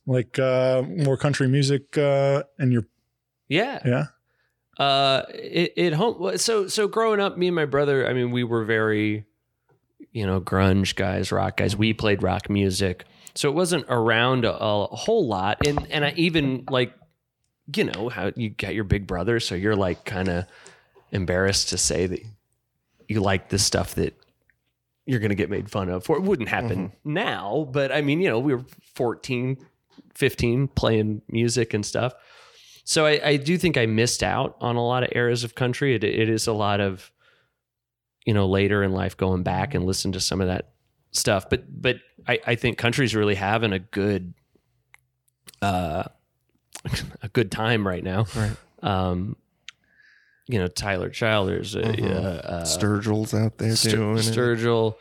like 0.07 0.39
uh, 0.39 0.83
more 0.83 1.17
country 1.17 1.49
music 1.49 1.99
uh, 1.99 2.43
and 2.59 2.73
your 2.73 2.87
yeah 3.49 3.81
yeah 3.85 4.07
Uh, 4.79 5.23
it, 5.31 5.73
it 5.77 5.93
home. 5.95 6.37
So 6.37 6.69
so 6.69 6.87
growing 6.87 7.19
up, 7.19 7.39
me 7.39 7.47
and 7.49 7.57
my 7.57 7.65
brother. 7.65 8.07
I 8.07 8.13
mean, 8.13 8.31
we 8.31 8.45
were 8.45 8.65
very, 8.65 9.25
you 10.13 10.27
know, 10.27 10.41
grunge 10.41 10.95
guys, 10.95 11.33
rock 11.33 11.57
guys. 11.57 11.75
We 11.75 11.95
played 11.95 12.23
rock 12.23 12.51
music, 12.51 13.07
so 13.35 13.49
it 13.49 13.55
wasn't 13.55 13.87
around 13.89 14.45
a, 14.45 14.55
a 14.55 14.87
whole 14.87 15.27
lot. 15.27 15.67
And 15.67 15.87
and 15.91 16.05
I 16.05 16.13
even 16.17 16.65
like, 16.69 16.93
you 17.75 17.85
know, 17.85 18.11
how 18.11 18.33
you 18.37 18.51
got 18.51 18.75
your 18.75 18.85
big 18.85 19.07
brother, 19.07 19.41
so 19.41 19.55
you're 19.55 19.77
like 19.77 20.05
kind 20.05 20.29
of 20.29 20.45
embarrassed 21.13 21.69
to 21.71 21.79
say 21.79 22.07
that 22.07 22.21
you 23.09 23.21
like 23.21 23.49
the 23.49 23.59
stuff 23.59 23.95
that 23.95 24.15
you're 25.07 25.21
going 25.21 25.31
to 25.31 25.37
get 25.37 25.51
made 25.51 25.71
fun 25.71 25.89
of 25.89 26.05
for. 26.05 26.17
It 26.17 26.23
wouldn't 26.23 26.49
happen 26.49 26.93
now, 27.05 27.69
but 27.71 27.93
I 27.93 28.03
mean, 28.03 28.21
you 28.21 28.29
know, 28.29 28.41
we 28.41 28.55
were 28.55 28.65
14, 28.95 29.57
15 30.15 30.69
playing 30.69 31.23
music 31.29 31.75
and 31.75 31.87
stuff. 31.87 32.15
So 32.85 33.07
I, 33.07 33.21
I 33.25 33.37
do 33.37 33.57
think 33.57 33.77
I 33.77 33.87
missed 33.87 34.23
out 34.23 34.57
on 34.61 34.77
a 34.77 34.85
lot 34.85 35.03
of 35.03 35.11
eras 35.13 35.45
of 35.45 35.55
country. 35.55 35.95
It, 35.95 36.05
it 36.05 36.29
is 36.29 36.47
a 36.47 36.53
lot 36.53 36.81
of, 36.81 37.11
you 38.25 38.35
know, 38.35 38.47
later 38.47 38.83
in 38.83 38.93
life 38.93 39.17
going 39.17 39.43
back 39.43 39.75
and 39.75 39.85
listen 39.85 40.13
to 40.13 40.21
some 40.21 40.41
of 40.41 40.49
that 40.49 40.73
stuff. 41.13 41.49
But 41.49 41.65
but 41.69 41.97
I, 42.27 42.39
I 42.47 42.55
think 42.55 42.79
country's 42.79 43.15
really 43.15 43.35
having 43.35 43.73
a 43.73 43.79
good, 43.79 44.35
uh, 45.63 46.05
a 47.23 47.29
good 47.29 47.51
time 47.51 47.87
right 47.87 48.05
now. 48.05 48.27
Right. 48.37 48.57
Um, 48.83 49.37
you 50.49 50.59
know, 50.59 50.67
Tyler 50.69 51.11
Childers, 51.11 51.75
uh, 51.77 51.81
Mhm. 51.81 52.11
uh, 52.11 52.15
uh, 52.19 52.65
Sturgill's 52.65 53.35
out 53.35 53.59
there 53.59 53.73
Stur- 53.73 53.91
doing 53.91 54.19
it. 54.19 54.21
Sturgill, 54.23 54.95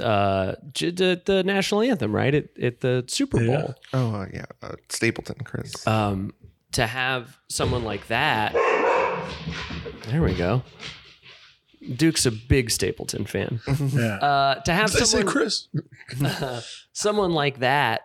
uh, 0.00 0.54
the, 0.74 1.20
the 1.24 1.42
national 1.44 1.82
anthem, 1.82 2.14
right? 2.14 2.34
At, 2.34 2.44
at 2.60 2.80
the 2.80 3.04
Super 3.08 3.42
Yeah. 3.42 3.56
Bowl. 3.62 3.74
Oh 3.92 4.14
uh, 4.14 4.26
yeah, 4.32 4.44
uh, 4.62 4.74
Stapleton, 4.88 5.36
Chris. 5.44 5.86
um, 5.86 6.32
to 6.72 6.86
have 6.86 7.36
someone 7.48 7.84
like 7.84 8.06
that. 8.08 8.52
There 10.08 10.22
we 10.22 10.34
go. 10.34 10.62
Duke's 11.96 12.26
a 12.26 12.30
big 12.32 12.70
Stapleton 12.70 13.26
fan. 13.26 13.60
yeah. 13.92 14.16
Uh, 14.16 14.54
to 14.62 14.72
have 14.72 14.90
Did 14.90 14.98
say 14.98 15.04
someone, 15.04 15.32
Chris? 15.32 15.68
someone 16.92 17.32
like 17.32 17.58
that 17.60 18.02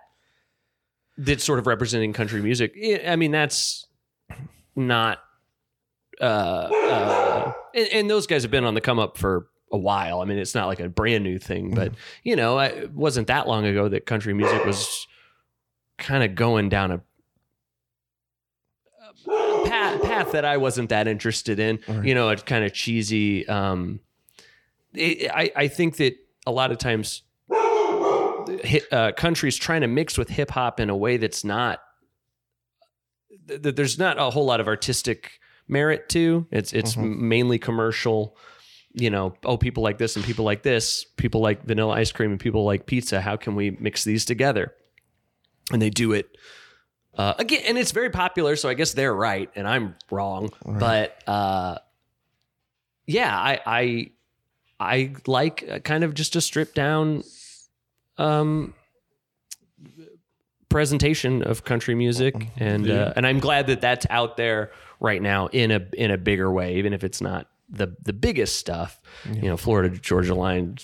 that's 1.18 1.44
sort 1.44 1.60
of 1.60 1.68
representing 1.68 2.14
country 2.14 2.42
music. 2.42 2.74
I 2.84 3.02
I 3.10 3.16
mean, 3.16 3.32
that's 3.32 3.86
not. 4.76 5.20
Uh, 6.22 6.70
uh, 6.72 7.54
and, 7.74 7.88
and 7.88 8.10
those 8.10 8.28
guys 8.28 8.44
have 8.44 8.52
been 8.52 8.66
on 8.66 8.74
the 8.74 8.82
come 8.82 9.00
up 9.00 9.18
for 9.18 9.48
a 9.72 9.78
while. 9.78 10.22
I 10.22 10.26
mean, 10.26 10.38
it's 10.38 10.54
not 10.54 10.68
like 10.68 10.80
a 10.80 10.90
brand 10.90 11.24
new 11.24 11.40
thing, 11.40 11.74
but 11.74 11.94
you 12.24 12.36
know, 12.36 12.60
it 12.60 12.92
wasn't 12.92 13.28
that 13.28 13.48
long 13.48 13.66
ago 13.66 13.90
that 13.90 14.06
country 14.06 14.34
music 14.34 14.66
was 14.66 15.08
kind 15.98 16.24
of 16.24 16.36
going 16.36 16.70
down 16.70 16.92
a 16.92 17.02
a 19.28 19.66
path, 19.66 20.02
path 20.02 20.32
that 20.32 20.46
I 20.46 20.58
wasn't 20.58 20.90
that 20.90 21.08
interested 21.08 21.60
in. 21.60 21.80
Right. 21.88 22.06
You 22.06 22.16
know, 22.16 22.30
a 22.30 22.36
kind 22.38 22.66
of 22.66 22.74
cheesy. 22.74 23.48
Um, 23.48 24.00
it, 24.94 25.32
I 25.34 25.52
I 25.56 25.68
think 25.68 25.98
that 25.98 26.16
a 26.46 26.52
lot 26.52 26.72
of 26.72 26.78
times 26.78 27.24
uh, 28.92 29.12
countries 29.16 29.58
trying 29.58 29.82
to 29.82 29.88
mix 29.88 30.18
with 30.18 30.30
hip 30.30 30.52
hop 30.52 30.80
in 30.80 30.90
a 30.90 30.96
way 30.96 31.18
that's 31.18 31.44
not 31.44 31.82
th- 33.48 33.62
th- 33.62 33.76
there's 33.76 33.98
not 33.98 34.20
a 34.20 34.30
whole 34.30 34.46
lot 34.46 34.60
of 34.60 34.68
artistic 34.68 35.40
merit 35.72 36.10
to. 36.10 36.46
It's 36.52 36.74
it's 36.74 36.96
Mhm. 36.96 37.18
mainly 37.20 37.58
commercial 37.60 38.36
you 38.94 39.10
know 39.10 39.34
oh 39.46 39.58
people 39.58 39.82
like 39.84 39.98
this 39.98 40.18
and 40.18 40.26
people 40.26 40.44
like 40.44 40.64
this 40.64 41.06
people 41.16 41.40
like 41.40 41.64
vanilla 41.64 41.94
ice 41.94 42.12
cream 42.12 42.32
and 42.32 42.40
people 42.40 42.66
like 42.66 42.86
pizza. 42.86 43.22
How 43.22 43.38
can 43.38 43.56
we 43.56 43.72
mix 43.72 44.04
these 44.04 44.26
together? 44.26 44.74
And 45.72 45.82
they 45.82 45.90
do 45.90 46.12
it 46.12 46.28
uh, 47.18 47.34
again 47.40 47.62
and 47.66 47.78
it's 47.78 47.92
very 47.92 48.10
popular 48.10 48.56
so 48.58 48.68
i 48.70 48.74
guess 48.74 48.94
they're 48.94 49.14
right 49.14 49.50
and 49.56 49.68
i'm 49.68 49.96
wrong 50.10 50.50
but 50.66 51.22
uh, 51.28 51.78
yeah 53.06 53.38
i 53.38 53.60
i 53.66 54.12
i 54.80 55.14
like 55.28 55.84
kind 55.86 56.04
of 56.06 56.14
just 56.14 56.36
a 56.38 56.42
stripped 56.42 56.74
down 56.76 57.24
um 58.18 58.74
presentation 60.70 61.44
of 61.44 61.64
country 61.66 61.96
music 61.96 62.48
and 62.58 62.90
uh, 62.90 63.14
and 63.16 63.28
I'm 63.28 63.40
glad 63.40 63.68
that 63.68 63.82
that's 63.82 64.06
out 64.10 64.38
there 64.38 64.72
right 65.02 65.22
now 65.22 65.47
in 65.47 65.72
a 65.72 65.82
in 65.97 66.12
a 66.12 66.18
bigger 66.18 66.49
way 66.52 66.76
even 66.76 66.93
if 66.93 67.04
it's 67.04 67.20
not 67.20 67.47
the 67.70 67.93
the 68.02 68.14
biggest 68.14 68.58
stuff 68.58 69.02
you 69.34 69.49
know 69.49 69.58
Florida 69.58 69.89
Georgia 69.97 70.36
line 70.36 70.78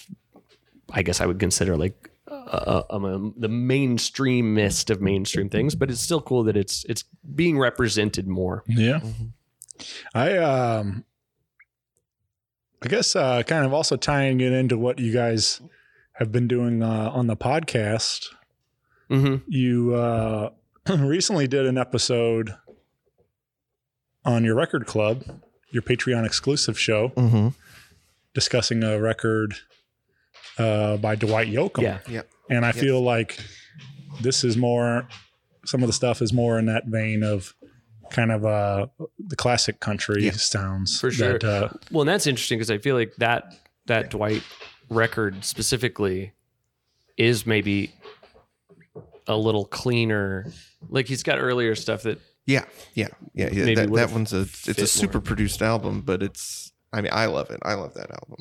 I 0.91 1.03
guess 1.03 1.22
I 1.22 1.26
would 1.26 1.39
consider 1.39 1.78
like 1.78 2.09
uh, 2.30 2.84
um, 2.89 3.34
the 3.38 3.47
mainstreamist 3.47 4.89
of 4.89 5.01
mainstream 5.01 5.49
things 5.49 5.76
but 5.76 5.89
it's 5.89 6.01
still 6.01 6.22
cool 6.22 6.43
that 6.43 6.57
it's 6.57 6.84
it's 6.89 7.03
being 7.36 7.57
represented 7.57 8.28
more 8.28 8.63
Yeah. 8.68 8.99
I 10.13 10.38
um 10.38 11.05
I 12.84 12.88
guess 12.88 13.15
uh 13.15 13.43
kind 13.43 13.65
of 13.65 13.74
also 13.74 13.95
tying 13.97 14.41
it 14.41 14.51
into 14.51 14.78
what 14.78 14.99
you 14.99 15.13
guys 15.13 15.61
have 16.13 16.32
been 16.32 16.47
doing 16.47 16.82
uh, 16.82 17.11
on 17.13 17.28
the 17.28 17.36
podcast. 17.38 18.28
hmm 19.09 19.36
You 19.47 19.93
uh 19.93 20.49
recently 20.89 21.47
did 21.47 21.65
an 21.65 21.78
episode 21.78 22.55
on 24.28 24.43
your 24.43 24.53
record 24.55 24.86
club, 24.86 25.23
your 25.71 25.82
Patreon 25.82 26.25
exclusive 26.25 26.78
show, 26.80 27.09
Mm-hmm. 27.15 27.47
discussing 28.34 28.84
a 28.84 28.99
record 28.99 29.55
uh 30.59 30.97
by 30.97 31.15
Dwight 31.15 31.47
Yoakam. 31.47 31.82
yeah 31.84 31.99
Yep. 32.07 32.30
And 32.49 32.65
I 32.65 32.69
Yes. 32.69 32.80
feel 32.80 33.01
like 33.01 33.39
this 34.21 34.43
is 34.43 34.55
more 34.57 35.07
some 35.65 35.82
of 35.84 35.88
the 35.88 35.93
stuff 35.93 36.21
is 36.21 36.32
more 36.34 36.57
in 36.59 36.65
that 36.67 36.86
vein 36.86 37.23
of 37.23 37.53
kind 38.11 38.32
of 38.32 38.45
uh 38.45 38.88
the 39.19 39.36
classic 39.36 39.80
country 39.80 40.23
Yeah. 40.25 40.32
sounds 40.32 40.99
For 40.99 41.11
sure. 41.11 41.34
that, 41.39 41.43
uh, 41.43 41.69
Well, 41.91 42.01
and 42.01 42.09
that's 42.09 42.25
interesting 42.28 42.57
because 42.59 42.71
I 42.71 42.78
feel 42.78 42.95
like 42.95 43.15
that 43.17 43.53
that 43.88 44.09
Dwight 44.11 44.43
record 44.89 45.43
specifically 45.45 46.34
is 47.17 47.45
maybe 47.45 47.91
a 49.28 49.36
little 49.38 49.65
cleaner. 49.65 50.45
Like 50.89 51.07
he's 51.07 51.23
got 51.23 51.38
earlier 51.39 51.75
stuff 51.75 52.03
that 52.03 52.19
Yeah, 52.48 52.64
yeah, 52.95 53.10
yeah. 53.36 53.50
yeah. 53.52 53.66
Maybe 53.66 53.76
That, 53.76 53.93
that 53.93 54.12
one's 54.12 54.34
a 54.34 54.41
it's 54.41 54.62
fit 54.62 54.78
a 54.78 54.82
more. 54.82 54.88
super 54.88 55.22
produced 55.22 55.62
album, 55.62 56.02
but 56.02 56.24
it's. 56.24 56.72
I 56.91 57.02
mean, 57.02 57.12
I 57.14 57.26
love 57.28 57.52
it. 57.52 57.60
I 57.64 57.74
love 57.76 57.93
that 57.95 58.10
album. 58.10 58.38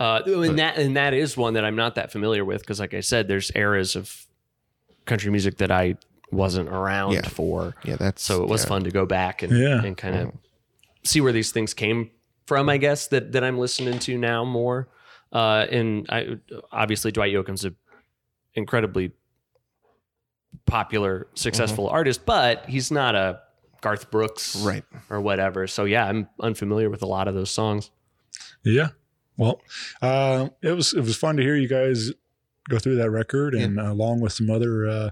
uh 0.00 0.22
and 0.26 0.58
that 0.58 0.78
and 0.78 0.96
that 0.96 1.12
is 1.14 1.36
one 1.36 1.52
that 1.54 1.64
I'm 1.64 1.76
not 1.76 1.94
that 1.96 2.10
familiar 2.10 2.44
with 2.44 2.62
because 2.62 2.80
like 2.80 2.94
I 2.94 3.00
said 3.00 3.28
there's 3.28 3.52
eras 3.54 3.94
of 3.94 4.26
country 5.04 5.30
music 5.30 5.58
that 5.58 5.70
I 5.70 5.96
wasn't 6.30 6.68
around 6.70 7.12
Yeah. 7.12 7.28
for. 7.28 7.74
Yeah, 7.84 7.96
that's 7.96 8.22
So 8.22 8.42
it 8.42 8.48
was 8.48 8.62
yeah. 8.64 8.68
fun 8.68 8.84
to 8.84 8.90
go 8.90 9.04
back 9.04 9.42
and 9.42 9.52
Yeah. 9.56 9.84
and 9.84 9.94
kind 9.96 10.16
of 10.16 10.32
see 11.04 11.20
where 11.20 11.32
these 11.32 11.52
things 11.52 11.74
came 11.74 12.10
from. 12.46 12.70
I 12.70 12.78
guess 12.78 13.08
that 13.08 13.32
that 13.32 13.44
I'm 13.44 13.58
listening 13.58 13.98
to 14.00 14.16
now 14.16 14.44
more. 14.44 14.88
Uh, 15.30 15.66
and 15.70 16.06
I 16.08 16.36
obviously 16.72 17.12
Dwight 17.12 17.32
Yoakam's 17.34 17.64
an 17.66 17.76
incredibly 18.54 19.12
popular, 20.66 21.26
successful 21.34 21.88
artist, 21.88 22.24
but 22.26 22.66
he's 22.68 22.90
not 22.90 23.14
a 23.14 23.40
Garth 23.80 24.10
Brooks, 24.10 24.56
Right. 24.56 24.84
or 25.10 25.20
whatever. 25.20 25.66
So 25.66 25.84
yeah, 25.84 26.06
I'm 26.06 26.28
unfamiliar 26.40 26.88
with 26.90 27.02
a 27.02 27.06
lot 27.06 27.26
of 27.28 27.34
those 27.34 27.50
songs. 27.50 27.90
Yeah. 28.64 28.88
Well, 29.36 29.60
uh, 30.00 30.48
it 30.62 30.72
was 30.72 30.92
it 30.94 31.00
was 31.00 31.16
fun 31.16 31.36
to 31.36 31.42
hear 31.42 31.56
you 31.56 31.68
guys 31.68 32.12
go 32.68 32.78
through 32.78 32.96
that 32.96 33.10
record 33.10 33.54
and 33.54 33.80
uh, 33.80 33.84
along 33.90 34.20
with 34.20 34.32
some 34.32 34.50
other 34.50 34.86
uh, 34.86 35.10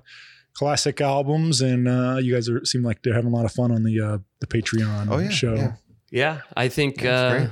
classic 0.52 1.00
albums, 1.00 1.60
and 1.60 1.88
uh, 1.88 2.18
you 2.20 2.32
guys 2.34 2.48
are 2.48 2.64
seem 2.64 2.82
like 2.82 3.02
they're 3.02 3.14
having 3.14 3.32
a 3.32 3.34
lot 3.34 3.44
of 3.44 3.50
fun 3.52 3.72
on 3.72 3.82
the 3.82 4.00
uh, 4.00 4.18
the 4.40 4.46
Patreon 4.46 5.08
Oh, 5.10 5.18
yeah, 5.18 5.28
show. 5.30 5.54
yeah. 5.54 5.72
Yeah, 6.12 6.40
I 6.56 6.68
think 6.68 7.00
That's 7.02 7.06
uh, 7.34 7.38
great. 7.38 7.50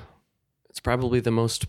it's 0.71 0.81
probably 0.81 1.21
the 1.21 1.31
most 1.31 1.67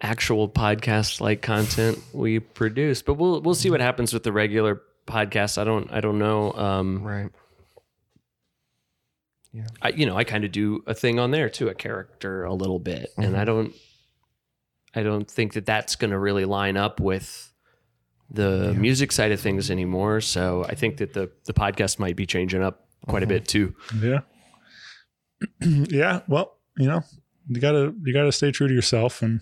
actual 0.00 0.48
podcast 0.48 1.20
like 1.20 1.42
content 1.42 1.98
we 2.12 2.38
produce. 2.38 3.02
But 3.02 3.14
we'll 3.14 3.40
we'll 3.40 3.54
see 3.54 3.70
what 3.70 3.80
happens 3.80 4.12
with 4.14 4.22
the 4.22 4.32
regular 4.32 4.80
podcast. 5.06 5.58
I 5.58 5.64
don't 5.64 5.90
I 5.92 6.00
don't 6.00 6.18
know. 6.18 6.52
Um, 6.52 7.02
Right. 7.02 7.30
Yeah. 9.52 9.66
I, 9.80 9.88
you 9.90 10.04
know, 10.06 10.16
I 10.16 10.24
kind 10.24 10.44
of 10.44 10.52
do 10.52 10.82
a 10.86 10.92
thing 10.94 11.18
on 11.18 11.30
there 11.30 11.48
too, 11.48 11.68
a 11.68 11.74
character 11.74 12.44
a 12.44 12.52
little 12.52 12.78
bit, 12.78 13.10
and 13.16 13.28
Mm-hmm. 13.28 13.36
I 13.40 13.44
don't, 13.44 13.74
I 14.94 15.02
don't 15.02 15.30
think 15.30 15.54
that 15.54 15.64
that's 15.66 15.96
going 15.96 16.10
to 16.10 16.18
really 16.18 16.44
line 16.44 16.76
up 16.76 17.00
with 17.00 17.52
the 18.30 18.74
music 18.76 19.12
side 19.12 19.32
of 19.32 19.40
things 19.40 19.70
anymore. 19.70 20.20
So 20.20 20.64
I 20.68 20.74
think 20.74 20.98
that 20.98 21.12
the 21.14 21.30
the 21.46 21.52
podcast 21.54 21.98
might 21.98 22.16
be 22.16 22.26
changing 22.26 22.62
up 22.62 22.86
quite 23.06 23.22
Mm-hmm. 23.22 23.30
a 23.30 23.34
bit 23.34 23.48
too. 23.48 23.74
Yeah. 24.02 24.20
yeah. 25.90 26.20
Well, 26.28 26.58
you 26.76 26.88
know, 26.88 27.00
you 27.48 27.60
gotta 27.60 27.94
you 28.04 28.12
gotta 28.12 28.32
stay 28.32 28.50
true 28.50 28.68
to 28.68 28.74
yourself 28.74 29.22
and 29.22 29.40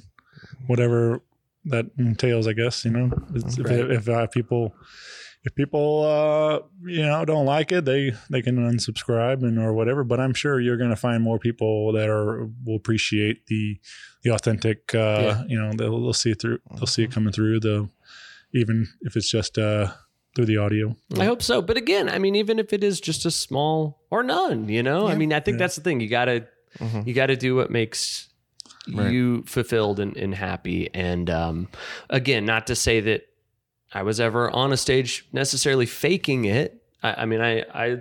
whatever 0.67 1.23
that 1.67 1.87
entails. 1.99 2.47
I 2.47 2.53
guess 2.53 2.85
you 2.85 2.91
know 2.93 3.11
it's, 3.35 3.59
if 3.59 3.67
if 3.69 4.09
uh, 4.09 4.27
people 4.29 4.75
if 5.45 5.55
people 5.55 6.05
uh, 6.05 6.61
you 6.87 7.03
know 7.03 7.25
don't 7.25 7.47
like 7.47 7.71
it, 7.73 7.85
they 7.85 8.13
they 8.31 8.43
can 8.43 8.57
unsubscribe 8.57 9.43
and 9.43 9.59
or 9.59 9.73
whatever. 9.75 10.03
But 10.05 10.19
I'm 10.21 10.35
sure 10.35 10.61
you're 10.61 10.77
gonna 10.79 10.97
find 10.97 11.23
more 11.23 11.39
people 11.39 11.93
that 11.93 12.09
are 12.09 12.47
will 12.65 12.77
appreciate 12.77 13.47
the 13.47 13.79
the 14.23 14.31
authentic. 14.31 14.95
Uh, 14.95 14.99
Yeah. 15.23 15.45
You 15.47 15.61
know, 15.61 15.73
they'll, 15.77 16.01
they'll 16.03 16.13
see 16.13 16.31
it 16.31 16.41
through. 16.41 16.59
They'll 16.77 16.87
see 16.87 17.05
it 17.05 17.11
coming 17.13 17.33
through 17.33 17.61
the 17.61 17.89
even 18.53 18.87
if 19.03 19.17
it's 19.17 19.31
just 19.31 19.59
uh 19.59 19.89
through 20.35 20.47
the 20.47 20.57
audio. 20.57 20.97
I 21.19 21.25
hope 21.27 21.43
so. 21.43 21.63
But 21.63 21.77
again, 21.77 22.09
I 22.09 22.19
mean, 22.19 22.35
even 22.35 22.59
if 22.59 22.73
it 22.73 22.83
is 22.83 23.01
just 23.01 23.25
a 23.25 23.31
small 23.31 24.03
or 24.11 24.23
none, 24.25 24.69
you 24.69 24.83
know, 24.83 25.07
I 25.07 25.15
mean, 25.15 25.33
I 25.33 25.39
think 25.41 25.59
that's 25.59 25.77
the 25.77 25.83
thing. 25.83 26.01
You 26.01 26.09
gotta 26.09 26.47
Mhm. 26.81 27.07
you 27.07 27.15
gotta 27.15 27.37
do 27.37 27.55
what 27.55 27.71
makes 27.71 28.29
Right. 28.93 29.13
you 29.13 29.45
fulfilled 29.47 29.99
and, 30.01 30.15
and 30.17 30.35
happy. 30.35 30.91
And 30.93 31.31
um, 31.31 31.69
again, 32.11 32.45
not 32.45 32.67
to 32.67 32.75
say 32.75 33.01
that 33.01 33.23
I 33.95 34.03
was 34.03 34.21
ever 34.21 34.51
on 34.51 34.73
a 34.73 34.77
stage 34.77 35.27
necessarily 35.33 35.87
faking 35.87 36.45
it. 36.45 36.83
I, 37.03 37.23
I 37.23 37.25
mean, 37.27 37.41
I 37.41 37.61
I 37.73 37.99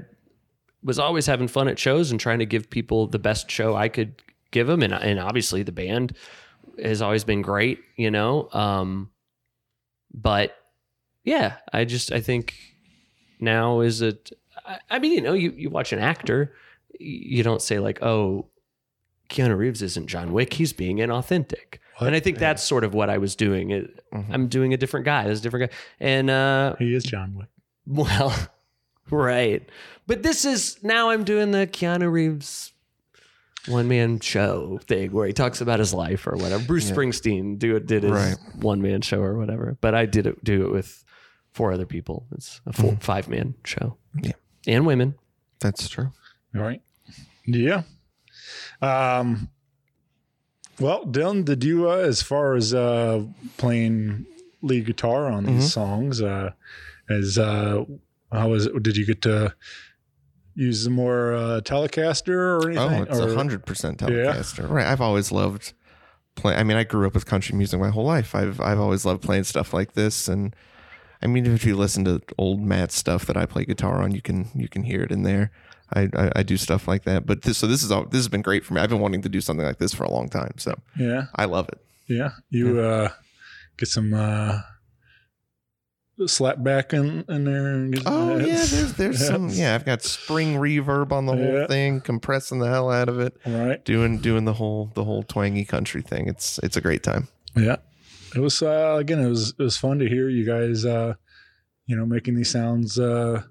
was 0.83 0.99
always 0.99 1.27
having 1.27 1.47
fun 1.47 1.67
at 1.67 1.79
shows 1.79 2.11
and 2.11 2.19
trying 2.19 2.39
to 2.39 2.45
give 2.45 2.69
people 2.69 3.07
the 3.07 3.19
best 3.19 3.49
show 3.49 3.75
I 3.75 3.87
could 3.87 4.21
give 4.51 4.67
them. 4.67 4.81
And 4.81 4.93
and 4.93 5.19
obviously 5.19 5.63
the 5.63 5.71
band 5.71 6.15
has 6.81 7.01
always 7.01 7.23
been 7.23 7.41
great, 7.41 7.79
you 7.95 8.11
know. 8.11 8.49
Um, 8.51 9.11
but 10.13 10.55
yeah, 11.23 11.57
I 11.71 11.85
just 11.85 12.11
I 12.11 12.19
think 12.21 12.55
now 13.39 13.81
is 13.81 14.01
it. 14.01 14.31
I, 14.65 14.79
I 14.89 14.99
mean, 14.99 15.13
you 15.13 15.21
know, 15.21 15.33
you 15.33 15.51
you 15.51 15.69
watch 15.69 15.93
an 15.93 15.99
actor, 15.99 16.53
you 16.99 17.43
don't 17.43 17.61
say 17.61 17.79
like, 17.79 18.01
oh, 18.01 18.47
Keanu 19.33 19.57
Reeves 19.57 19.81
isn't 19.81 20.07
John 20.07 20.31
Wick; 20.31 20.53
he's 20.53 20.71
being 20.73 20.97
inauthentic. 20.97 21.79
And 21.99 22.15
I 22.15 22.19
think 22.19 22.37
that's 22.37 22.63
sort 22.63 22.83
of 22.83 22.93
what 22.93 23.09
I 23.09 23.17
was 23.17 23.35
doing. 23.35 23.69
It, 23.71 24.03
I'm 24.11 24.47
doing 24.47 24.73
a 24.73 24.77
different 24.77 25.05
guy. 25.05 25.25
There's 25.25 25.39
a 25.39 25.43
different 25.43 25.71
guy, 25.71 25.77
and 25.99 26.29
uh, 26.29 26.75
He 26.79 26.93
is 26.95 27.03
John 27.03 27.35
Wick. 27.35 27.47
well, 27.85 28.33
right. 29.11 29.67
But 30.07 30.23
this 30.23 30.43
is 30.45 30.81
now 30.83 31.09
I'm 31.11 31.23
doing 31.23 31.51
the 31.51 31.67
Keanu 31.67 32.11
Reeves 32.11 32.71
one 33.67 33.87
man 33.87 34.19
show 34.19 34.79
thing 34.87 35.11
where 35.13 35.25
he 35.27 35.31
talks 35.33 35.61
about 35.61 35.79
his 35.79 35.93
life 35.93 36.27
or 36.27 36.35
whatever. 36.35 36.61
Bruce 36.65 36.91
Springsteen 36.91 37.57
do 37.57 37.75
it 37.77 37.85
did 37.85 38.03
his 38.03 38.11
Right. 38.11 38.35
one 38.59 38.81
man 38.81 39.01
show 39.01 39.21
or 39.21 39.37
whatever. 39.37 39.77
But 39.79 39.95
I 39.95 40.05
did 40.05 40.27
it 40.27 40.43
do 40.43 40.65
it 40.65 40.71
with 40.73 41.05
four 41.53 41.71
other 41.71 41.85
people. 41.85 42.25
It's 42.33 42.59
a 42.65 42.73
4 42.73 42.97
five 42.99 43.29
man 43.29 43.53
show. 43.63 43.95
Yeah. 44.21 44.33
And 44.67 44.85
women. 44.85 45.15
That's 45.59 45.87
true. 45.87 46.11
All 46.55 46.61
right. 46.61 46.81
Yeah. 47.45 47.83
Um. 48.81 49.49
Well, 50.79 51.05
Dylan, 51.05 51.45
did 51.45 51.63
you, 51.63 51.89
uh, 51.89 51.97
as 51.97 52.23
far 52.23 52.55
as 52.55 52.73
uh, 52.73 53.25
playing 53.57 54.25
lead 54.63 54.87
guitar 54.87 55.27
on 55.27 55.45
these 55.45 55.71
songs, 55.71 56.19
uh, 56.19 56.49
as 57.09 57.37
uh, 57.37 57.85
how 58.31 58.49
was 58.49 58.65
it? 58.65 58.81
Did 58.81 58.97
you 58.97 59.05
get 59.05 59.21
to 59.21 59.53
use 60.55 60.83
the 60.83 60.89
more 60.89 61.33
uh, 61.33 61.61
Telecaster 61.61 62.59
or 62.59 62.69
anything? 62.69 63.01
Oh, 63.01 63.03
it's 63.03 63.19
a 63.19 63.35
hundred 63.35 63.65
percent 63.67 63.99
Telecaster. 63.99 64.67
Right. 64.67 64.87
I've 64.87 65.01
always 65.01 65.31
loved 65.31 65.73
play. 66.35 66.55
I 66.55 66.63
mean, 66.63 66.77
I 66.77 66.83
grew 66.83 67.05
up 67.05 67.13
with 67.13 67.27
country 67.27 67.55
music 67.55 67.79
my 67.79 67.89
whole 67.89 68.05
life. 68.05 68.33
I've 68.33 68.59
I've 68.59 68.79
always 68.79 69.05
loved 69.05 69.21
playing 69.21 69.43
stuff 69.43 69.73
like 69.73 69.93
this, 69.93 70.27
and 70.27 70.55
I 71.21 71.27
mean, 71.27 71.45
if 71.45 71.65
you 71.65 71.75
listen 71.75 72.03
to 72.05 72.21
old 72.37 72.61
Matt 72.61 72.91
stuff 72.91 73.25
that 73.27 73.37
I 73.37 73.45
play 73.45 73.65
guitar 73.65 74.01
on, 74.01 74.11
you 74.11 74.21
can 74.21 74.49
you 74.55 74.67
can 74.67 74.83
hear 74.83 75.03
it 75.03 75.11
in 75.11 75.21
there. 75.21 75.51
I, 75.95 76.09
I, 76.15 76.31
I 76.37 76.43
do 76.43 76.57
stuff 76.57 76.87
like 76.87 77.03
that, 77.03 77.25
but 77.25 77.41
this 77.43 77.57
so 77.57 77.67
this 77.67 77.83
is 77.83 77.91
all 77.91 78.05
this 78.05 78.19
has 78.19 78.27
been 78.27 78.41
great 78.41 78.65
for 78.65 78.73
me. 78.73 78.81
I've 78.81 78.89
been 78.89 78.99
wanting 78.99 79.21
to 79.23 79.29
do 79.29 79.41
something 79.41 79.65
like 79.65 79.77
this 79.77 79.93
for 79.93 80.03
a 80.03 80.11
long 80.11 80.29
time, 80.29 80.53
so 80.57 80.73
Yeah. 80.97 81.25
I 81.35 81.45
love 81.45 81.69
it. 81.69 81.79
Yeah. 82.07 82.31
You 82.49 82.79
uh, 82.79 83.09
get 83.77 83.87
some 83.89 84.13
uh, 84.13 84.59
slap 86.27 86.63
back 86.63 86.93
in, 86.93 87.25
in 87.27 87.43
there. 87.45 87.67
And 87.73 87.93
get, 87.93 88.03
Oh 88.05 88.37
yeah, 88.37 88.45
there's 88.45 88.93
there's 88.93 89.21
Yeah. 89.21 89.27
some 89.27 89.49
yeah. 89.49 89.75
I've 89.75 89.85
got 89.85 90.01
spring 90.03 90.55
reverb 90.55 91.11
on 91.11 91.25
the 91.25 91.33
whole 91.35 91.59
Yeah. 91.59 91.67
thing, 91.67 92.01
compressing 92.01 92.59
the 92.59 92.67
hell 92.69 92.89
out 92.91 93.09
of 93.09 93.19
it, 93.19 93.35
All 93.45 93.53
right. 93.53 93.83
doing 93.83 94.19
doing 94.19 94.45
the 94.45 94.53
whole 94.53 94.91
the 94.95 95.03
whole 95.03 95.23
twangy 95.23 95.65
country 95.65 96.01
thing. 96.01 96.27
It's 96.27 96.59
it's 96.59 96.77
a 96.77 96.81
great 96.81 97.03
time. 97.03 97.27
Yeah. 97.55 97.77
It 98.35 98.39
was 98.39 98.61
uh 98.61 98.95
again 98.99 99.19
it 99.19 99.29
was 99.29 99.49
it 99.57 99.63
was 99.63 99.77
fun 99.77 99.99
to 99.99 100.07
hear 100.09 100.27
you 100.29 100.45
guys 100.45 100.85
uh 100.85 101.13
you 101.85 101.95
know 101.95 102.05
making 102.05 102.35
these 102.35 102.49
sounds 102.49 102.97
uh 102.97 103.43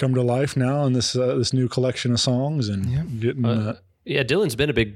come 0.00 0.14
to 0.14 0.22
life 0.22 0.56
now 0.56 0.84
in 0.86 0.92
this 0.94 1.14
uh, 1.14 1.34
this 1.36 1.52
new 1.52 1.68
collection 1.68 2.12
of 2.12 2.20
songs 2.20 2.68
and 2.68 2.86
Yeah. 2.86 3.02
getting 3.20 3.44
Uh, 3.44 3.48
uh, 3.50 3.76
Yeah, 4.04 4.22
Dylan's 4.24 4.56
been 4.56 4.70
a 4.70 4.78
big 4.82 4.94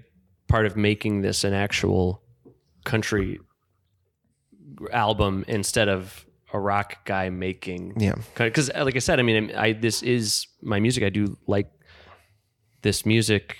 part 0.49 0.65
of 0.67 0.77
making 0.77 1.21
this 1.23 1.45
an 1.45 1.53
actual 1.53 2.23
country 2.85 3.39
album 4.93 5.45
instead 5.47 5.89
of 5.89 6.25
a 6.53 6.59
rock 6.59 7.05
guy 7.05 7.31
making 7.31 7.95
Yeah, 8.01 8.15
because 8.37 8.71
like 8.75 8.97
i 8.97 8.99
said 9.01 9.19
i 9.19 9.23
mean 9.23 9.55
i 9.57 9.73
this 9.73 10.03
is 10.03 10.47
my 10.63 10.79
music 10.81 11.03
i 11.05 11.11
do 11.11 11.37
like 11.47 11.69
this 12.83 13.05
music 13.07 13.57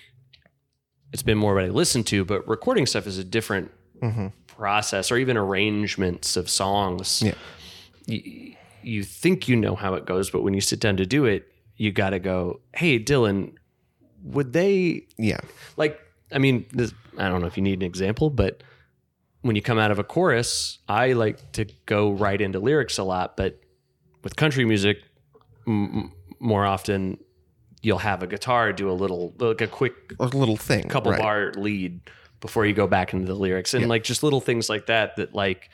it's 1.13 1.23
been 1.23 1.39
more 1.39 1.55
what 1.55 1.65
i 1.65 1.69
listen 1.69 2.05
to 2.05 2.25
but 2.25 2.47
recording 2.49 2.87
stuff 2.87 3.07
is 3.07 3.19
a 3.19 3.25
different 3.25 3.71
Mhm. 4.03 4.33
process 4.47 5.11
or 5.11 5.17
even 5.17 5.37
arrangements 5.37 6.37
of 6.37 6.49
songs 6.51 7.23
Yeah. 7.23 7.35
You, 8.87 9.03
think 9.05 9.49
you 9.49 9.57
know 9.57 9.75
how 9.75 9.95
it 9.95 10.07
goes 10.07 10.31
but 10.31 10.43
when 10.43 10.55
you 10.55 10.61
sit 10.61 10.81
down 10.81 10.97
to 10.97 11.07
do 11.07 11.25
it 11.25 11.47
you 11.77 11.91
got 11.93 12.11
to 12.11 12.19
go 12.19 12.61
hey 12.75 12.99
dylan 12.99 13.53
would 14.23 14.53
they 14.53 15.07
yeah, 15.19 15.39
like 15.77 15.99
i 16.33 16.39
mean 16.39 16.65
this, 16.73 16.93
i 17.19 17.29
don't 17.29 17.41
know 17.41 17.47
if 17.47 17.57
you 17.57 17.63
need 17.63 17.81
an 17.81 17.87
example 17.87 18.31
but 18.31 18.63
when 19.43 19.57
you 19.57 19.63
come 19.63 19.79
out 19.79 19.91
of 19.91 19.99
a 19.99 20.05
chorus 20.05 20.79
i 20.89 21.13
like 21.13 21.53
to 21.53 21.67
go 21.87 22.11
right 22.11 22.41
into 22.41 22.59
lyrics 22.59 22.99
a 22.99 23.03
lot 23.05 23.37
but 23.37 23.61
with 24.23 24.37
country 24.37 24.65
music 24.65 24.99
m- 25.67 25.85
m- 25.95 26.13
more 26.41 26.65
often 26.65 27.19
you'll 27.83 27.99
have 27.99 28.23
a 28.23 28.27
guitar 28.27 28.73
do 28.73 28.91
a 28.91 28.93
little 28.93 29.35
like 29.39 29.61
a 29.61 29.67
quick 29.67 29.93
a 30.19 30.27
little 30.27 30.57
thing, 30.57 30.89
couple 30.89 31.13
right. 31.13 31.21
bar 31.21 31.53
lead 31.57 32.01
before 32.41 32.65
you 32.65 32.73
go 32.73 32.87
back 32.87 33.13
into 33.13 33.27
the 33.27 33.35
lyrics 33.35 33.75
and 33.75 33.83
Yeah. 33.83 33.89
like 33.89 34.05
just 34.05 34.23
little 34.23 34.41
things 34.41 34.69
like 34.71 34.87
that 34.87 35.17
that 35.17 35.35
like 35.35 35.69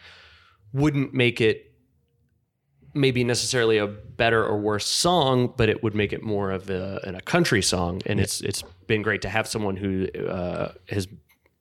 wouldn't 0.73 1.15
make 1.15 1.41
it 1.41 1.70
maybe 2.95 3.23
necessarily 3.25 3.79
a 3.79 3.87
better 3.87 4.45
or 4.45 4.59
worse 4.59 4.87
song 4.87 5.53
but 5.57 5.69
it 5.69 5.83
would 5.83 5.95
make 5.95 6.13
it 6.13 6.23
more 6.23 6.51
of 6.51 6.69
a, 6.71 7.01
in 7.07 7.15
a 7.15 7.21
country 7.21 7.63
song 7.63 8.01
and 8.07 8.19
it's 8.21 8.41
it's 8.41 8.63
been 8.87 9.03
great 9.03 9.23
to 9.23 9.29
have 9.29 9.47
someone 9.47 9.77
who 9.77 10.09
uh, 10.29 10.73
has 10.89 11.07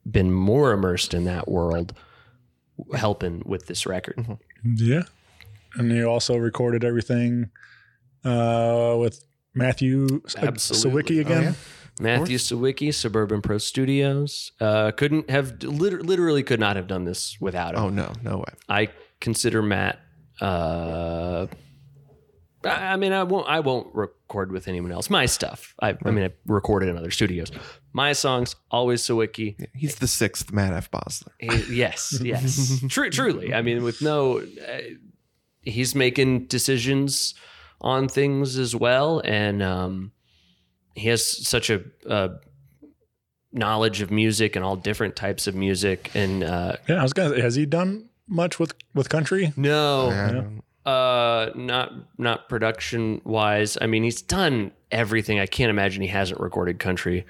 been 0.09 0.31
more 0.31 0.71
immersed 0.71 1.13
in 1.13 1.25
that 1.25 1.47
world 1.47 1.93
helping 2.95 3.43
with 3.45 3.67
this 3.67 3.85
record 3.85 4.15
Mm-hmm. 4.17 4.73
yeah 4.77 5.03
and 5.75 5.91
you 5.91 6.05
also 6.05 6.35
recorded 6.35 6.83
everything 6.83 7.49
uh 8.25 8.95
with 8.99 9.23
Matthew 9.53 10.21
Absolutely. 10.37 11.17
Sawicki 11.17 11.21
again 11.21 11.37
Oh, 11.43 11.45
yeah. 11.47 11.53
Matthew 12.01 12.37
Sawicki, 12.37 12.93
Suburban 12.93 13.41
Pro 13.41 13.57
Studios. 13.57 14.53
Uh, 14.61 14.91
couldn't 14.91 15.29
have 15.29 15.61
literally 15.63 16.43
could 16.43 16.59
not 16.59 16.77
have 16.77 16.87
done 16.87 17.03
this 17.03 17.35
without 17.41 17.75
him. 17.75 17.81
Oh 17.83 17.89
no, 17.89 18.13
no 18.23 18.37
way. 18.37 18.53
I 18.69 18.87
consider 19.19 19.61
Matt 19.61 19.99
uh, 20.41 21.47
I 22.65 22.69
I 22.69 22.95
mean, 22.97 23.13
I 23.13 23.23
won't. 23.23 23.47
I 23.47 23.59
won't 23.61 23.87
record 23.95 24.51
with 24.51 24.67
anyone 24.67 24.91
else. 24.91 25.09
My 25.09 25.25
stuff. 25.25 25.73
I, 25.81 25.95
I 26.05 26.11
mean, 26.11 26.25
I 26.25 26.31
recorded 26.45 26.89
in 26.89 26.97
other 26.97 27.11
studios. 27.11 27.51
My 27.93 28.13
songs 28.13 28.55
always 28.69 29.01
Sawicki. 29.01 29.55
He's 29.73 29.95
the 29.95 30.07
sixth 30.07 30.51
Matt 30.51 30.73
F. 30.73 30.91
Bosler. 30.91 31.29
He- 31.39 31.75
yes, 31.77 32.19
yes, 32.21 32.83
Tru- 32.89 33.09
truly. 33.09 33.53
I 33.53 33.61
mean, 33.61 33.83
with 33.83 34.01
no, 34.01 34.39
uh, 34.39 34.43
he's 35.61 35.95
making 35.95 36.45
decisions 36.47 37.33
on 37.81 38.07
things 38.09 38.57
as 38.57 38.75
well, 38.75 39.21
and 39.23 39.63
um, 39.63 40.11
he 40.95 41.07
has 41.07 41.25
such 41.47 41.69
a, 41.69 41.83
uh 42.09 42.29
knowledge 43.51 44.01
of 44.01 44.11
music 44.11 44.55
and 44.55 44.63
all 44.63 44.75
different 44.75 45.15
types 45.15 45.47
of 45.47 45.55
music. 45.55 46.11
And 46.13 46.43
uh, 46.43 46.75
Yeah, 46.87 46.99
I 46.99 47.03
was 47.03 47.13
gonna. 47.13 47.41
Has 47.41 47.55
he 47.55 47.65
done 47.65 48.08
much 48.29 48.59
with 48.59 48.73
with 48.93 49.09
country? 49.09 49.51
no, 49.57 50.09
I 50.09 50.31
don't- 50.31 50.61
uh, 50.85 51.51
not 51.55 51.91
not 52.17 52.47
production 52.49 53.21
wise. 53.25 53.77
I 53.81 53.85
mean, 53.87 54.03
he's 54.03 54.21
done 54.21 54.71
everything. 54.91 55.39
I 55.39 55.45
can't 55.45 55.69
imagine 55.69 56.01
he 56.01 56.07
hasn't 56.07 56.39
recorded 56.39 56.79
country. 56.79 57.25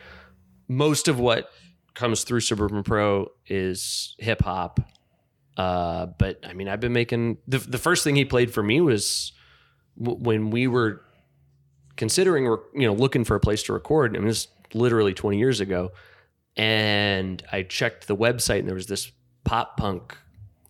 Most 0.67 1.07
of 1.07 1.19
what 1.19 1.49
comes 1.95 2.23
through 2.23 2.39
Suburban 2.41 2.83
Pro 2.83 3.31
is 3.47 4.15
hip 4.19 4.41
hop. 4.43 4.79
Uh, 5.57 6.05
but 6.17 6.39
I 6.47 6.53
mean, 6.53 6.69
I've 6.69 6.79
been 6.79 6.93
making 6.93 7.37
the 7.47 7.57
the 7.57 7.77
first 7.79 8.03
thing 8.03 8.15
he 8.15 8.23
played 8.23 8.53
for 8.53 8.63
me 8.63 8.79
was 8.79 9.33
w- 10.01 10.17
when 10.23 10.51
we 10.51 10.67
were 10.67 11.01
considering, 11.97 12.47
rec- 12.47 12.59
you 12.75 12.87
know, 12.87 12.93
looking 12.93 13.25
for 13.25 13.35
a 13.35 13.39
place 13.41 13.63
to 13.63 13.73
record. 13.73 14.15
I 14.15 14.19
mean, 14.19 14.29
this 14.29 14.47
literally 14.73 15.13
20 15.13 15.37
years 15.37 15.59
ago, 15.59 15.91
and 16.55 17.43
I 17.51 17.63
checked 17.63 18.07
the 18.07 18.15
website, 18.15 18.59
and 18.59 18.67
there 18.67 18.75
was 18.75 18.87
this 18.87 19.11
pop 19.43 19.75
punk 19.75 20.15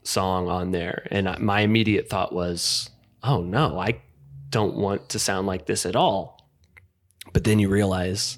song 0.03 0.47
on 0.47 0.71
there, 0.71 1.07
and 1.11 1.39
my 1.39 1.61
immediate 1.61 2.09
thought 2.09 2.33
was, 2.33 2.89
"Oh 3.23 3.41
no, 3.41 3.79
I 3.79 4.01
don't 4.49 4.75
want 4.75 5.09
to 5.09 5.19
sound 5.19 5.47
like 5.47 5.65
this 5.65 5.85
at 5.85 5.95
all." 5.95 6.39
But 7.33 7.43
then 7.43 7.59
you 7.59 7.69
realize, 7.69 8.37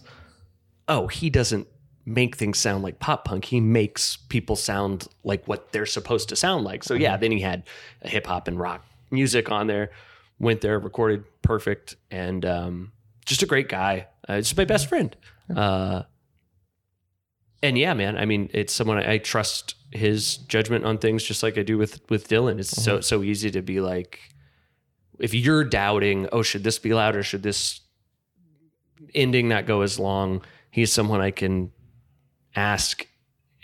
oh, 0.87 1.07
he 1.07 1.29
doesn't 1.29 1.67
make 2.05 2.35
things 2.35 2.57
sound 2.57 2.83
like 2.83 2.99
pop 2.99 3.25
punk. 3.25 3.45
He 3.45 3.59
makes 3.59 4.17
people 4.17 4.55
sound 4.55 5.07
like 5.23 5.47
what 5.47 5.71
they're 5.71 5.85
supposed 5.85 6.29
to 6.29 6.35
sound 6.35 6.63
like. 6.63 6.83
So 6.83 6.93
yeah, 6.93 7.17
then 7.17 7.31
he 7.31 7.39
had 7.39 7.63
hip 8.03 8.27
hop 8.27 8.47
and 8.47 8.59
rock 8.59 8.85
music 9.11 9.51
on 9.51 9.67
there. 9.67 9.91
Went 10.39 10.61
there, 10.61 10.79
recorded 10.79 11.23
perfect, 11.43 11.95
and 12.09 12.43
um, 12.45 12.91
just 13.25 13.43
a 13.43 13.45
great 13.45 13.69
guy. 13.69 14.07
Uh, 14.27 14.37
just 14.37 14.57
my 14.57 14.65
best 14.65 14.89
friend. 14.89 15.15
Uh, 15.55 16.03
and 17.61 17.77
yeah, 17.77 17.93
man. 17.93 18.17
I 18.17 18.25
mean, 18.25 18.49
it's 18.53 18.73
someone 18.73 18.97
I, 18.97 19.13
I 19.13 19.17
trust 19.19 19.75
his 19.91 20.37
judgment 20.37 20.85
on 20.85 20.97
things, 20.97 21.23
just 21.23 21.43
like 21.43 21.57
I 21.57 21.63
do 21.63 21.77
with 21.77 22.01
with 22.09 22.27
Dylan. 22.27 22.59
It's 22.59 22.69
so 22.69 23.01
so 23.01 23.23
easy 23.23 23.51
to 23.51 23.61
be 23.61 23.81
like, 23.81 24.19
if 25.19 25.33
you're 25.33 25.63
doubting, 25.63 26.27
oh, 26.31 26.41
should 26.41 26.63
this 26.63 26.79
be 26.79 26.93
louder? 26.93 27.23
Should 27.23 27.43
this 27.43 27.81
ending 29.13 29.49
not 29.49 29.65
go 29.65 29.81
as 29.81 29.99
long? 29.99 30.43
He's 30.71 30.91
someone 30.91 31.21
I 31.21 31.31
can 31.31 31.71
ask, 32.55 33.05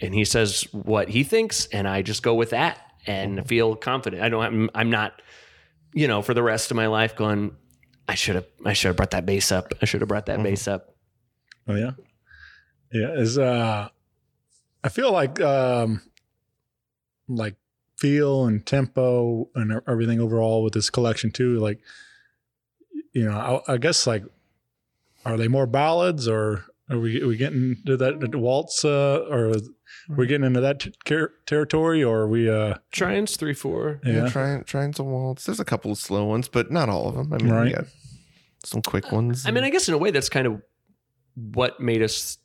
and 0.01 0.13
he 0.13 0.25
says 0.25 0.67
what 0.71 1.09
he 1.09 1.23
thinks, 1.23 1.65
and 1.67 1.87
I 1.87 2.01
just 2.01 2.23
go 2.23 2.35
with 2.35 2.49
that 2.51 2.81
and 3.05 3.47
feel 3.47 3.75
confident. 3.75 4.21
I 4.21 4.29
don't. 4.29 4.43
I'm, 4.43 4.69
I'm 4.75 4.89
not, 4.89 5.21
you 5.93 6.07
know, 6.07 6.21
for 6.21 6.33
the 6.33 6.43
rest 6.43 6.71
of 6.71 6.77
my 6.77 6.87
life 6.87 7.15
going. 7.15 7.55
I 8.09 8.15
should 8.15 8.35
have. 8.35 8.45
I 8.65 8.73
should 8.73 8.87
have 8.87 8.95
brought 8.95 9.11
that 9.11 9.25
bass 9.25 9.51
up. 9.51 9.73
I 9.81 9.85
should 9.85 10.01
have 10.01 10.07
brought 10.07 10.27
that 10.27 10.41
bass 10.43 10.67
up. 10.67 10.95
Oh 11.67 11.75
yeah, 11.75 11.91
yeah. 12.91 13.13
Is 13.13 13.37
uh, 13.37 13.89
I 14.83 14.89
feel 14.89 15.11
like 15.11 15.41
um, 15.41 16.01
like 17.27 17.55
feel 17.97 18.45
and 18.45 18.65
tempo 18.65 19.49
and 19.55 19.81
everything 19.87 20.19
overall 20.19 20.63
with 20.63 20.73
this 20.73 20.89
collection 20.89 21.31
too. 21.31 21.59
Like, 21.59 21.79
you 23.13 23.25
know, 23.25 23.63
I, 23.67 23.73
I 23.73 23.77
guess 23.77 24.05
like, 24.07 24.23
are 25.25 25.37
they 25.37 25.47
more 25.47 25.65
ballads 25.67 26.27
or 26.27 26.65
are 26.89 26.99
we 26.99 27.21
are 27.21 27.27
we 27.27 27.35
getting 27.37 27.77
to 27.85 27.97
that 27.97 28.35
waltz 28.35 28.85
uh, 28.85 29.25
or 29.29 29.47
are 29.49 29.55
we 30.15 30.25
getting 30.27 30.45
into 30.45 30.61
that 30.61 30.87
ter- 31.05 31.33
territory 31.45 32.03
or 32.03 32.19
are 32.21 32.27
we 32.29 32.49
uh 32.49 32.75
Trying's 32.91 33.35
three 33.35 33.53
four. 33.53 33.99
Yeah, 34.05 34.13
yeah 34.13 34.29
trying 34.29 34.63
trying 34.63 34.93
to 34.93 35.03
waltz. 35.03 35.45
There's 35.45 35.59
a 35.59 35.65
couple 35.65 35.91
of 35.91 35.97
slow 35.97 36.25
ones, 36.25 36.47
but 36.47 36.71
not 36.71 36.87
all 36.87 37.09
of 37.09 37.15
them. 37.15 37.33
I 37.33 37.37
mean, 37.37 37.49
Right. 37.51 37.65
we 37.65 37.73
got 37.73 37.85
some 38.63 38.81
quick 38.81 39.11
ones. 39.11 39.45
I 39.45 39.51
mean, 39.51 39.63
I 39.63 39.69
guess 39.69 39.87
in 39.89 39.93
a 39.93 39.97
way 39.97 40.11
that's 40.11 40.29
kind 40.29 40.47
of 40.47 40.61
what 41.35 41.79
made 41.79 42.01
us 42.01 42.37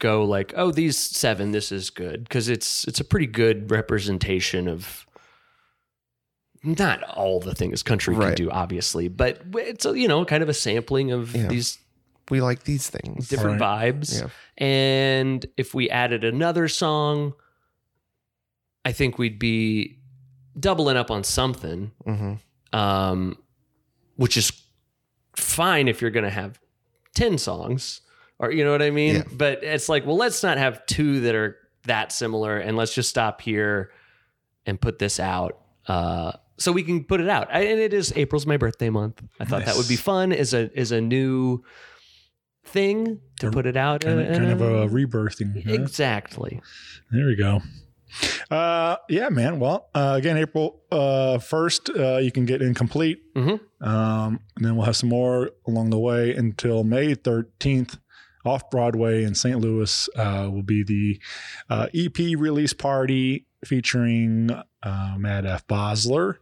go 0.00 0.24
like, 0.24 0.52
oh, 0.56 0.72
these 0.72 0.96
seven, 0.98 1.52
this 1.52 1.70
is 1.70 1.88
good 1.90 2.24
because 2.24 2.48
it's 2.48 2.84
it's 2.88 2.98
a 2.98 3.04
pretty 3.04 3.26
good 3.28 3.70
representation 3.70 4.66
of 4.66 5.06
not 6.62 7.02
all 7.04 7.38
the 7.40 7.54
things 7.54 7.82
country 7.82 8.14
can 8.16 8.34
do, 8.34 8.50
obviously, 8.50 9.08
but 9.08 9.40
it's 9.54 9.86
a, 9.86 9.96
you 9.98 10.08
know 10.08 10.24
kind 10.24 10.42
of 10.42 10.48
a 10.48 10.54
sampling 10.54 11.12
of 11.12 11.34
Yeah. 11.34 11.46
these 11.46 11.78
we 12.30 12.40
like 12.40 12.64
these 12.64 12.88
things. 12.88 13.28
different 13.28 13.60
vibes. 13.60 14.20
Yeah. 14.20 14.28
And 14.58 15.44
if 15.56 15.74
we 15.74 15.90
added 15.90 16.22
another 16.22 16.68
song, 16.68 17.32
I 18.84 18.92
think 18.92 19.18
we'd 19.18 19.38
be 19.38 19.98
doubling 20.58 20.96
up 20.96 21.10
on 21.10 21.24
something, 21.24 21.92
hmm 22.04 22.34
um, 22.72 23.36
which 24.16 24.36
is 24.36 24.52
fine 25.34 25.88
if 25.88 26.00
you're 26.00 26.10
going 26.12 26.24
to 26.24 26.30
have 26.30 26.60
10 27.16 27.36
songs 27.38 28.00
or 28.40 28.50
you 28.50 28.64
know 28.64 28.72
what 28.72 28.82
I 28.82 28.90
mean? 28.90 29.16
Yeah. 29.16 29.22
But 29.32 29.62
it's 29.62 29.88
like, 29.88 30.04
well, 30.06 30.16
let's 30.16 30.42
not 30.42 30.58
have 30.58 30.84
two 30.86 31.20
that 31.20 31.34
are 31.34 31.56
that 31.84 32.10
similar 32.10 32.58
and 32.58 32.76
let's 32.76 32.94
just 32.94 33.08
stop 33.08 33.40
here 33.40 33.92
and 34.66 34.80
put 34.80 34.98
this 34.98 35.20
out. 35.20 35.58
Uh, 35.86 36.32
so 36.58 36.72
we 36.72 36.82
can 36.82 37.04
put 37.04 37.20
it 37.20 37.28
out. 37.28 37.48
I, 37.54 37.60
and 37.62 37.80
it 37.80 37.94
is 37.94 38.12
April's 38.16 38.46
my 38.46 38.56
birthday 38.56 38.90
month. 38.90 39.22
I 39.38 39.44
thought 39.44 39.64
that 39.66 39.76
would 39.76 39.88
be 39.88 39.96
fun 39.96 40.32
as 40.32 40.52
a 40.54 40.70
as 40.76 40.90
a 40.92 41.00
new 41.00 41.62
thing 42.64 43.20
to 43.40 43.50
put 43.50 43.66
it 43.66 43.76
out. 43.76 44.02
kind 44.02 44.20
of, 44.20 44.26
uh, 44.30 44.38
kind 44.38 44.50
of 44.52 44.60
a 44.60 44.86
rebirthing? 44.88 45.64
huh? 45.66 45.72
Exactly. 45.72 46.60
There 47.10 47.26
we 47.26 47.36
go. 47.36 47.60
Uh, 48.50 48.96
yeah, 49.08 49.28
man. 49.28 49.60
Well, 49.60 49.88
uh, 49.94 50.14
again, 50.18 50.36
April 50.36 50.82
uh, 50.90 51.38
1st, 51.38 52.16
uh, 52.16 52.18
you 52.18 52.32
can 52.32 52.44
get 52.44 52.60
incomplete. 52.60 53.22
Mhm. 53.34 53.60
Um, 53.80 54.40
and 54.56 54.64
then 54.64 54.76
we'll 54.76 54.84
have 54.86 54.96
some 54.96 55.08
more 55.08 55.50
along 55.66 55.90
the 55.90 55.98
way 55.98 56.34
until 56.34 56.82
May 56.84 57.14
13th. 57.14 57.98
Off 58.44 58.70
Broadway 58.70 59.24
in 59.24 59.34
St. 59.34 59.58
Louis 59.60 60.08
uh, 60.16 60.48
will 60.50 60.62
be 60.62 60.82
the 60.82 61.20
uh, 61.68 61.86
EP 61.94 62.18
release 62.38 62.72
party 62.72 63.46
featuring 63.64 64.50
uh, 64.82 65.14
Matt 65.18 65.44
F. 65.44 65.66
Bosler 65.66 66.36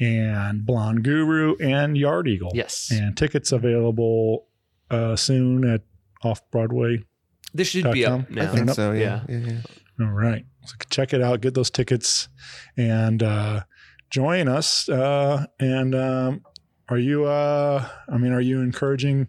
and 0.00 0.66
Blonde 0.66 1.04
Guru 1.04 1.54
and 1.60 1.96
Yard 1.96 2.26
Eagle. 2.26 2.50
Yes. 2.54 2.90
And 2.90 3.16
tickets 3.16 3.52
available 3.52 4.46
uh, 4.90 5.14
soon 5.16 5.64
at 5.68 5.82
Off 6.24 6.42
Broadway 6.50 7.04
This 7.52 7.68
should 7.68 7.90
be 7.92 8.04
up 8.04 8.28
now. 8.30 8.42
I 8.42 8.46
think 8.46 8.66
Nope. 8.66 8.76
so. 8.76 8.92
Yeah. 8.92 9.22
yeah. 9.28 9.38
yeah. 9.38 9.60
All 10.00 10.12
right. 10.12 10.44
So 10.64 10.74
check 10.90 11.12
it 11.12 11.22
out, 11.22 11.40
get 11.40 11.54
those 11.54 11.70
tickets, 11.70 12.28
and 12.76 13.22
uh, 13.22 13.62
join 14.10 14.48
us. 14.48 14.88
Uh, 14.88 15.46
and 15.60 15.94
um, 15.94 16.42
are 16.88 16.98
you? 16.98 17.26
Uh, 17.26 17.86
I 18.08 18.16
mean, 18.16 18.32
are 18.32 18.40
you 18.40 18.60
encouraging 18.60 19.28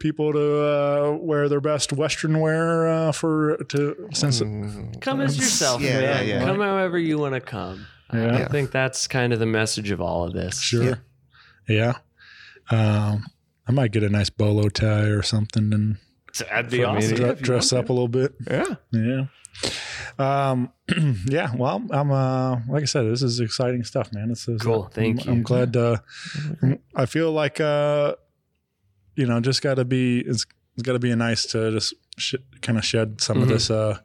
people 0.00 0.32
to 0.32 0.64
uh, 0.64 1.16
wear 1.20 1.48
their 1.48 1.60
best 1.60 1.92
Western 1.92 2.40
wear 2.40 2.88
uh, 2.88 3.12
for 3.12 3.56
to 3.68 4.08
since? 4.12 4.40
Mm, 4.40 5.00
Come 5.00 5.20
as 5.20 5.36
yourself, 5.36 5.80
Yeah, 5.80 6.00
man. 6.00 6.02
yeah, 6.02 6.20
yeah. 6.38 6.44
Come 6.44 6.58
however 6.60 6.98
you 6.98 7.18
want 7.18 7.34
to 7.34 7.40
come. 7.40 7.86
Yeah. 8.12 8.38
I 8.38 8.48
think 8.48 8.72
that's 8.72 9.06
kind 9.06 9.32
of 9.32 9.38
the 9.38 9.46
message 9.46 9.92
of 9.92 10.00
all 10.00 10.24
of 10.24 10.32
this. 10.32 10.60
Sure. 10.60 10.98
Yeah. 11.68 11.98
Um, 12.70 13.24
I 13.68 13.72
might 13.72 13.92
get 13.92 14.02
a 14.02 14.08
nice 14.08 14.30
bolo 14.30 14.68
tie 14.68 15.04
or 15.04 15.22
something 15.22 15.72
and 15.72 15.96
So 16.32 16.44
that'd 16.46 16.70
be 16.72 16.82
awesome. 16.82 17.10
to 17.16 17.22
dre- 17.22 17.34
dress 17.36 17.72
want 17.72 17.84
up 17.84 17.88
a 17.88 17.92
little 17.92 18.08
bit. 18.08 18.34
Yeah. 18.50 18.74
Yeah. 18.90 19.26
Um, 20.18 20.72
yeah. 21.26 21.54
Well, 21.54 21.82
I'm, 21.90 22.10
uh, 22.10 22.56
like 22.68 22.82
I 22.82 22.86
said, 22.86 23.02
this 23.10 23.22
is 23.22 23.38
exciting 23.40 23.84
stuff, 23.84 24.12
man. 24.12 24.28
This 24.28 24.48
is 24.48 24.60
Cool. 24.60 24.90
Thank 24.92 25.20
I'm, 25.22 25.26
you. 25.26 25.32
I'm 25.38 25.42
glad, 25.42 25.76
uh, 25.76 25.98
I 26.96 27.06
feel 27.06 27.30
like, 27.32 27.60
uh, 27.60 28.14
you 29.16 29.26
know, 29.26 29.40
just 29.40 29.62
gotta 29.62 29.84
be, 29.84 30.20
it's, 30.20 30.46
it's 30.74 30.82
gotta 30.82 30.98
be 30.98 31.14
nice 31.14 31.44
to 31.46 31.70
just 31.72 31.94
sh- 32.18 32.34
kind 32.62 32.78
of 32.78 32.84
shed 32.84 33.20
some 33.20 33.42
of 33.42 33.48
Mhm. 33.48 33.52
this, 33.52 33.70
uh, 33.70 33.98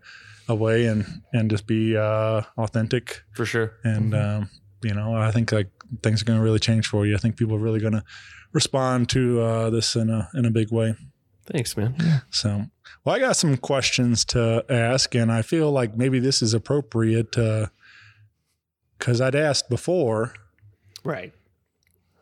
away 0.47 0.85
and, 0.85 1.05
and 1.33 1.49
just 1.49 1.65
be, 1.67 1.95
uh, 1.97 2.41
authentic. 2.57 3.23
For 3.33 3.45
sure. 3.45 3.73
And, 3.83 4.13
um, 4.13 4.49
you 4.83 4.93
know, 4.93 5.15
I 5.15 5.31
think 5.31 5.51
like 5.51 5.69
things 6.03 6.21
are 6.21 6.25
going 6.25 6.37
to 6.39 6.43
really 6.43 6.59
change 6.59 6.87
for 6.87 7.05
you. 7.05 7.15
I 7.15 7.17
think 7.17 7.35
people 7.37 7.55
are 7.55 7.59
really 7.59 7.79
going 7.79 7.93
to 7.93 8.03
respond 8.53 9.09
to, 9.09 9.41
uh, 9.41 9.69
this 9.71 9.95
in 9.95 10.09
a, 10.09 10.29
in 10.35 10.45
a 10.45 10.51
big 10.51 10.71
way. 10.71 10.95
Thanks, 11.47 11.75
man. 11.77 11.95
So, 12.31 12.65
well, 13.03 13.15
I 13.15 13.19
got 13.19 13.35
some 13.35 13.55
questions 13.57 14.25
to 14.25 14.65
ask, 14.67 15.13
and 15.13 15.31
I 15.31 15.43
feel 15.43 15.71
like 15.71 15.95
maybe 15.95 16.17
this 16.19 16.41
is 16.41 16.53
appropriate 16.55 17.31
because 18.97 19.21
I'd 19.21 19.35
asked 19.35 19.69
before, 19.69 20.33
Right. 21.03 21.33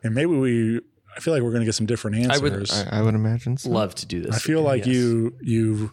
and 0.02 0.14
maybe 0.14 0.32
we. 0.36 0.80
I 1.16 1.20
feel 1.20 1.32
like 1.34 1.42
we're 1.42 1.50
going 1.50 1.60
to 1.62 1.66
get 1.66 1.74
some 1.74 1.86
different 1.86 2.30
I 2.30 2.38
would- 2.38 2.52
answers. 2.52 2.72
I, 2.90 2.98
I 2.98 3.02
would 3.02 3.14
imagine 3.14 3.56
so. 3.56 3.70
Love 3.70 3.94
to 3.96 4.06
do 4.06 4.20
this. 4.22 4.34
I 4.34 4.38
feel 4.38 4.58
again, 4.60 4.64
like 4.66 4.86
yes. 4.86 4.94
you 4.96 5.36
you 5.42 5.92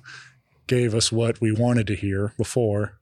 gave 0.67 0.95
us 0.95 1.11
what 1.11 1.39
we 1.41 1.51
wanted 1.51 1.87
to 1.87 1.95
hear 1.95 2.33
before, 2.37 2.99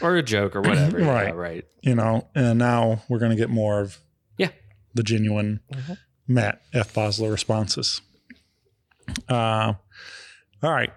or 0.00 0.16
a 0.16 0.22
joke 0.22 0.54
or 0.56 0.60
whatever. 0.62 0.98
Right. 1.04 1.28
Yeah, 1.28 1.32
right. 1.34 1.64
you 1.82 1.94
know, 1.94 2.28
and 2.34 2.58
now 2.58 3.02
we're 3.08 3.18
going 3.18 3.30
to 3.32 3.36
get 3.36 3.50
more 3.50 3.80
of 3.80 3.98
Yeah. 4.38 4.50
the 4.94 5.02
genuine 5.02 5.60
Matt 6.28 6.60
F. 6.72 6.94
Bosler 6.94 7.30
responses. 7.30 8.00
Uh, 9.28 9.74
all 10.62 10.72
right. 10.72 10.90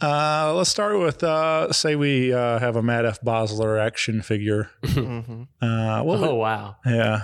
Uh, 0.00 0.52
let's 0.54 0.68
start 0.70 0.98
with 0.98 1.22
uh, 1.24 1.72
say 1.72 1.96
we 1.96 2.32
uh, 2.32 2.58
have 2.58 2.76
a 2.76 2.82
Matt 2.82 3.04
F. 3.06 3.20
Bosler 3.22 3.80
action 3.84 4.22
figure. 4.22 4.70
Mhm. 4.84 5.48
Uh, 5.60 6.02
what 6.02 6.20
would- 6.20 6.28
Oh 6.30 6.34
wow. 6.36 6.76
yeah. 6.86 7.22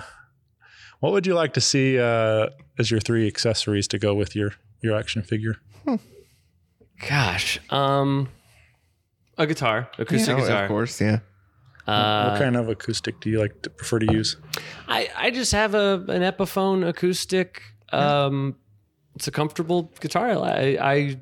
What 1.03 1.11
would 1.11 1.27
you 1.27 1.33
like 1.33 1.51
to 1.55 1.59
see 1.59 1.99
uh, 1.99 2.47
as 2.79 2.89
your 2.89 3.01
three 3.01 3.27
accessories 3.27 3.89
to 3.89 3.99
go 3.99 4.15
with 4.15 4.37
your 4.37 4.53
your 4.81 4.97
action 4.97 5.21
figure? 5.21 5.57
Gosh. 7.09 7.59
Um 7.69 8.29
a 9.37 9.45
guitar, 9.45 9.89
acoustic 9.99 10.37
Oh, 10.37 10.39
guitar. 10.39 10.63
Of 10.63 10.69
course, 10.69 11.01
yeah. 11.01 11.19
Uh, 11.85 12.29
what 12.29 12.39
kind 12.39 12.55
of 12.55 12.69
acoustic 12.69 13.19
do 13.19 13.29
you 13.29 13.37
like 13.37 13.61
to 13.63 13.69
prefer 13.69 13.99
to 13.99 14.13
use? 14.13 14.37
I, 14.87 15.09
I 15.17 15.29
just 15.31 15.51
have 15.51 15.75
a 15.75 16.05
an 16.07 16.21
Epiphone 16.21 16.87
acoustic. 16.87 17.61
Um, 17.91 18.55
it's 19.15 19.27
a 19.27 19.31
comfortable 19.31 19.91
guitar. 19.99 20.29
I 20.29 20.77
I 20.79 21.19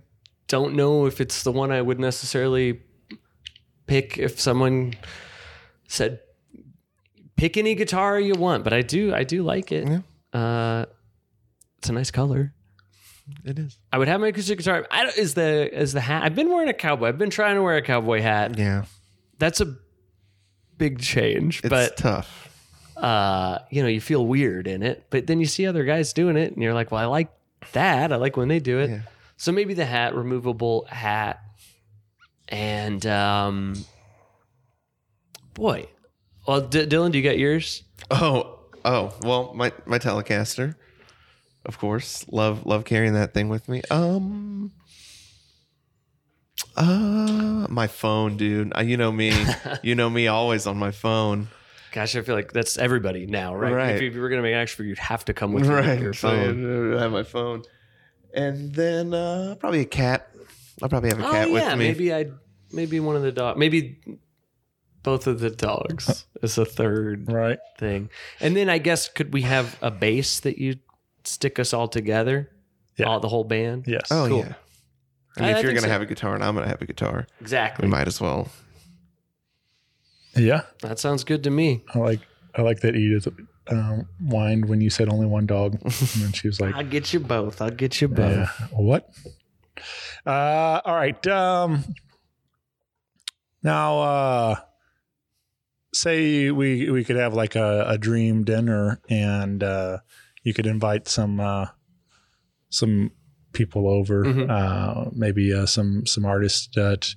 don't 0.47 0.75
know 0.75 1.07
if 1.07 1.19
it's 1.19 1.41
the 1.41 1.51
one 1.51 1.71
I 1.71 1.81
would 1.81 1.99
necessarily 1.99 2.81
pick 3.87 4.19
if 4.19 4.39
someone 4.39 4.93
said 5.87 6.19
pick 7.41 7.57
any 7.57 7.73
guitar 7.73 8.19
you 8.19 8.35
want, 8.35 8.63
but 8.63 8.71
I 8.71 8.83
do 8.83 9.13
I 9.15 9.23
do 9.23 9.41
like 9.41 9.71
it. 9.71 9.87
Uh, 10.31 10.85
it's 11.79 11.89
a 11.89 11.93
nice 11.93 12.11
color. 12.11 12.53
It 13.43 13.57
is. 13.57 13.79
I 13.91 13.97
would 13.97 14.07
have 14.07 14.21
my 14.21 14.27
acoustic 14.27 14.59
guitar. 14.59 14.85
I 14.91 15.03
don't, 15.05 15.17
is 15.17 15.33
the 15.33 15.75
is 15.75 15.93
the 15.93 16.01
hat? 16.01 16.23
I've 16.23 16.35
been 16.35 16.49
wearing 16.49 16.69
a 16.69 16.73
cowboy. 16.73 17.07
I've 17.07 17.17
been 17.17 17.31
trying 17.31 17.55
to 17.55 17.63
wear 17.63 17.77
a 17.77 17.81
cowboy 17.81 18.21
hat. 18.21 18.57
Yeah. 18.59 18.85
That's 19.39 19.59
a 19.59 19.75
big 20.77 20.99
change, 20.99 21.59
It's 21.63 21.69
but 21.69 21.97
tough. 21.97 22.29
uh, 22.95 23.57
you 23.71 23.81
know, 23.81 23.87
you 23.87 24.01
feel 24.01 24.23
weird 24.25 24.67
in 24.67 24.83
it, 24.83 25.05
but 25.09 25.25
then 25.25 25.39
you 25.39 25.47
see 25.47 25.65
other 25.65 25.83
guys 25.83 26.13
doing 26.13 26.37
it 26.37 26.53
and 26.53 26.61
you're 26.61 26.75
like, 26.75 26.91
well, 26.91 27.01
I 27.01 27.05
like 27.05 27.29
that. 27.71 28.11
I 28.13 28.17
like 28.17 28.37
when 28.37 28.49
they 28.49 28.59
do 28.59 28.77
it. 28.79 28.89
Yeah. 28.91 29.01
So 29.37 29.51
maybe 29.51 29.73
the 29.73 29.85
hat, 29.85 30.13
removable 30.15 30.85
hat. 30.89 31.39
And 32.49 33.03
um, 33.07 33.73
boy, 35.55 35.87
well, 36.47 36.61
D- 36.61 36.85
Dylan, 36.85 37.11
do 37.11 37.17
you 37.17 37.23
got 37.23 37.37
yours? 37.37 37.83
Oh, 38.09 38.59
oh. 38.85 39.13
Well, 39.23 39.53
my 39.53 39.71
my 39.85 39.99
Telecaster, 39.99 40.75
of 41.65 41.77
course. 41.77 42.25
Love 42.31 42.65
love 42.65 42.85
carrying 42.85 43.13
that 43.13 43.33
thing 43.33 43.49
with 43.49 43.67
me. 43.69 43.81
Um. 43.91 44.71
Uh, 46.75 47.67
my 47.69 47.87
phone, 47.87 48.37
dude. 48.37 48.71
Uh, 48.75 48.81
you 48.81 48.97
know 48.97 49.11
me. 49.11 49.33
you 49.83 49.95
know 49.95 50.09
me. 50.09 50.27
Always 50.27 50.67
on 50.67 50.77
my 50.77 50.91
phone. 50.91 51.47
Gosh, 51.91 52.15
I 52.15 52.21
feel 52.21 52.35
like 52.35 52.53
that's 52.53 52.77
everybody 52.77 53.25
now, 53.25 53.53
right? 53.55 53.73
Right. 53.73 53.95
If 54.01 54.13
you 54.15 54.21
were 54.21 54.29
going 54.29 54.39
to 54.41 54.43
make 54.47 54.55
action 54.55 54.77
figure, 54.77 54.89
you'd 54.89 54.97
have 54.99 55.25
to 55.25 55.33
come 55.33 55.51
with 55.51 55.65
your- 55.65 55.75
Right. 55.75 55.99
your 55.99 56.13
So 56.13 56.29
phone. 56.29 56.97
I 56.97 57.01
have 57.01 57.11
my 57.11 57.23
phone, 57.23 57.63
and 58.33 58.73
then 58.73 59.13
uh, 59.13 59.55
probably 59.59 59.81
a 59.81 59.85
cat. 59.85 60.29
I'll 60.81 60.87
probably 60.89 61.09
have 61.09 61.19
a 61.19 61.27
Oh 61.27 61.31
cat 61.31 61.49
yeah, 61.49 61.53
with 61.53 61.77
me. 61.79 61.87
maybe 61.87 62.13
I, 62.13 62.27
maybe 62.71 62.99
one 63.01 63.15
of 63.17 63.23
the 63.23 63.31
dog, 63.33 63.57
maybe 63.57 63.99
both 65.03 65.27
of 65.27 65.39
the 65.39 65.49
dogs 65.49 66.25
is 66.41 66.57
a 66.57 66.65
third. 66.65 67.31
Right. 67.31 67.59
thing. 67.77 68.09
And 68.39 68.55
then 68.55 68.69
I 68.69 68.77
guess 68.77 69.07
could 69.09 69.33
we 69.33 69.41
have 69.43 69.77
a 69.81 69.91
bass 69.91 70.39
that 70.41 70.57
you 70.57 70.75
stick 71.23 71.59
us 71.59 71.73
all 71.73 71.87
together? 71.87 72.49
Yeah. 72.97 73.07
All 73.07 73.19
the 73.19 73.29
whole 73.29 73.43
band? 73.43 73.85
Yes. 73.87 74.07
Oh 74.11 74.27
Cool. 74.27 74.39
yeah. 74.39 74.53
I 75.37 75.41
mean, 75.41 75.49
I- 75.49 75.51
if 75.51 75.57
I 75.57 75.61
you're 75.61 75.71
gonna 75.71 75.81
so. 75.81 75.89
have 75.89 76.01
a 76.01 76.05
guitar 76.05 76.35
and 76.35 76.43
I'm 76.43 76.53
gonna 76.55 76.67
have 76.67 76.81
a 76.81 76.85
guitar, 76.85 77.25
exactly, 77.39 77.85
we 77.85 77.89
might 77.91 78.07
as 78.07 78.19
well. 78.21 78.49
Yeah. 80.35 80.61
That 80.81 80.99
sounds 80.99 81.23
good 81.23 81.43
to 81.43 81.49
me. 81.49 81.83
I 81.93 81.99
like 81.99 82.19
I 82.55 82.61
like 82.61 82.81
that 82.81 82.95
Edith 82.95 83.27
um, 83.69 84.07
whined 84.21 84.65
when 84.67 84.81
you 84.81 84.89
said 84.89 85.07
only 85.09 85.25
one 85.25 85.45
dog, 85.45 85.75
and 85.81 85.91
then 85.93 86.31
she 86.33 86.47
was 86.47 86.59
like, 86.59 86.75
I'll 86.75 86.83
get 86.83 87.13
you 87.13 87.19
both. 87.21 87.61
I'll 87.61 87.69
get 87.71 88.01
you 88.01 88.07
both. 88.09 88.35
Yeah. 88.59 88.67
What? 88.71 89.09
Uh, 90.25 90.81
all 90.83 90.95
right. 90.95 91.25
Um, 91.27 91.83
now, 93.63 93.99
uh, 93.99 94.55
say 95.93 96.51
we 96.51 96.89
we 96.89 97.03
could 97.03 97.15
have 97.17 97.33
like 97.33 97.55
a, 97.55 97.85
a 97.87 97.97
dream 97.97 98.43
dinner, 98.43 98.99
and 99.09 99.63
uh, 99.63 99.97
you 100.43 100.53
could 100.53 100.67
invite 100.67 101.07
some 101.07 101.39
uh, 101.39 101.67
some 102.69 103.11
people 103.53 103.89
over, 103.89 104.23
Mhm. 104.23 104.49
uh, 104.49 105.09
maybe 105.13 105.53
uh, 105.53 105.65
some 105.65 106.05
some 106.05 106.23
artists 106.25 106.69
that 106.75 107.13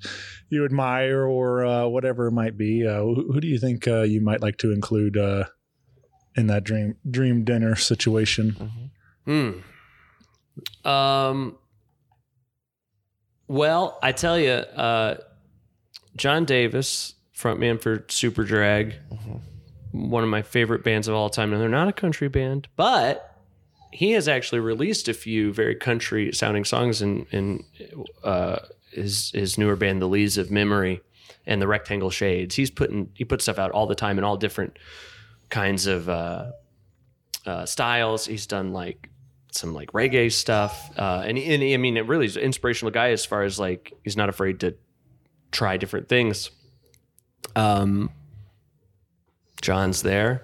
you 0.49 0.65
admire 0.65 1.25
or 1.25 1.65
uh, 1.65 1.87
whatever 1.87 2.27
it 2.27 2.33
might 2.33 2.57
be. 2.59 2.87
Uh, 2.87 3.01
who, 3.03 3.33
who 3.33 3.41
do 3.41 3.47
you 3.47 3.59
think 3.59 3.87
uh, 3.87 4.03
you 4.03 4.21
might 4.21 4.41
like 4.43 4.57
to 4.59 4.73
include 4.73 5.17
uh, 5.17 5.45
in 6.37 6.49
that 6.49 6.65
dream 6.65 6.97
dream 7.09 7.45
dinner 7.45 7.77
situation? 7.77 8.91
Hmm. 9.25 9.51
Um. 10.85 11.57
Well, 13.47 13.99
I 14.03 14.13
tell 14.13 14.39
you, 14.39 14.51
uh, 14.53 15.17
John 16.17 16.45
Davis, 16.47 17.14
frontman 17.37 17.81
for 17.81 17.99
Superdrag, 18.01 18.95
one 19.93 20.23
of 20.23 20.31
my 20.31 20.43
favorite 20.43 20.85
bands 20.85 21.09
of 21.09 21.15
all 21.15 21.31
time. 21.31 21.53
And 21.53 21.61
they're 21.61 21.69
not 21.69 21.89
a 21.89 21.93
country 21.93 22.29
band, 22.29 22.69
but 22.77 23.31
he 23.91 24.13
has 24.13 24.27
actually 24.27 24.61
released 24.61 25.09
a 25.09 25.15
few 25.15 25.53
very 25.53 25.75
country 25.75 26.33
sounding 26.33 26.65
songs 26.65 27.03
in 27.03 27.27
in 27.31 27.65
uh, 28.23 28.59
his 28.91 29.31
his 29.33 29.59
newer 29.59 29.77
band, 29.77 30.03
The 30.03 30.09
Lees 30.09 30.39
of 30.39 30.51
Memory, 30.51 31.01
and 31.47 31.61
the 31.61 31.69
Rectangle 31.69 32.11
Shades. 32.11 32.55
He's 32.55 32.71
putting 32.71 33.11
he 33.15 33.25
puts 33.25 33.45
stuff 33.45 33.59
out 33.59 33.71
all 33.71 33.87
the 33.87 33.95
time 33.95 34.19
in 34.19 34.25
all 34.25 34.37
different 34.37 34.79
kinds 35.51 35.87
of 35.87 36.09
uh, 36.09 36.53
uh, 37.47 37.67
styles. 37.67 38.27
He's 38.27 38.47
done 38.47 38.73
like 38.73 39.11
some 39.53 39.75
like 39.75 39.93
reggae 39.93 40.33
stuff, 40.33 40.91
uh, 40.99 41.23
and, 41.25 41.39
and 41.39 41.63
I 41.63 41.77
mean, 41.77 41.97
it 41.97 42.07
really 42.07 42.27
is 42.27 42.37
an 42.37 42.43
inspirational 42.43 42.91
guy 42.91 43.11
as 43.11 43.25
far 43.25 43.43
as 43.43 43.59
like 43.59 43.93
he's 44.03 44.17
not 44.17 44.29
afraid 44.29 44.61
to 44.61 44.75
try 45.53 45.77
different 45.77 46.09
things. 46.09 46.51
Um, 47.57 48.11
John's 49.63 50.03
there. 50.03 50.43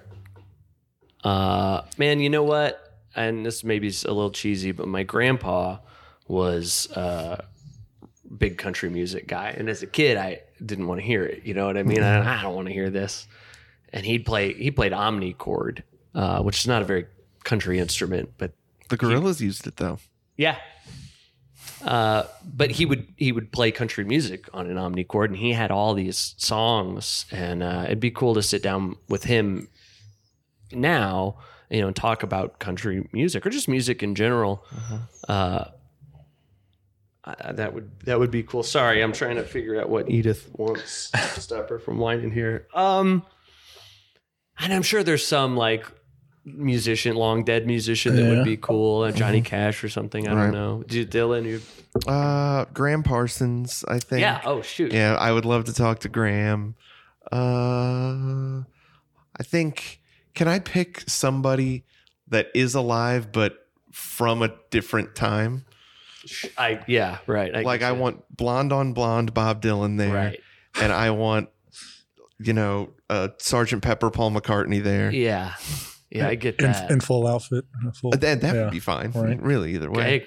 Uh, 1.23 1.83
man, 1.99 2.21
you 2.21 2.31
know 2.31 2.43
what? 2.43 2.87
And 3.15 3.45
this 3.45 3.65
maybe 3.65 3.89
is 3.89 4.05
a 4.05 4.13
little 4.13 4.31
cheesy, 4.31 4.73
but 4.73 4.89
my 4.89 5.03
grandpa 5.03 5.79
was 6.29 6.91
uh, 6.93 7.45
big 8.39 8.57
country 8.57 8.89
music 8.89 9.27
guy, 9.27 9.51
and 9.51 9.69
as 9.69 9.83
a 9.83 9.87
kid, 9.87 10.17
I 10.17 10.41
didn't 10.65 10.87
want 10.87 11.01
to 11.01 11.07
hear 11.07 11.25
it. 11.25 11.43
You 11.45 11.55
know 11.55 11.67
what 11.67 11.77
I 11.77 11.83
mean? 11.83 12.03
I, 12.03 12.39
I 12.39 12.43
don't 12.43 12.55
want 12.55 12.69
to 12.69 12.73
hear 12.75 12.89
this. 12.89 13.27
And 13.93 14.07
he'd 14.07 14.25
play. 14.25 14.53
He 14.55 14.71
played 14.71 14.93
omnichord, 14.93 15.83
uh, 16.15 16.41
which 16.43 16.61
is 16.61 16.69
not 16.69 16.83
a 16.83 16.85
very 16.85 17.07
country 17.43 17.81
instrument, 17.81 18.31
but 18.39 18.53
The 18.89 18.97
Gorillaz 18.97 19.41
used 19.41 19.67
it 19.67 19.77
though. 19.77 19.99
yeah. 20.37 20.57
Uh, 21.85 22.25
but 22.45 22.71
he 22.73 22.85
would 22.87 23.07
he 23.17 23.33
would 23.33 23.51
play 23.53 23.71
country 23.71 24.05
music 24.05 24.49
on 24.53 24.67
an 24.67 24.77
omnichord, 24.77 25.27
and 25.27 25.37
he 25.37 25.53
had 25.53 25.71
all 25.71 25.95
these 25.95 26.35
songs, 26.37 27.25
and 27.31 27.63
uh, 27.63 27.83
it'd 27.87 28.01
be 28.01 28.11
cool 28.11 28.35
to 28.35 28.43
sit 28.43 28.63
down 28.63 28.97
with 29.09 29.25
him 29.25 29.69
now, 30.73 31.37
you 31.71 31.81
know, 31.81 31.87
and 31.87 31.97
talk 31.97 32.23
about 32.23 32.59
country 32.59 33.09
music 33.13 33.47
or 33.47 33.51
just 33.51 33.67
music 33.69 34.03
in 34.03 34.15
general. 34.15 34.65
Uh, 35.29 35.65
I- 37.25 37.53
that 37.53 37.73
would 37.75 37.91
that 38.05 38.19
would 38.19 38.31
be 38.31 38.43
cool. 38.43 38.63
Sorry, 38.63 39.03
I'm 39.03 39.13
trying 39.13 39.37
to 39.37 39.43
figure 39.45 39.81
out 39.81 39.89
what 39.89 40.11
Edith 40.11 40.49
wants 40.55 41.11
to 41.13 41.41
stop 41.41 41.69
her 41.71 41.79
from 41.79 41.99
whining 41.99 42.31
here. 42.31 42.67
Um, 42.75 43.25
and 44.59 44.73
I'm 44.73 44.83
sure 44.83 45.03
there's 45.03 45.27
some 45.27 45.57
like 45.57 45.87
musician, 46.45 47.15
long 47.17 47.45
dead 47.45 47.67
musician 47.67 48.17
that 48.17 48.23
Yeah. 48.23 48.29
would 48.31 48.45
be 48.45 48.57
cool, 48.57 49.03
uh, 49.03 49.13
Johnny 49.13 49.41
Cash 49.43 49.85
or 49.85 49.89
something. 49.89 50.27
I 50.27 50.33
Right. 50.35 50.43
don't 50.45 50.53
know. 50.53 50.83
Do 50.87 50.99
you, 50.99 51.07
Dylan, 51.07 51.45
you, 51.45 51.61
Uh, 52.11 52.65
Gram 52.73 53.03
Parsons, 53.03 53.85
I 53.89 53.99
think. 53.99 54.21
yeah. 54.23 54.41
Oh 54.45 54.63
shoot. 54.63 54.93
Yeah, 54.93 55.17
I 55.17 55.33
would 55.33 55.45
love 55.45 55.65
to 55.65 55.73
talk 55.75 55.99
to 56.01 56.09
Gram. 56.09 56.75
Uh, 57.31 58.61
I 59.39 59.43
think. 59.43 60.01
Can 60.35 60.47
I 60.49 60.61
pick 60.61 61.03
somebody 61.09 61.85
that 62.29 62.47
is 62.55 62.75
alive 62.75 63.33
but 63.33 63.67
from 63.93 64.43
a 64.43 64.51
different 64.71 65.15
time? 65.17 65.65
I 66.57 66.81
yeah 66.87 67.19
right. 67.27 67.55
I 67.55 67.63
like 67.63 67.83
I 67.83 67.93
want 67.93 68.23
blonde 68.37 68.73
on 68.73 68.93
blonde 68.93 69.35
Bob 69.35 69.61
Dylan 69.63 69.99
there, 69.99 70.15
right. 70.15 70.41
and 70.81 70.93
I 70.93 71.11
want 71.11 71.49
you 72.39 72.53
know 72.53 72.91
uh, 73.11 73.29
Sergeant 73.39 73.83
Pepper 73.83 74.11
Paul 74.11 74.31
McCartney 74.31 74.83
there. 74.83 75.11
Yeah. 75.11 75.55
Yeah, 76.11 76.29
I 76.29 76.35
get 76.35 76.57
In, 76.61 76.73
that. 76.73 76.91
in 76.91 77.01
full 77.01 77.27
outfit. 77.27 77.65
in 77.83 77.93
full- 77.93 78.11
That 78.11 78.41
that 78.41 78.43
yeah. 78.55 78.63
would 78.65 78.73
be 78.73 78.81
fine. 78.81 79.13
right. 79.13 79.41
Really, 79.41 79.75
either 79.75 79.91
way. 79.91 80.03
hey, 80.03 80.27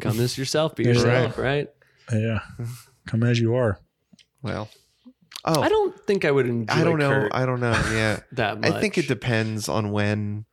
come 0.00 0.20
as 0.20 0.38
yourself, 0.38 0.76
be 0.76 0.84
Yeah. 0.84 0.90
yourself, 0.92 1.38
right? 1.38 1.68
Yeah. 2.12 2.40
Come 3.06 3.22
as 3.24 3.40
you 3.40 3.54
are. 3.56 3.78
Well, 4.42 4.68
oh, 5.44 5.60
I 5.60 5.68
don't 5.68 5.98
think 6.06 6.24
I 6.24 6.30
would 6.30 6.46
enjoy 6.46 6.72
I 6.74 6.84
don't 6.84 6.98
know. 6.98 7.08
Kurt 7.10 7.34
I 7.34 7.46
don't 7.46 7.60
know. 7.60 7.72
Yeah, 7.92 8.20
that 8.32 8.60
much. 8.60 8.70
I 8.70 8.80
think 8.80 8.96
it 8.98 9.08
depends 9.08 9.68
on 9.68 9.90
when. 9.90 10.44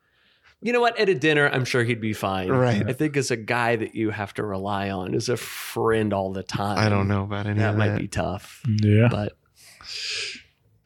You 0.64 0.74
know 0.74 0.82
what? 0.82 0.98
At 1.00 1.10
a 1.10 1.16
dinner, 1.16 1.48
I'm 1.50 1.66
sure 1.66 1.84
he'd 1.84 2.00
be 2.02 2.14
fine. 2.14 2.50
Right. 2.50 2.88
I 2.88 2.94
think 2.94 3.18
as 3.18 3.32
a 3.32 3.36
guy 3.36 3.76
that 3.78 3.96
you 3.96 4.12
have 4.12 4.34
to 4.36 4.44
rely 4.44 4.92
on 4.92 5.16
as 5.16 5.28
a 5.28 5.36
friend 5.38 6.14
all 6.14 6.32
the 6.34 6.44
time. 6.44 6.78
I 6.78 6.88
don't 6.88 7.08
know 7.08 7.24
about 7.24 7.48
any 7.48 7.60
That 7.60 7.72
of 7.72 7.78
might 7.78 7.98
be 7.98 8.08
tough. 8.08 8.62
Yeah. 8.68 9.08
But 9.10 9.34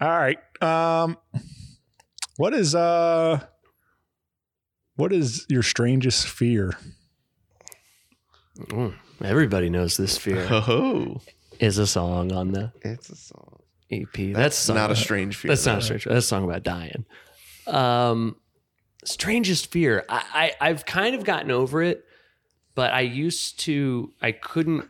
All 0.02 0.10
right. 0.10 0.38
Um, 0.62 1.18
what 2.38 2.54
is 2.54 2.74
uh, 2.74 3.42
What 4.96 5.12
is 5.12 5.46
your 5.50 5.64
strangest 5.64 6.28
fear? 6.28 6.78
Everybody 9.24 9.70
knows 9.70 9.98
this 9.98 10.18
fear 10.18 10.48
Oh, 10.52 11.22
is 11.60 11.78
a 11.78 11.88
song 11.88 12.32
on 12.32 12.52
the 12.52 12.72
it's 12.82 13.10
a 13.10 13.16
song. 13.16 13.60
EP. 13.92 14.12
That's, 14.14 14.34
That's 14.34 14.58
song 14.58 14.76
not 14.78 14.92
a 14.92 14.96
strange 14.96 15.36
fear. 15.36 15.50
That's 15.50 15.66
not 15.66 15.80
a 15.80 15.82
strange. 15.82 16.06
That's 16.06 16.26
a 16.26 16.28
song 16.28 16.44
about 16.44 16.64
dying. 16.64 17.06
Um, 17.68 18.38
strangest 19.04 19.72
fear. 19.72 20.04
I, 20.10 20.54
I 20.60 20.70
I've 20.70 20.86
kind 20.86 21.16
of 21.16 21.24
gotten 21.24 21.52
over 21.52 21.84
it, 21.84 22.04
but 22.74 22.92
I 22.94 23.02
used 23.02 23.60
to. 23.62 24.14
I 24.22 24.32
couldn't 24.32 24.86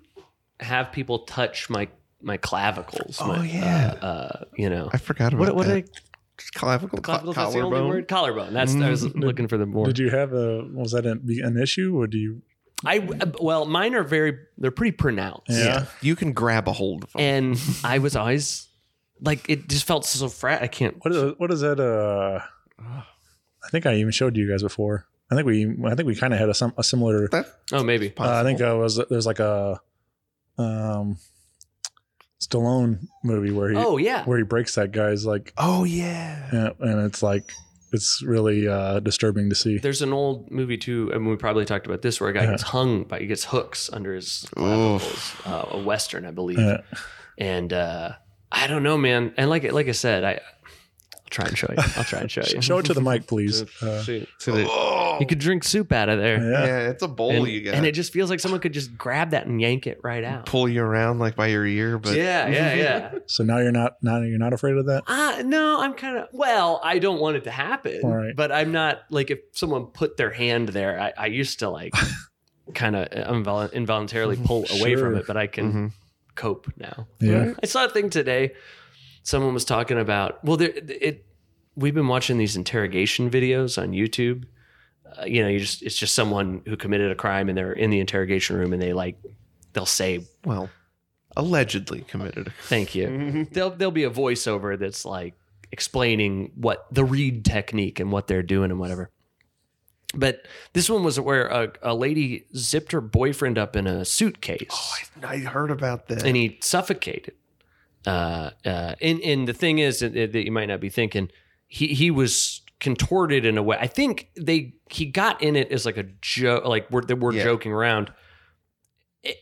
have 0.59 0.91
people 0.91 1.19
touch 1.19 1.69
my 1.69 1.87
my 2.21 2.37
clavicles. 2.37 3.17
Oh, 3.21 3.27
my, 3.27 3.45
yeah. 3.45 3.95
Uh, 4.01 4.05
uh, 4.05 4.45
you 4.55 4.69
know. 4.69 4.89
I 4.93 4.97
forgot 4.97 5.33
about 5.33 5.47
What 5.47 5.55
what 5.55 5.67
that. 5.67 5.89
Did 6.38 6.45
I, 6.55 6.59
clavicle, 6.59 6.99
co- 6.99 7.11
That's 7.13 7.23
the 7.23 7.29
only 7.41 7.61
collarbone. 7.61 7.88
word. 7.89 8.07
Collarbone. 8.07 8.53
That's 8.53 8.75
I 8.75 8.89
was 8.89 9.15
looking 9.15 9.47
for 9.47 9.57
the 9.57 9.65
more. 9.65 9.86
Did 9.86 9.99
you 9.99 10.09
have 10.09 10.33
a 10.33 10.63
was 10.65 10.91
that 10.91 11.05
an, 11.05 11.21
an 11.43 11.57
issue 11.57 11.95
or 11.99 12.07
do 12.07 12.17
you? 12.17 12.41
I 12.83 12.99
well, 13.41 13.65
mine 13.65 13.95
are 13.95 14.03
very. 14.03 14.38
They're 14.57 14.71
pretty 14.71 14.91
pronounced. 14.91 15.49
Yeah. 15.49 15.63
Yeah, 15.65 15.86
you 16.01 16.15
can 16.15 16.33
grab 16.33 16.67
a 16.67 16.73
hold 16.73 17.03
of 17.05 17.13
them. 17.13 17.21
And 17.21 17.61
I 17.83 17.99
was 17.99 18.15
always 18.15 18.67
like, 19.21 19.49
it 19.49 19.69
just 19.69 19.86
felt 19.88 20.05
so 20.05 20.27
frat. 20.29 20.61
I 20.61 20.67
can't. 20.67 20.97
What 21.03 21.15
is 21.15 21.33
what 21.38 21.51
is 21.51 21.61
that? 21.61 21.79
Uh, 21.79 22.41
I 22.83 23.69
think 23.69 23.86
I 23.86 23.95
even 23.95 24.11
showed 24.11 24.36
you 24.38 24.49
guys 24.49 24.61
before. 24.61 25.05
I 25.31 25.36
think 25.36 25.47
we 25.47 25.65
I 25.86 25.95
think 25.95 26.05
we 26.05 26.15
kind 26.15 26.33
of 26.33 26.39
had 26.39 26.49
a, 26.49 26.53
some, 26.53 26.73
a 26.77 26.83
similar. 26.83 27.27
that 27.29 27.47
Oh, 27.71 27.83
maybe. 27.83 28.13
Uh, 28.17 28.29
I 28.41 28.43
think 28.43 28.61
I 28.61 28.73
was 28.73 28.99
there's 29.09 29.25
like 29.25 29.39
a 29.39 29.79
um 30.57 31.17
Stallone 32.49 33.07
movie 33.23 33.51
where 33.51 33.69
he 33.69 33.75
Oh 33.77 33.97
yeah. 33.97 34.23
where 34.25 34.37
he 34.37 34.43
breaks 34.43 34.75
that 34.75 34.91
guy's 34.91 35.25
like 35.25 35.53
oh 35.57 35.83
yeah. 35.83 36.49
yeah, 36.53 36.69
and 36.79 36.99
it's 37.05 37.23
like 37.23 37.51
it's 37.91 38.21
really 38.23 38.67
uh 38.67 38.99
disturbing 38.99 39.49
to 39.49 39.55
see. 39.55 39.77
There's 39.77 40.01
an 40.01 40.11
old 40.13 40.51
movie 40.51 40.77
too, 40.77 41.11
and 41.13 41.25
we 41.27 41.35
probably 41.37 41.65
talked 41.65 41.85
about 41.85 42.01
this, 42.01 42.19
where 42.19 42.29
a 42.29 42.33
guy 42.33 42.43
Yeah. 42.43 42.51
gets 42.51 42.63
hung 42.63 43.03
by 43.05 43.19
he 43.19 43.27
gets 43.27 43.45
hooks 43.45 43.89
under 43.93 44.13
his 44.13 44.45
clavicles, 44.55 45.35
uh, 45.45 45.65
a 45.71 45.77
western, 45.79 46.25
I 46.25 46.31
believe. 46.31 46.59
Yeah. 46.59 46.81
And 47.37 47.71
uh, 47.73 48.13
I 48.51 48.67
don't 48.67 48.83
know, 48.83 48.97
man. 48.97 49.33
And 49.37 49.49
like 49.49 49.71
like 49.71 49.87
I 49.87 49.91
said, 49.93 50.23
I 50.23 50.33
I'll 50.33 51.29
try 51.29 51.45
and 51.47 51.57
show 51.57 51.67
you. 51.69 51.83
I'll 51.97 52.03
try 52.03 52.19
and 52.19 52.29
show 52.31 52.41
you. 52.47 52.61
Show 52.61 52.77
it 52.79 52.85
to 52.85 52.93
the 52.93 53.01
mic, 53.01 53.27
please. 53.27 53.63
Uh, 53.81 54.01
See. 54.03 54.27
To 54.39 54.51
the, 54.51 54.65
You 55.20 55.26
could 55.28 55.39
drink 55.39 55.63
soup 55.63 55.91
out 55.91 56.09
of 56.09 56.20
there, 56.20 56.38
yeah. 56.41 56.66
yeah. 56.66 56.89
it's 56.89 57.03
a 57.03 57.07
bowl 57.07 57.32
and, 57.32 57.47
you 57.47 57.61
got. 57.61 57.74
and 57.76 57.86
it 57.86 57.93
just 57.93 58.11
feels 58.13 58.30
like 58.30 58.39
someone 58.39 58.59
could 58.61 58.74
just 58.74 58.97
grab 58.97 59.32
that 59.32 59.45
and 59.47 59.59
yank 59.61 59.88
it 59.88 59.99
right 60.03 60.24
out. 60.24 60.45
pull 60.45 60.68
you 60.70 60.82
around 60.84 61.20
like 61.20 61.36
by 61.36 61.47
your 61.47 61.66
ear, 61.66 61.97
but 61.97 62.16
yeah, 62.16 62.47
yeah, 62.47 62.74
yeah. 62.76 63.11
So 63.28 63.43
now 63.43 63.59
you're 63.59 63.72
not 63.72 63.93
now 64.01 64.22
you're 64.22 64.38
not 64.38 64.53
afraid 64.53 64.76
of 64.78 64.86
that. 64.88 65.03
Uh, 65.07 65.43
no, 65.45 65.80
I'm 65.82 65.93
kind 65.93 66.18
of 66.18 66.28
well. 66.32 66.80
I 66.84 66.99
don't 66.99 67.20
want 67.20 67.38
it 67.38 67.43
to 67.45 67.51
happen, 67.51 68.01
All 68.03 68.16
right. 68.16 68.36
but 68.36 68.51
I'm 68.51 68.72
not 68.72 69.01
like 69.09 69.32
if 69.32 69.39
someone 69.53 69.86
put 69.88 70.18
their 70.18 70.32
hand 70.32 70.70
there. 70.70 70.99
I, 70.99 71.13
I 71.18 71.26
used 71.28 71.59
to 71.59 71.70
like 71.70 71.93
kind 72.74 72.95
of 72.95 73.09
invol- 73.09 73.72
involuntarily 73.74 74.38
pull 74.38 74.66
away 74.80 74.95
from 74.95 75.16
it, 75.16 75.26
but 75.28 75.38
I 75.38 75.47
can 75.47 75.72
Mhm. 75.74 75.91
cope 76.36 76.72
now. 76.78 77.07
Yeah. 77.20 77.53
I 77.61 77.66
saw 77.68 77.86
a 77.86 77.89
thing 77.89 78.09
today. 78.09 78.53
Someone 79.24 79.53
was 79.53 79.66
talking 79.66 79.99
about 79.99 80.43
well, 80.43 80.57
there 80.57 80.72
it. 80.76 81.26
We've 81.78 81.93
been 81.93 82.07
watching 82.07 82.38
these 82.38 82.55
interrogation 82.55 83.30
videos 83.30 83.82
on 83.82 83.91
YouTube. 83.91 84.45
Uh, 85.05 85.25
you 85.25 85.41
know, 85.41 85.47
you 85.47 85.59
just 85.59 85.81
it's 85.81 85.97
just 85.97 86.15
someone 86.15 86.61
who 86.65 86.75
committed 86.75 87.11
a 87.11 87.15
crime 87.15 87.49
and 87.49 87.57
they're 87.57 87.73
in 87.73 87.89
the 87.89 87.99
interrogation 87.99 88.57
room 88.57 88.73
and 88.73 88.81
they 88.81 88.93
like 88.93 89.17
they'll 89.73 89.85
say 89.85 90.25
well, 90.45 90.69
allegedly 91.37 92.01
committed. 92.01 92.51
Thank 92.63 92.95
you. 92.95 93.47
There'll 93.51 93.71
there'll 93.71 93.91
be 93.91 94.03
a 94.03 94.09
voiceover 94.09 94.77
that's 94.77 95.05
like 95.05 95.33
explaining 95.71 96.51
what 96.55 96.85
the 96.91 97.03
Reid 97.03 97.45
technique 97.45 97.99
and 97.99 98.11
what 98.11 98.27
they're 98.27 98.43
doing 98.43 98.71
and 98.71 98.79
whatever. 98.79 99.09
But 100.13 100.45
this 100.73 100.89
one 100.89 101.03
was 101.03 101.19
where 101.19 101.47
a, 101.47 101.73
a 101.81 101.93
lady 101.93 102.45
zipped 102.55 102.93
her 102.93 103.01
boyfriend 103.01 103.57
up 103.57 103.75
in 103.75 103.85
a 103.85 104.05
suitcase 104.05 104.69
I, 105.21 105.33
I 105.33 105.37
heard 105.39 105.71
about 105.71 106.07
that. 106.07 106.23
and 106.23 106.35
he 106.37 106.57
suffocated. 106.61 107.33
Uh, 108.07 108.51
uh, 108.65 108.95
and 109.01 109.19
and 109.21 109.47
the 109.47 109.53
thing 109.53 109.79
is 109.79 109.99
that, 109.99 110.13
that 110.13 110.45
you 110.45 110.51
might 110.51 110.67
not 110.67 110.79
be 110.79 110.89
thinking 110.89 111.29
he 111.67 111.87
he 111.87 112.11
was 112.11 112.61
contorted 112.80 113.45
in 113.45 113.57
a 113.57 113.63
way. 113.63 113.78
I 113.80 113.88
think 113.88 114.30
they 114.36 114.73
he 114.89 115.05
got 115.05 115.41
in 115.41 115.55
it 115.55 115.71
as 115.71 115.86
like 115.86 115.97
a 115.97 116.03
joke, 116.21 116.65
like 116.65 116.89
we're 116.91 117.01
we're 117.15 117.34
Yeah. 117.34 117.43
joking 117.43 117.71
around, 117.71 118.11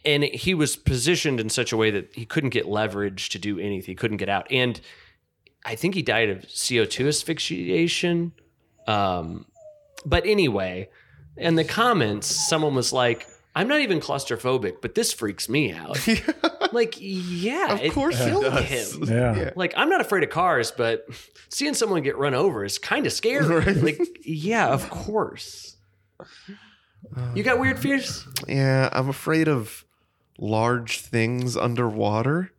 and 0.06 0.24
he 0.24 0.54
was 0.54 0.76
positioned 0.76 1.40
in 1.40 1.50
such 1.50 1.72
a 1.72 1.78
way 1.78 1.92
that 1.92 2.10
he 2.14 2.26
couldn't 2.26 2.52
get 2.52 2.68
leverage 2.68 3.30
to 3.30 3.40
do 3.40 3.60
anything. 3.60 3.92
He 3.92 3.96
couldn't 3.96 4.18
get 4.18 4.30
out, 4.30 4.48
and 4.52 4.80
I 5.66 5.76
think 5.76 5.96
he 5.96 6.02
died 6.02 6.30
of 6.30 6.46
CO 6.48 6.86
two 6.86 7.08
asphyxiation. 7.08 8.34
Um, 8.88 9.46
but 10.06 10.26
anyway, 10.26 10.90
in 11.38 11.56
the 11.56 11.64
comments, 11.64 12.28
someone 12.28 12.76
was 12.76 12.94
like. 12.94 13.28
I'm 13.56 13.68
not 13.68 13.82
even 13.82 14.00
claustrophobic, 14.00 14.82
but 14.82 14.96
this 14.96 15.14
freaks 15.14 15.48
me 15.48 15.72
out. 15.72 16.00
like, 16.74 16.96
yeah, 17.00 17.74
of 17.74 17.82
it 17.82 17.94
course 17.94 18.20
it 18.20 18.26
killed 18.30 18.44
does. 18.46 18.96
him. 18.96 19.04
Yeah. 19.04 19.52
Like, 19.56 19.74
I'm 19.78 19.90
not 19.90 20.02
afraid 20.02 20.24
of 20.24 20.32
cars, 20.32 20.72
but 20.72 21.06
seeing 21.50 21.76
someone 21.76 22.02
get 22.02 22.18
run 22.18 22.34
over 22.34 22.66
is 22.66 22.80
kind 22.80 23.06
of 23.06 23.14
scary. 23.14 23.46
Right. 23.64 23.78
Like, 23.78 24.00
yeah, 24.24 24.70
of 24.70 24.90
course. 24.90 25.76
You 27.36 27.44
got 27.44 27.60
weird 27.60 27.78
fears? 27.78 28.26
Yeah, 28.48 28.90
I'm 28.92 29.10
afraid 29.10 29.48
of 29.48 29.86
large 30.40 31.00
things 31.02 31.56
underwater. 31.56 32.52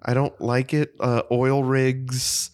I 0.00 0.14
don't 0.14 0.38
like 0.40 0.72
it. 0.74 0.94
Uh, 1.00 1.22
oil 1.32 1.64
rigs, 1.64 2.50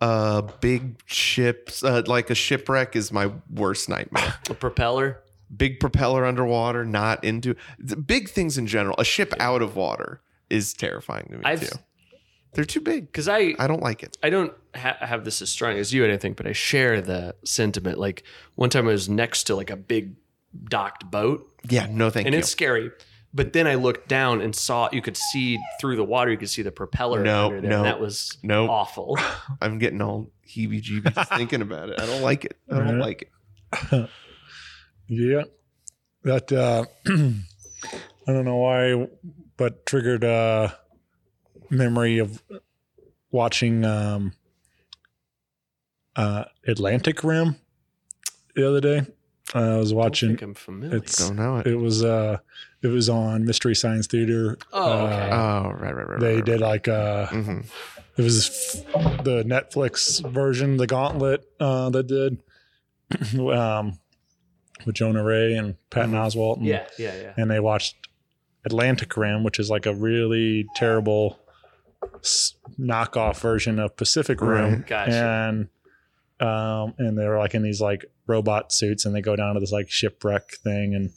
uh, 0.00 0.42
big 0.60 1.00
ships, 1.06 1.82
uh, 1.82 2.02
like 2.06 2.28
a 2.28 2.34
shipwreck 2.34 2.96
is 2.96 3.10
my 3.12 3.30
worst 3.50 3.88
nightmare. 3.88 4.34
A 4.50 4.54
propeller? 4.54 5.22
Big 5.56 5.80
propeller 5.80 6.24
underwater, 6.24 6.84
not 6.84 7.22
into 7.24 7.54
big 8.06 8.28
things 8.28 8.58
in 8.58 8.66
general. 8.66 8.94
A 8.98 9.04
ship 9.04 9.32
out 9.40 9.62
of 9.62 9.76
water 9.76 10.20
is 10.50 10.74
terrifying 10.74 11.26
to 11.30 11.38
me 11.38 11.42
I've- 11.44 11.66
too. 11.66 11.76
They're 12.54 12.64
too 12.64 12.80
big. 12.80 13.06
Because 13.06 13.28
I, 13.28 13.54
I 13.58 13.66
don't 13.66 13.82
like 13.82 14.02
it. 14.02 14.16
I 14.22 14.30
don't 14.30 14.54
ha- 14.74 14.96
have 15.00 15.26
this 15.26 15.42
as 15.42 15.50
strong 15.50 15.76
as 15.76 15.92
you, 15.92 16.02
I 16.04 16.08
don't 16.08 16.20
think, 16.20 16.38
but 16.38 16.46
I 16.46 16.52
share 16.52 17.02
the 17.02 17.34
sentiment. 17.44 17.98
Like, 17.98 18.22
one 18.54 18.70
time 18.70 18.88
I 18.88 18.92
was 18.92 19.06
next 19.06 19.44
to 19.44 19.54
like 19.54 19.68
a 19.68 19.76
big 19.76 20.14
docked 20.64 21.10
boat, 21.10 21.46
Yeah, 21.68 21.86
no, 21.90 22.08
thank 22.08 22.26
and 22.26 22.32
you. 22.32 22.38
And 22.38 22.42
it's 22.42 22.50
scary. 22.50 22.90
But 23.34 23.52
then 23.52 23.66
I 23.66 23.74
looked 23.74 24.08
down 24.08 24.40
and 24.40 24.56
saw 24.56 24.88
you 24.90 25.02
could 25.02 25.16
see 25.18 25.58
through 25.78 25.96
the 25.96 26.04
water. 26.04 26.30
You 26.30 26.38
could 26.38 26.48
see 26.48 26.62
the 26.62 26.72
propeller 26.72 27.22
No, 27.22 27.46
under 27.48 27.60
there. 27.60 27.70
no, 27.70 27.76
and 27.76 27.84
that 27.84 28.00
was 28.00 28.38
no. 28.42 28.66
awful. 28.70 29.18
I'm 29.60 29.78
getting 29.78 30.00
all 30.00 30.30
heebie-jeebies 30.48 31.36
thinking 31.36 31.60
about 31.60 31.90
it. 31.90 32.00
I 32.00 32.06
don't 32.06 32.22
like 32.22 32.46
it. 32.46 32.56
I 32.72 32.78
don't 32.78 32.98
like 32.98 33.30
it. 33.92 34.08
Yeah. 35.08 35.44
That 36.24 36.52
uh 36.52 36.84
I 37.06 38.32
don't 38.32 38.44
know 38.44 38.56
why 38.56 39.08
but 39.56 39.86
triggered 39.86 40.24
uh 40.24 40.68
memory 41.70 42.18
of 42.18 42.42
watching 43.30 43.84
um 43.84 44.32
uh 46.16 46.44
Atlantic 46.66 47.22
Rim 47.24 47.56
the 48.54 48.68
other 48.68 48.80
day. 48.80 49.06
Uh, 49.54 49.76
I 49.76 49.78
was 49.78 49.92
I 49.92 49.96
watching 49.96 50.28
think 50.30 50.42
I'm 50.42 50.54
familiar. 50.54 50.96
it's 50.98 51.16
Don't 51.26 51.36
know 51.36 51.56
it. 51.58 51.66
it 51.68 51.76
was 51.76 52.04
uh 52.04 52.38
it 52.82 52.88
was 52.88 53.08
on 53.08 53.44
Mystery 53.44 53.74
Science 53.74 54.06
Theater. 54.06 54.58
Oh, 54.72 55.06
okay. 55.06 55.30
Uh, 55.30 55.36
oh, 55.36 55.70
right, 55.70 55.94
right, 55.94 56.08
right. 56.08 56.20
they 56.20 56.36
right, 56.36 56.44
did 56.44 56.60
right. 56.60 56.70
like 56.70 56.88
uh 56.88 57.26
Mhm. 57.28 57.66
it 58.18 58.22
was 58.22 58.50
the 59.22 59.44
Netflix 59.46 60.20
version, 60.28 60.76
the 60.76 60.86
Gauntlet 60.86 61.44
uh 61.60 61.88
that 61.90 62.06
did 62.08 62.42
um 63.40 63.98
with 64.86 64.94
Jonah 64.94 65.24
Ray 65.24 65.54
and 65.54 65.76
Patton 65.90 66.12
Oswalt 66.12 66.58
and 66.58 66.66
yeah, 66.66 66.86
yeah, 66.98 67.14
yeah. 67.20 67.32
and 67.36 67.50
they 67.50 67.60
watched 67.60 67.96
Atlantic 68.64 69.16
Rim, 69.16 69.44
which 69.44 69.58
is 69.58 69.70
like 69.70 69.86
a 69.86 69.94
really 69.94 70.66
terrible 70.76 71.38
s- 72.22 72.54
knockoff 72.78 73.40
version 73.40 73.78
of 73.78 73.96
Pacific 73.96 74.40
Rim. 74.40 74.72
Right. 74.74 74.86
Gotcha. 74.86 75.12
And 75.12 75.68
um, 76.40 76.94
and 76.98 77.18
they 77.18 77.26
were 77.26 77.38
like 77.38 77.54
in 77.54 77.62
these 77.62 77.80
like 77.80 78.04
robot 78.26 78.72
suits, 78.72 79.04
and 79.04 79.14
they 79.14 79.20
go 79.20 79.34
down 79.36 79.54
to 79.54 79.60
this 79.60 79.72
like 79.72 79.90
shipwreck 79.90 80.52
thing, 80.62 80.94
and 80.94 81.10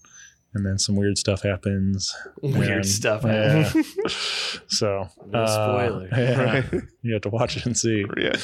and 0.53 0.65
then 0.65 0.77
some 0.79 0.95
weird 0.95 1.17
stuff 1.17 1.43
happens. 1.43 2.13
Weird 2.41 2.69
And- 2.71 2.85
stuff. 2.87 3.23
Yeah. 3.23 3.71
so 4.67 5.07
No 5.27 5.39
uh, 5.39 5.47
spoiler. 5.47 6.09
yeah, 6.17 6.43
Right. 6.43 6.81
you 7.03 7.13
have 7.13 7.21
to 7.23 7.29
watch 7.29 7.57
it 7.57 7.65
and 7.65 7.77
see. 7.77 8.05
Yeah. 8.17 8.35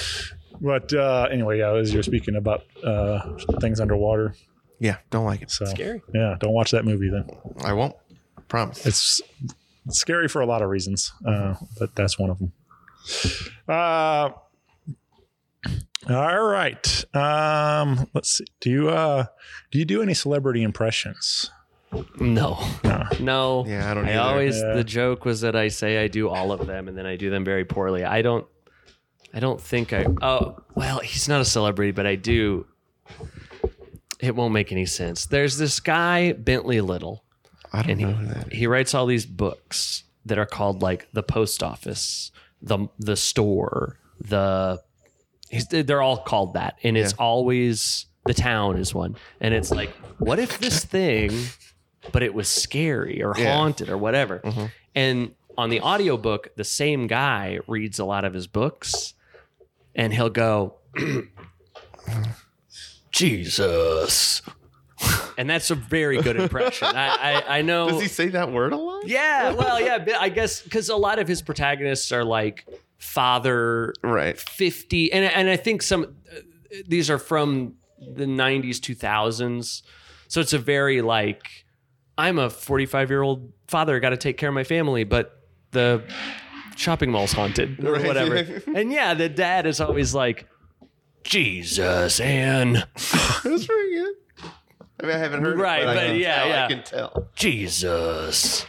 But 0.62 0.92
uh, 0.94 1.28
anyway, 1.32 1.60
yeah, 1.60 1.74
as 1.74 1.94
you're 1.94 2.02
speaking 2.04 2.36
about 2.36 2.64
uh, 2.84 3.20
things 3.60 3.80
underwater, 3.80 4.34
Yeah, 4.80 4.98
don't 5.10 5.26
like 5.26 5.42
it. 5.42 5.52
so 5.52 5.66
Scary. 5.66 6.02
yeah, 6.14 6.36
don't 6.40 6.54
watch 6.54 6.72
that 6.72 6.86
movie 6.86 7.10
then. 7.10 7.30
I 7.64 7.74
won't. 7.74 7.96
Promise. 8.48 8.86
it's 8.86 9.22
it's 9.86 9.98
scary 10.00 10.28
for 10.28 10.42
a 10.42 10.46
lot 10.46 10.62
of 10.62 10.70
reasons, 10.70 11.12
uh, 11.26 11.56
but 11.80 11.96
that's 11.96 12.18
one 12.20 12.30
of 12.30 12.40
them. 12.40 12.52
Uh, 13.68 14.30
all 16.10 16.44
right. 16.44 17.04
Um, 17.16 18.08
let's 18.14 18.38
see. 18.38 18.46
Do 18.62 18.70
you 18.70 18.90
uh, 18.90 19.26
do 19.72 19.80
you 19.80 19.86
do 19.86 20.02
any 20.02 20.14
celebrity 20.14 20.64
impressions? 20.64 21.52
No. 22.20 22.60
No. 22.84 23.04
No. 23.20 23.66
Yeah, 23.68 23.90
I 23.90 23.94
don't 23.94 24.06
I 24.08 24.12
either. 24.12 24.20
always 24.22 24.58
Yeah. 24.58 24.74
the 24.76 24.84
joke 24.84 25.26
was 25.26 25.42
that 25.42 25.56
I 25.56 25.70
say 25.70 26.04
I 26.04 26.08
do 26.08 26.30
all 26.30 26.52
of 26.52 26.68
them 26.68 26.88
and 26.88 26.98
then 26.98 27.06
I 27.06 27.16
do 27.16 27.30
them 27.30 27.44
very 27.46 27.66
poorly. 27.66 28.04
I 28.04 28.22
don't 28.22 28.46
I 29.34 29.40
don't 29.40 29.60
think 29.60 29.94
I 29.94 30.06
oh 30.22 30.60
well, 30.76 31.00
he's 31.00 31.28
not 31.28 31.42
a 31.42 31.46
celebrity, 31.46 31.92
but 31.92 32.06
I 32.06 32.16
do 32.16 32.68
it 34.20 34.36
won't 34.36 34.54
make 34.54 34.72
any 34.72 34.86
sense. 34.86 35.26
There's 35.26 35.58
this 35.58 35.80
guy 35.80 36.34
Bentley 36.34 36.82
Little. 36.82 37.24
I 37.74 37.82
don't 37.84 37.92
and 37.92 38.02
know 38.02 38.08
he, 38.08 38.14
who 38.14 38.26
that 38.34 38.48
is. 38.54 38.60
he 38.60 38.68
writes 38.68 38.94
all 38.94 39.06
these 39.06 39.26
books 39.26 40.04
that 40.26 40.38
are 40.38 40.46
called 40.46 40.82
like 40.82 41.08
the 41.14 41.24
post 41.24 41.62
office, 41.64 42.32
the 42.62 42.88
the 43.00 43.16
store, 43.16 43.98
the 44.20 44.82
he's, 45.50 45.68
they're 45.68 46.02
all 46.02 46.18
called 46.18 46.54
that, 46.54 46.78
and 46.84 46.98
it's 46.98 47.14
always 47.14 48.06
the 48.26 48.34
town 48.34 48.78
is 48.78 48.94
one, 48.94 49.16
and 49.40 49.54
it's 49.54 49.72
like, 49.72 49.90
what 50.20 50.40
if 50.40 50.60
this 50.60 50.84
thing, 50.98 51.32
but 52.12 52.24
it 52.24 52.34
was 52.34 52.48
scary 52.48 53.22
or 53.24 53.34
Yeah. 53.38 53.56
haunted 53.56 53.90
or 53.90 53.98
whatever, 53.98 54.40
mm-hmm. 54.40 54.66
and 54.96 55.34
on 55.58 55.70
the 55.70 55.82
audiobook, 55.82 56.56
the 56.56 56.64
same 56.64 57.08
guy 57.08 57.60
reads 57.68 58.00
a 58.00 58.06
lot 58.06 58.26
of 58.26 58.34
his 58.34 58.48
books, 58.48 59.14
and 59.96 60.14
he'll 60.14 60.30
go. 60.30 60.76
Jesus. 63.12 64.42
And 65.38 65.48
that's 65.50 65.70
a 65.70 65.76
very 65.76 66.22
good 66.22 66.38
impression. 66.40 66.88
I, 66.88 67.36
I, 67.46 67.60
I 67.60 67.62
know. 67.62 67.90
Does 67.90 68.02
he 68.02 68.08
say 68.08 68.30
that 68.30 68.52
word 68.52 68.74
a 68.74 68.78
lot? 68.78 69.08
Yeah, 69.08 69.54
well, 69.54 69.80
yeah, 69.80 70.18
I 70.20 70.30
guess 70.30 70.62
because 70.62 70.90
a 70.90 70.96
lot 70.96 71.20
of 71.20 71.28
his 71.28 71.42
protagonists 71.44 72.12
are 72.12 72.24
like 72.24 72.66
father 72.98 73.94
Right. 74.04 74.40
50 74.40 75.14
and 75.14 75.26
and 75.26 75.50
I 75.50 75.56
think 75.56 75.84
some 75.84 76.16
uh, 76.36 76.40
these 76.88 77.12
are 77.12 77.20
from 77.20 77.76
the 78.00 78.26
90s 78.26 78.78
2000s. 78.78 79.84
So 80.28 80.42
it's 80.42 80.54
a 80.54 80.58
very 80.60 81.02
like 81.04 81.66
I'm 82.18 82.40
a 82.40 82.48
45-year-old 82.50 83.54
father, 83.68 84.00
got 84.00 84.10
to 84.10 84.18
take 84.18 84.38
care 84.38 84.50
of 84.50 84.56
my 84.56 84.64
family, 84.64 85.04
but 85.04 85.40
the 85.70 86.04
shopping 86.76 87.12
mall's 87.12 87.32
haunted 87.34 87.86
or 87.86 87.94
Right. 87.94 88.08
whatever. 88.08 88.36
and 88.76 88.92
yeah, 88.92 89.14
the 89.14 89.30
dad 89.30 89.68
is 89.68 89.80
always 89.80 90.16
like 90.16 90.48
Jesus 91.28 92.22
and 92.22 92.78
That's 92.96 93.44
pretty 93.44 93.66
good. 93.96 94.16
I 95.00 95.06
mean, 95.06 95.12
I 95.16 95.18
haven't 95.18 95.44
heard 95.44 95.60
Right, 95.60 95.82
it, 95.84 95.86
but, 95.86 95.98
I 95.98 96.00
but 96.00 96.08
can 96.08 96.16
yeah, 96.16 96.36
tell, 96.38 96.48
yeah. 96.48 96.66
I 96.66 96.68
can 96.70 96.84
tell. 96.84 97.28
Jesus. 97.36 98.66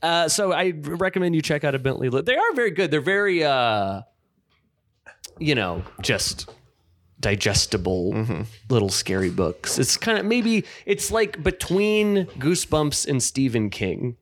Uh, 0.00 0.28
so 0.28 0.52
I 0.52 0.70
recommend 0.76 1.34
you 1.34 1.42
check 1.42 1.64
out 1.64 1.74
a 1.74 1.78
Bentley. 1.80 2.08
Lit. 2.08 2.24
They 2.24 2.36
are 2.36 2.52
very 2.54 2.70
good. 2.70 2.90
They're 2.92 3.00
very, 3.00 3.42
uh, 3.42 4.02
you 5.38 5.54
know, 5.56 5.82
just 6.00 6.48
digestible 7.18 8.44
little 8.70 8.88
scary 8.88 9.30
books. 9.30 9.78
It's 9.78 9.96
kind 9.96 10.16
of 10.18 10.24
maybe 10.24 10.64
it's 10.86 11.10
like 11.10 11.42
between 11.42 12.26
Goosebumps 12.38 13.06
and 13.08 13.20
Stephen 13.22 13.68
King. 13.68 14.16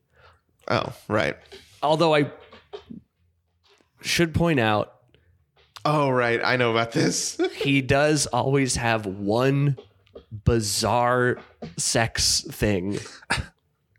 Oh, 0.68 0.93
right. 1.09 1.37
Although 1.82 2.14
I 2.14 2.32
should 4.01 4.32
point 4.32 4.59
out 4.59 4.93
Oh, 5.85 6.09
right. 6.11 6.41
I 6.43 6.57
know 6.57 6.70
about 6.70 6.93
this. 6.93 7.39
he 7.55 7.82
does 7.82 8.26
always 8.26 8.76
have 8.76 9.07
one 9.07 9.76
bizarre 10.45 11.39
sex 11.76 12.41
thing. 12.43 12.99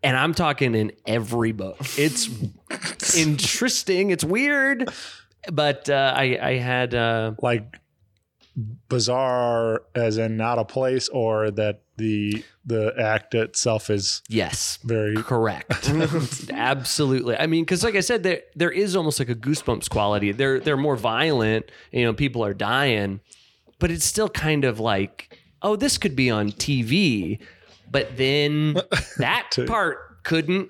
And 0.04 0.18
I'm 0.18 0.34
talking 0.34 0.76
in 0.76 0.92
every 1.06 1.52
book. 1.52 1.78
It's 1.98 2.30
interesting. 3.16 4.10
It's 4.12 4.24
weird. 4.24 4.90
But 5.52 5.90
uh, 5.90 6.14
I, 6.16 6.40
I 6.42 6.54
had, 6.58 6.96
uh, 6.96 7.34
Like 7.42 7.80
bizarre, 8.88 9.84
as 9.94 10.18
in 10.18 10.38
not 10.38 10.58
a 10.60 10.66
place, 10.66 11.08
or 11.10 11.52
that 11.52 11.82
the 11.98 12.44
the 12.66 12.94
act 13.00 13.36
itself 13.36 13.90
is 13.90 14.22
yes, 14.28 14.80
very 14.84 15.16
correct. 15.16 15.90
Absolutely. 16.52 17.38
I 17.38 17.46
mean, 17.48 17.64
because 17.64 17.84
like 17.84 17.96
I 17.96 18.00
said, 18.00 18.24
there 18.24 18.42
there 18.56 18.72
is 18.72 18.96
almost 18.96 19.20
like 19.20 19.30
a 19.30 19.36
goosebumps 19.36 19.90
quality. 19.90 20.32
They're 20.32 20.60
they're 20.60 20.78
more 20.78 20.96
violent. 20.96 21.70
You 21.92 22.06
know, 22.06 22.14
people 22.14 22.44
are 22.44 22.54
dying, 22.54 23.20
but 23.80 23.92
it's 23.92 24.06
still 24.06 24.30
kind 24.30 24.66
of 24.66 24.80
like, 24.80 25.38
oh, 25.62 25.76
this 25.76 25.98
could 25.98 26.16
be 26.16 26.30
on 26.32 26.52
TV. 26.52 27.40
But 27.92 28.18
then 28.18 28.74
that 29.20 29.48
To- 29.52 29.66
part 29.66 30.24
couldn't. 30.24 30.70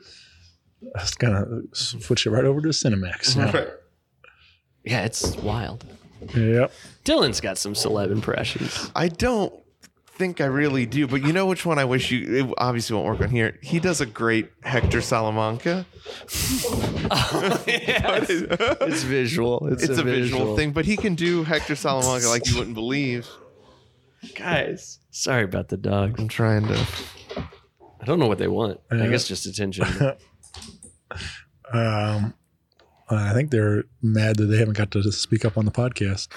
It's 0.95 1.15
gonna 1.15 1.61
switch 1.73 2.25
it 2.27 2.29
right 2.29 2.45
over 2.45 2.61
to 2.61 2.67
Cinemax. 2.69 3.35
now. 3.53 3.67
Yeah, 4.83 5.05
it's 5.05 5.35
wild. 5.37 5.83
Yep. 6.35 6.71
Dylan's 7.03 7.41
got 7.41 7.57
some 7.57 7.73
celeb 7.73 8.11
impressions. 8.11 8.91
I 8.95 9.07
don't 9.07 9.53
think 10.15 10.39
I 10.41 10.45
really 10.45 10.85
do, 10.85 11.07
but 11.07 11.21
you 11.23 11.33
know 11.33 11.45
which 11.45 11.65
one 11.65 11.77
I 11.77 11.85
wish 11.85 12.09
you 12.11 12.45
it 12.49 12.53
obviously 12.57 12.95
won't 12.95 13.07
work 13.07 13.21
on 13.21 13.29
here. 13.29 13.57
He 13.61 13.79
does 13.79 13.99
a 14.01 14.05
great 14.05 14.49
Hector 14.63 15.01
Salamanca. 15.01 15.85
It's 17.67 19.03
visual. 19.03 19.67
It's, 19.67 19.83
It's 19.83 19.97
a 19.97 20.03
visual 20.03 20.55
thing, 20.55 20.71
but 20.71 20.85
he 20.85 20.97
can 20.97 21.15
do 21.15 21.43
Hector 21.43 21.75
Salamanca 21.75 22.27
like 22.29 22.47
you 22.47 22.57
wouldn't 22.57 22.75
believe. 22.75 23.27
Guys, 24.35 24.99
sorry 25.11 25.43
about 25.43 25.69
the 25.69 25.77
dogs. 25.77 26.19
I'm 26.19 26.27
trying 26.27 26.67
to. 26.67 26.87
I 28.01 28.05
don't 28.05 28.19
know 28.19 28.27
what 28.27 28.37
they 28.37 28.47
want. 28.47 28.79
I 28.91 28.95
Yeah. 28.95 29.07
guess 29.09 29.27
just 29.27 29.45
attention. 29.45 29.85
Um, 31.73 32.35
I 33.09 33.33
think 33.33 33.49
they're 33.49 33.85
mad 34.01 34.35
that 34.37 34.45
they 34.45 34.57
haven't 34.59 34.77
got 34.77 34.91
to 34.91 35.11
speak 35.11 35.43
up 35.43 35.57
on 35.57 35.65
the 35.65 35.71
podcast. 35.71 36.27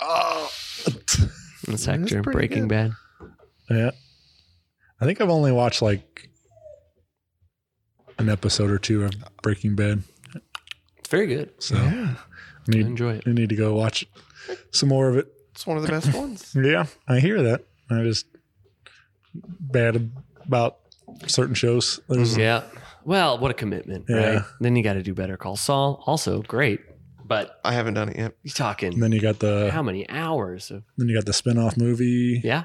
Oh, 0.00 0.48
That's 1.66 1.84
Hector 1.84 2.16
in 2.18 2.22
Breaking 2.22 2.68
good. 2.68 2.68
Bad. 2.68 2.92
Yeah. 3.70 3.90
I 5.00 5.04
think 5.04 5.20
I've 5.20 5.30
only 5.30 5.52
watched 5.52 5.82
like 5.82 6.28
an 8.18 8.28
episode 8.28 8.70
or 8.70 8.78
two 8.78 9.04
of 9.04 9.12
Breaking 9.42 9.74
Bad. 9.74 10.02
It's 10.98 11.08
very 11.08 11.26
good. 11.26 11.50
So 11.58 11.74
yeah. 11.76 12.14
I 12.16 12.70
need, 12.70 12.86
enjoy 12.86 13.14
it. 13.14 13.24
I 13.26 13.30
need 13.30 13.48
to 13.48 13.56
go 13.56 13.74
watch 13.74 14.06
some 14.70 14.88
more 14.88 15.08
of 15.08 15.16
it. 15.16 15.28
It's 15.52 15.66
one 15.66 15.76
of 15.76 15.82
the 15.82 15.88
best 15.88 16.14
ones. 16.16 16.54
Yeah, 16.54 16.86
I 17.08 17.20
hear 17.20 17.42
that. 17.42 17.64
I 17.90 18.02
just 18.02 18.26
bad 19.34 20.10
about 20.46 20.78
certain 21.26 21.54
shows. 21.54 22.00
There's 22.08 22.36
Yeah. 22.36 22.62
Well, 23.04 23.38
what 23.38 23.50
a 23.50 23.54
commitment, 23.54 24.04
Yeah. 24.08 24.16
right? 24.36 24.44
Then 24.60 24.76
you 24.76 24.82
got 24.84 24.94
to 24.94 25.02
do 25.02 25.12
Better 25.12 25.36
Call 25.36 25.56
Saul. 25.56 26.02
Also 26.06 26.40
great, 26.42 26.80
but 27.32 27.60
I 27.64 27.72
haven't 27.72 27.94
done 27.94 28.10
it 28.10 28.16
yet. 28.18 28.32
you're 28.42 28.52
talking 28.52 28.98
then 29.00 29.12
you 29.12 29.20
got 29.20 29.38
the 29.38 29.70
how 29.72 29.82
many 29.82 30.08
hours 30.10 30.70
of? 30.70 30.82
then 30.98 31.08
you 31.08 31.14
got 31.16 31.24
the 31.24 31.32
spin-off 31.32 31.76
movie. 31.76 32.40
Yeah, 32.44 32.64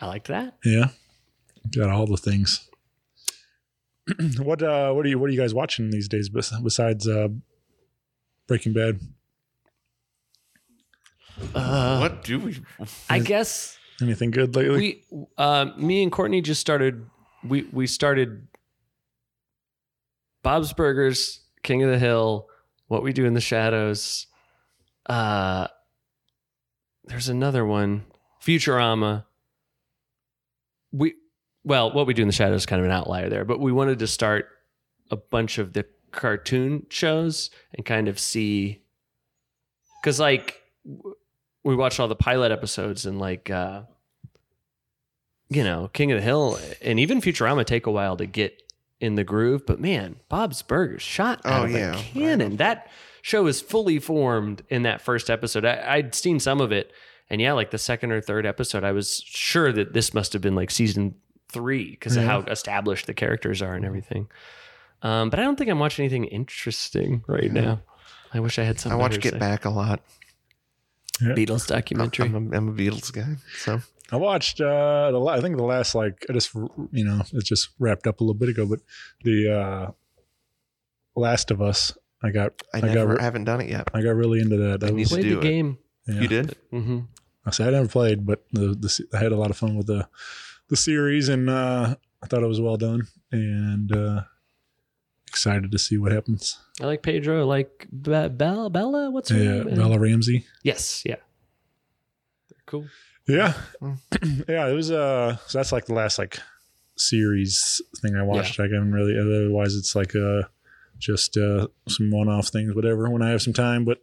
I 0.00 0.06
liked 0.06 0.28
that. 0.28 0.58
Yeah. 0.64 0.88
Got 1.74 1.90
all 1.90 2.06
the 2.06 2.16
things. 2.16 2.68
what 4.38 4.62
uh 4.62 4.92
what 4.92 5.06
are 5.06 5.08
you 5.08 5.18
what 5.18 5.30
are 5.30 5.32
you 5.32 5.40
guys 5.40 5.54
watching 5.54 5.90
these 5.90 6.08
days 6.08 6.28
bes- 6.28 6.60
besides 6.62 7.08
uh 7.08 7.28
Breaking 8.46 8.72
Bad? 8.72 9.00
Uh, 11.54 11.98
what 11.98 12.24
do 12.24 12.38
we? 12.38 12.60
I 13.08 13.18
guess 13.20 13.78
Anything 14.00 14.30
good 14.32 14.54
lately? 14.56 15.04
we, 15.10 15.26
uh, 15.38 15.66
me 15.76 16.02
and 16.02 16.10
Courtney 16.10 16.40
just 16.40 16.60
started. 16.60 17.06
We 17.44 17.62
we 17.72 17.86
started 17.86 18.48
Bob's 20.42 20.72
Burgers, 20.72 21.40
King 21.62 21.82
of 21.84 21.90
the 21.90 21.98
Hill, 21.98 22.48
What 22.92 23.02
We 23.02 23.14
Do 23.14 23.24
in 23.24 23.32
the 23.32 23.40
Shadows. 23.40 24.26
Uh, 25.06 25.66
there's 27.06 27.30
another 27.30 27.64
one, 27.64 28.04
Futurama. 28.44 29.24
We 30.92 31.14
well, 31.64 31.90
What 31.90 32.06
We 32.06 32.12
Do 32.12 32.20
in 32.20 32.28
the 32.28 32.34
Shadows 32.34 32.60
is 32.60 32.66
kind 32.66 32.80
of 32.80 32.84
an 32.84 32.92
outlier 32.92 33.30
there, 33.30 33.46
but 33.46 33.60
we 33.60 33.72
wanted 33.72 34.00
to 34.00 34.06
start 34.06 34.50
a 35.10 35.16
bunch 35.16 35.56
of 35.56 35.72
the 35.72 35.86
cartoon 36.10 36.84
shows 36.90 37.48
and 37.74 37.86
kind 37.86 38.08
of 38.08 38.18
see 38.18 38.82
because 40.02 40.20
like 40.20 40.60
we 41.64 41.74
watched 41.74 41.98
all 41.98 42.08
the 42.08 42.14
pilot 42.14 42.52
episodes 42.52 43.06
and 43.06 43.18
like 43.18 43.48
uh 43.48 43.80
you 45.48 45.64
know 45.64 45.88
king 45.94 46.12
of 46.12 46.18
the 46.18 46.22
hill 46.22 46.58
and 46.82 47.00
even 47.00 47.22
futurama 47.22 47.64
take 47.64 47.86
a 47.86 47.90
while 47.90 48.14
to 48.18 48.26
get 48.26 48.62
in 49.02 49.16
the 49.16 49.24
groove 49.24 49.66
but 49.66 49.78
man 49.80 50.16
bob's 50.28 50.62
burgers 50.62 51.02
shot 51.02 51.40
out 51.44 51.62
Oh, 51.62 51.64
of 51.64 51.70
yeah. 51.72 51.98
a 51.98 52.02
cannon 52.02 52.56
that 52.56 52.88
show 53.20 53.46
is 53.46 53.60
fully 53.60 53.98
formed 53.98 54.62
in 54.70 54.82
that 54.84 55.00
first 55.00 55.28
episode 55.28 55.64
I, 55.64 55.94
i'd 55.94 56.14
seen 56.14 56.38
some 56.40 56.60
of 56.60 56.72
it 56.72 56.92
and 57.28 57.40
yeah 57.40 57.52
like 57.52 57.70
the 57.70 57.78
second 57.78 58.12
or 58.12 58.20
third 58.20 58.46
episode 58.46 58.84
i 58.84 58.92
was 58.92 59.22
sure 59.26 59.72
that 59.72 59.92
this 59.92 60.14
must 60.14 60.32
have 60.32 60.40
been 60.42 60.54
like 60.54 60.70
season 60.70 61.14
three 61.50 61.90
because 61.90 62.16
of 62.16 62.24
how 62.24 62.40
established 62.42 63.06
the 63.06 63.14
characters 63.14 63.60
are 63.60 63.74
and 63.74 63.84
everything 63.84 64.28
um, 65.02 65.28
but 65.30 65.38
i 65.38 65.42
don't 65.42 65.56
think 65.56 65.68
i'm 65.68 65.78
watching 65.78 66.04
anything 66.04 66.24
interesting 66.24 67.22
right 67.26 67.52
now 67.52 67.80
i 68.32 68.40
wish 68.40 68.58
i 68.58 68.62
had 68.62 68.78
some. 68.80 68.92
I 68.92 68.94
watch 68.94 69.20
Get 69.20 69.32
say. 69.34 69.38
Back 69.38 69.64
a 69.64 69.70
lot. 69.70 70.00
beatles 71.20 71.70
I'm, 71.70 71.76
documentary 71.76 72.26
I'm 72.26 72.52
a, 72.52 72.56
I'm 72.56 72.68
a 72.68 72.72
Beatles 72.72 73.12
guy, 73.12 73.36
so 73.58 73.80
I 74.12 74.16
watched 74.16 74.60
uh 74.60 75.10
the 75.10 75.20
I 75.24 75.40
think 75.40 75.56
the 75.56 75.64
last 75.64 75.94
like 75.94 76.24
I 76.28 76.32
just 76.34 76.54
you 76.54 77.04
know 77.04 77.22
it 77.32 77.44
just 77.44 77.70
wrapped 77.78 78.06
up 78.06 78.20
a 78.20 78.24
little 78.24 78.38
bit 78.38 78.50
ago, 78.50 78.66
but 78.66 78.80
the 79.24 79.52
uh 79.52 79.90
Last 81.16 81.50
of 81.50 81.60
Us 81.60 81.96
I 82.22 82.30
got 82.30 82.52
I, 82.72 82.78
I, 82.78 82.80
got 82.82 82.94
never 82.94 83.14
re- 83.14 83.20
haven't 83.22 83.44
done 83.44 83.60
it 83.60 83.68
yet. 83.68 83.88
I 83.94 84.02
got 84.02 84.14
really 84.14 84.40
into 84.40 84.56
that. 84.58 84.80
That 84.80 84.90
I 84.90 84.92
was 84.92 85.08
played 85.08 85.24
the 85.24 85.38
it. 85.38 85.42
game 85.42 85.78
yeah. 86.06 86.20
You 86.20 86.28
did? 86.28 86.56
hmm 86.70 87.00
I 87.44 87.50
said 87.50 87.68
I 87.68 87.70
never 87.72 87.88
played, 87.88 88.24
but 88.24 88.44
the, 88.52 88.68
the 88.68 89.04
I 89.14 89.18
had 89.18 89.32
a 89.32 89.36
lot 89.36 89.50
of 89.50 89.56
fun 89.56 89.76
with 89.76 89.86
the 89.88 90.08
the 90.68 90.76
series, 90.76 91.28
and 91.28 91.50
uh, 91.50 91.96
I 92.22 92.26
thought 92.26 92.42
it 92.42 92.46
was 92.46 92.60
well 92.60 92.76
done, 92.76 93.08
and 93.32 93.90
uh, 93.94 94.22
excited 95.26 95.72
to 95.72 95.78
see 95.78 95.98
what 95.98 96.12
happens. 96.12 96.58
I 96.80 96.86
like 96.86 97.02
Pedro. 97.02 97.40
I 97.40 97.44
like 97.44 97.88
Be- 97.90 98.28
Bella. 98.28 98.70
Bella. 98.70 99.10
What's 99.10 99.30
her 99.30 99.38
Yeah, 99.38 99.62
name? 99.64 99.74
Bella 99.74 99.98
Ramsey. 99.98 100.46
Yes. 100.62 101.02
Yeah. 101.04 101.16
They're 102.48 102.58
cool. 102.66 102.86
Yeah, 103.28 103.52
Hmm. 103.80 103.92
yeah. 104.48 104.68
It 104.68 104.74
was 104.74 104.90
uh, 104.90 105.36
so 105.46 105.58
that's 105.58 105.72
like 105.72 105.86
the 105.86 105.94
last 105.94 106.18
like 106.18 106.38
series 106.96 107.80
thing 108.00 108.16
I 108.16 108.22
watched. 108.22 108.58
I 108.60 108.68
can 108.68 108.92
really 108.92 109.18
otherwise 109.18 109.74
it's 109.76 109.94
like 109.94 110.14
uh, 110.16 110.42
just 110.98 111.36
uh, 111.36 111.68
some 111.88 112.10
one-off 112.10 112.48
things, 112.48 112.74
whatever. 112.74 113.08
When 113.10 113.22
I 113.22 113.30
have 113.30 113.42
some 113.42 113.52
time, 113.52 113.84
but 113.84 114.02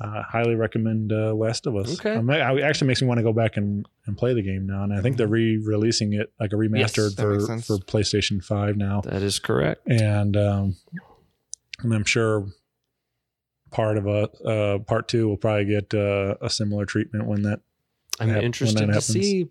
uh, 0.00 0.22
highly 0.22 0.54
recommend 0.54 1.12
uh, 1.12 1.32
Last 1.34 1.66
of 1.66 1.76
Us. 1.76 2.00
Okay. 2.00 2.16
It 2.16 2.62
actually 2.64 2.88
makes 2.88 3.00
me 3.00 3.06
want 3.08 3.18
to 3.18 3.22
go 3.22 3.32
back 3.32 3.56
and, 3.56 3.86
and 4.06 4.16
play 4.18 4.34
the 4.34 4.42
game 4.42 4.66
now, 4.66 4.82
and 4.82 4.92
I 4.92 5.00
think 5.00 5.16
they're 5.16 5.28
re-releasing 5.28 6.14
it 6.14 6.32
like 6.40 6.52
a 6.52 6.56
remastered 6.56 7.16
makes 7.48 7.66
for 7.66 7.76
for 7.78 7.84
PlayStation 7.84 8.42
Five 8.42 8.76
now, 8.76 9.02
That 9.02 9.22
is 9.22 9.38
correct. 9.38 9.86
and 9.86 10.36
um, 10.36 10.76
and 11.80 11.94
I'm 11.94 12.04
sure 12.04 12.46
part 13.70 13.96
of 13.98 14.06
a 14.06 14.28
uh, 14.46 14.78
part 14.80 15.08
two 15.08 15.28
will 15.28 15.36
probably 15.36 15.66
get 15.66 15.92
uh, 15.94 16.34
a 16.40 16.48
similar 16.50 16.86
treatment 16.86 17.26
when 17.26 17.42
that 17.42 17.60
I'm 18.20 18.28
hap- 18.28 18.42
interested 18.42 18.80
to 18.80 18.86
happens. 18.86 19.06
see. 19.06 19.48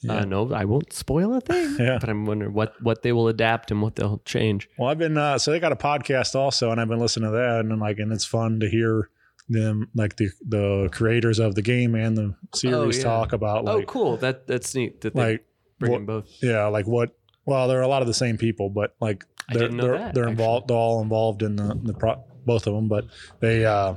Yeah. 0.00 0.16
Uh, 0.16 0.24
no, 0.24 0.52
I 0.52 0.64
won't 0.64 0.92
spoil 0.92 1.34
a 1.34 1.40
thing. 1.40 1.76
Yeah. 1.78 1.98
But 2.00 2.08
I'm 2.08 2.24
wondering 2.24 2.52
what 2.52 2.74
what 2.82 3.02
they 3.02 3.12
will 3.12 3.28
adapt 3.28 3.70
and 3.70 3.80
what 3.80 3.96
they'll 3.96 4.20
change. 4.24 4.68
Well, 4.76 4.90
I've 4.90 4.98
been 4.98 5.16
uh, 5.16 5.38
so 5.38 5.52
they 5.52 5.60
got 5.60 5.72
a 5.72 5.76
podcast 5.76 6.34
also, 6.34 6.70
and 6.70 6.80
I've 6.80 6.88
been 6.88 6.98
listening 6.98 7.30
to 7.30 7.36
that, 7.36 7.60
and 7.60 7.72
I'm 7.72 7.80
like, 7.80 7.98
and 7.98 8.12
it's 8.12 8.24
fun 8.24 8.60
to 8.60 8.68
hear 8.68 9.10
them 9.48 9.88
like 9.94 10.16
the 10.16 10.30
the 10.46 10.88
creators 10.92 11.38
of 11.38 11.54
the 11.54 11.62
game 11.62 11.94
and 11.94 12.16
the 12.16 12.34
series 12.54 12.98
yeah. 12.98 13.04
talk 13.04 13.32
about 13.32 13.68
oh, 13.68 13.82
cool. 13.82 14.16
That 14.16 14.46
that's 14.46 14.74
neat. 14.74 15.00
That 15.02 15.14
they 15.14 15.22
like 15.32 15.46
bring 15.78 15.92
what- 15.92 16.06
both. 16.06 16.28
yeah 16.42 16.66
like 16.66 16.86
what 16.86 17.16
well 17.44 17.68
they're 17.68 17.82
a 17.82 17.88
lot 17.88 18.02
of 18.02 18.08
the 18.08 18.14
same 18.14 18.36
people, 18.36 18.70
but 18.70 18.94
like 19.00 19.24
they're 19.52 19.68
they're, 19.68 19.98
that, 19.98 20.14
they're 20.14 20.28
involved 20.28 20.68
they're 20.68 20.76
all 20.76 21.02
involved 21.02 21.42
in 21.42 21.56
the 21.56 21.78
the 21.82 21.94
pro- 21.94 22.24
both 22.44 22.66
of 22.66 22.74
them, 22.74 22.88
but 22.88 23.06
they 23.40 23.64
uh 23.64 23.94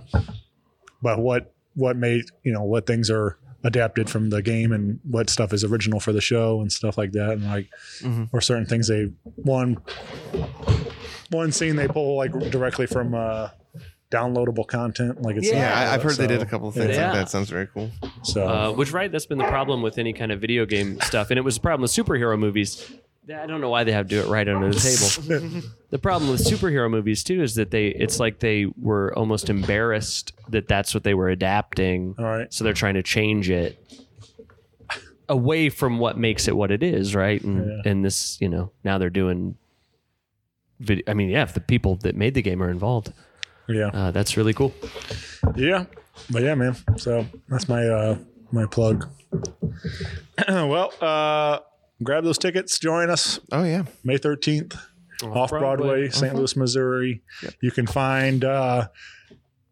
but 1.01 1.19
what 1.19 1.53
what 1.73 1.95
made 1.95 2.25
you 2.43 2.53
know 2.53 2.63
what 2.63 2.85
things 2.85 3.09
are 3.09 3.37
adapted 3.65 4.09
from 4.09 4.29
the 4.29 4.41
game 4.41 4.71
and 4.71 4.99
what 5.03 5.29
stuff 5.29 5.51
is 5.51 5.63
original 5.65 5.99
for 5.99 6.13
the 6.13 6.21
show 6.21 6.61
and 6.61 6.71
stuff 6.71 6.97
like 6.97 7.11
that 7.11 7.31
and 7.31 7.45
like 7.45 7.67
Mhm. 8.01 8.29
or 8.31 8.39
certain 8.39 8.65
things 8.65 8.87
they 8.87 9.11
one 9.35 9.77
one 11.31 11.51
scene 11.51 11.75
they 11.75 11.87
pull 11.87 12.15
like 12.15 12.31
directly 12.51 12.85
from 12.85 13.13
uh 13.15 13.49
downloadable 14.11 14.65
content 14.67 15.21
like 15.23 15.35
it's 15.35 15.47
Yeah, 15.49 15.73
I, 15.77 15.93
I've 15.95 16.03
heard 16.03 16.15
they 16.15 16.27
did 16.27 16.41
a 16.41 16.45
couple 16.45 16.67
of 16.69 16.75
things 16.75 16.95
Yeah. 16.95 17.05
like 17.11 17.13
that. 17.21 17.29
Sounds 17.29 17.49
very 17.49 17.67
cool. 17.67 17.89
so 18.23 18.47
Uh, 18.47 18.71
which 18.71 18.93
right, 18.93 19.11
that's 19.11 19.25
been 19.25 19.39
the 19.39 19.47
problem 19.47 19.81
with 19.81 19.97
any 19.97 20.13
kind 20.13 20.31
of 20.31 20.39
video 20.39 20.65
game 20.65 20.99
stuff, 21.01 21.31
and 21.31 21.37
it 21.39 21.41
was 21.41 21.57
a 21.57 21.59
problem 21.59 21.81
with 21.81 21.91
superhero 21.91 22.37
movies. 22.39 22.89
I 23.33 23.45
don't 23.47 23.59
know 23.61 23.69
why 23.69 23.83
they 23.83 23.91
have 23.91 24.07
to 24.07 24.15
do 24.15 24.21
it 24.21 24.27
right 24.27 24.47
under 24.47 24.69
the 24.71 24.79
table. 24.79 25.61
the 25.89 25.97
problem 25.97 26.29
with 26.29 26.41
superhero 26.43 26.89
movies 26.89 27.23
too 27.23 27.41
is 27.41 27.55
that 27.55 27.71
they 27.71 27.87
it's 27.87 28.19
like 28.19 28.39
they 28.39 28.67
were 28.79 29.17
almost 29.17 29.49
embarrassed 29.49 30.33
that 30.49 30.67
that's 30.67 30.93
what 30.93 31.03
they 31.03 31.13
were 31.13 31.29
adapting. 31.29 32.15
all 32.19 32.25
right 32.25 32.53
So 32.53 32.63
they're 32.63 32.73
trying 32.73 32.93
to 32.95 33.03
change 33.03 33.49
it 33.49 33.77
away 35.27 35.69
from 35.69 35.97
what 35.97 36.17
makes 36.19 36.47
it 36.47 36.55
what 36.55 36.69
it 36.69 36.83
is, 36.83 37.15
right? 37.15 37.41
And 37.43 37.65
Yeah. 37.67 37.91
and 37.91 38.05
this, 38.05 38.37
you 38.39 38.49
know, 38.49 38.71
now 38.83 38.97
they're 38.99 39.09
doing 39.09 39.57
video. 40.79 41.03
I 41.07 41.13
mean, 41.15 41.29
yeah, 41.29 41.43
if 41.43 41.53
the 41.53 41.61
people 41.61 41.95
that 42.03 42.15
made 42.15 42.35
the 42.35 42.41
game 42.43 42.61
are 42.61 42.69
involved, 42.69 43.11
yeah 43.67 43.87
uh, 43.93 44.11
that's 44.11 44.37
really 44.37 44.53
cool. 44.53 44.71
Yeah, 45.55 45.85
but 46.29 46.43
yeah, 46.43 46.53
man. 46.53 46.75
So 46.97 47.25
that's 47.49 47.67
my 47.67 47.87
uh 47.87 48.17
my 48.51 48.67
plug. 48.67 49.09
well, 50.47 50.93
uh 51.01 51.59
grab 52.03 52.23
those 52.23 52.37
tickets. 52.37 52.79
Join 52.79 53.09
us 53.09 53.39
Oh 53.51 53.63
yeah. 53.63 53.83
May 54.03 54.17
thirteenth, 54.17 54.75
off 55.23 55.49
Broadway, 55.49 56.09
St. 56.09 56.35
Louis, 56.35 56.55
Missouri. 56.55 57.21
You 57.61 57.71
can 57.71 57.87
find 57.87 58.43
uh 58.43 58.87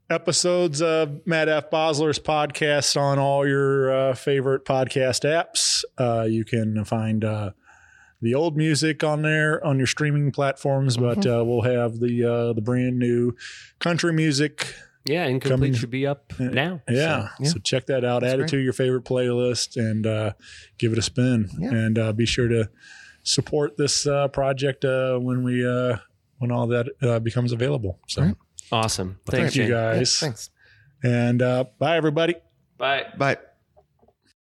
episodes 0.09 0.81
of 0.81 1.25
Matt 1.25 1.49
F. 1.49 1.69
Bosler's 1.71 2.19
podcast 2.19 2.99
on 2.99 3.17
all 3.19 3.47
your 3.47 3.91
uh, 3.91 4.13
favorite 4.13 4.65
podcast 4.65 5.23
apps. 5.23 5.83
Uh, 5.97 6.23
you 6.23 6.45
can 6.45 6.85
find 6.85 7.23
uh, 7.25 7.51
the 8.21 8.35
old 8.35 8.55
music 8.55 9.03
on 9.03 9.21
there 9.21 9.65
on 9.65 9.77
your 9.77 9.87
streaming 9.87 10.31
platforms, 10.31 10.97
but 10.97 11.25
uh, 11.25 11.43
we'll 11.45 11.61
have 11.63 11.99
the 11.99 12.23
uh, 12.23 12.53
the 12.53 12.61
brand 12.61 12.99
new 12.99 13.33
country 13.79 14.13
music 14.13 14.75
Yeah, 15.05 15.25
incomplete 15.25 15.59
Coming- 15.59 15.73
should 15.73 15.89
be 15.89 16.07
up 16.07 16.31
now. 16.39 16.81
yeah. 16.89 17.29
yeah. 17.39 17.47
So 17.47 17.59
check 17.59 17.87
that 17.87 18.05
out. 18.05 18.23
Add 18.23 18.39
it 18.39 18.47
to 18.49 18.57
your 18.57 18.71
favorite 18.73 19.03
playlist 19.03 19.75
and 19.75 20.07
uh, 20.07 20.33
give 20.77 20.93
it 20.93 20.97
a 20.97 21.01
spin. 21.01 21.49
Yeah. 21.59 21.71
And 21.71 21.99
uh, 21.99 22.13
be 22.13 22.25
sure 22.25 22.47
to 22.47 22.69
support 23.23 23.75
this 23.77 24.07
uh, 24.07 24.27
project 24.29 24.85
uh, 24.85 25.17
when 25.19 25.43
we 25.43 25.67
uh, 25.67 25.97
when 26.37 26.51
all 26.51 26.67
that 26.67 26.87
uh, 27.01 27.19
becomes 27.19 27.51
available. 27.51 27.99
So 28.07 28.21
Right. 28.21 28.35
Awesome. 28.71 29.19
thank 29.25 29.55
you 29.55 29.67
guys. 29.67 30.19
Yeah, 30.21 30.27
thanks. 30.27 30.49
And 31.03 31.41
uh, 31.41 31.65
bye 31.79 31.97
everybody. 31.97 32.35
Bye. 32.77 33.05
Bye. 33.17 33.37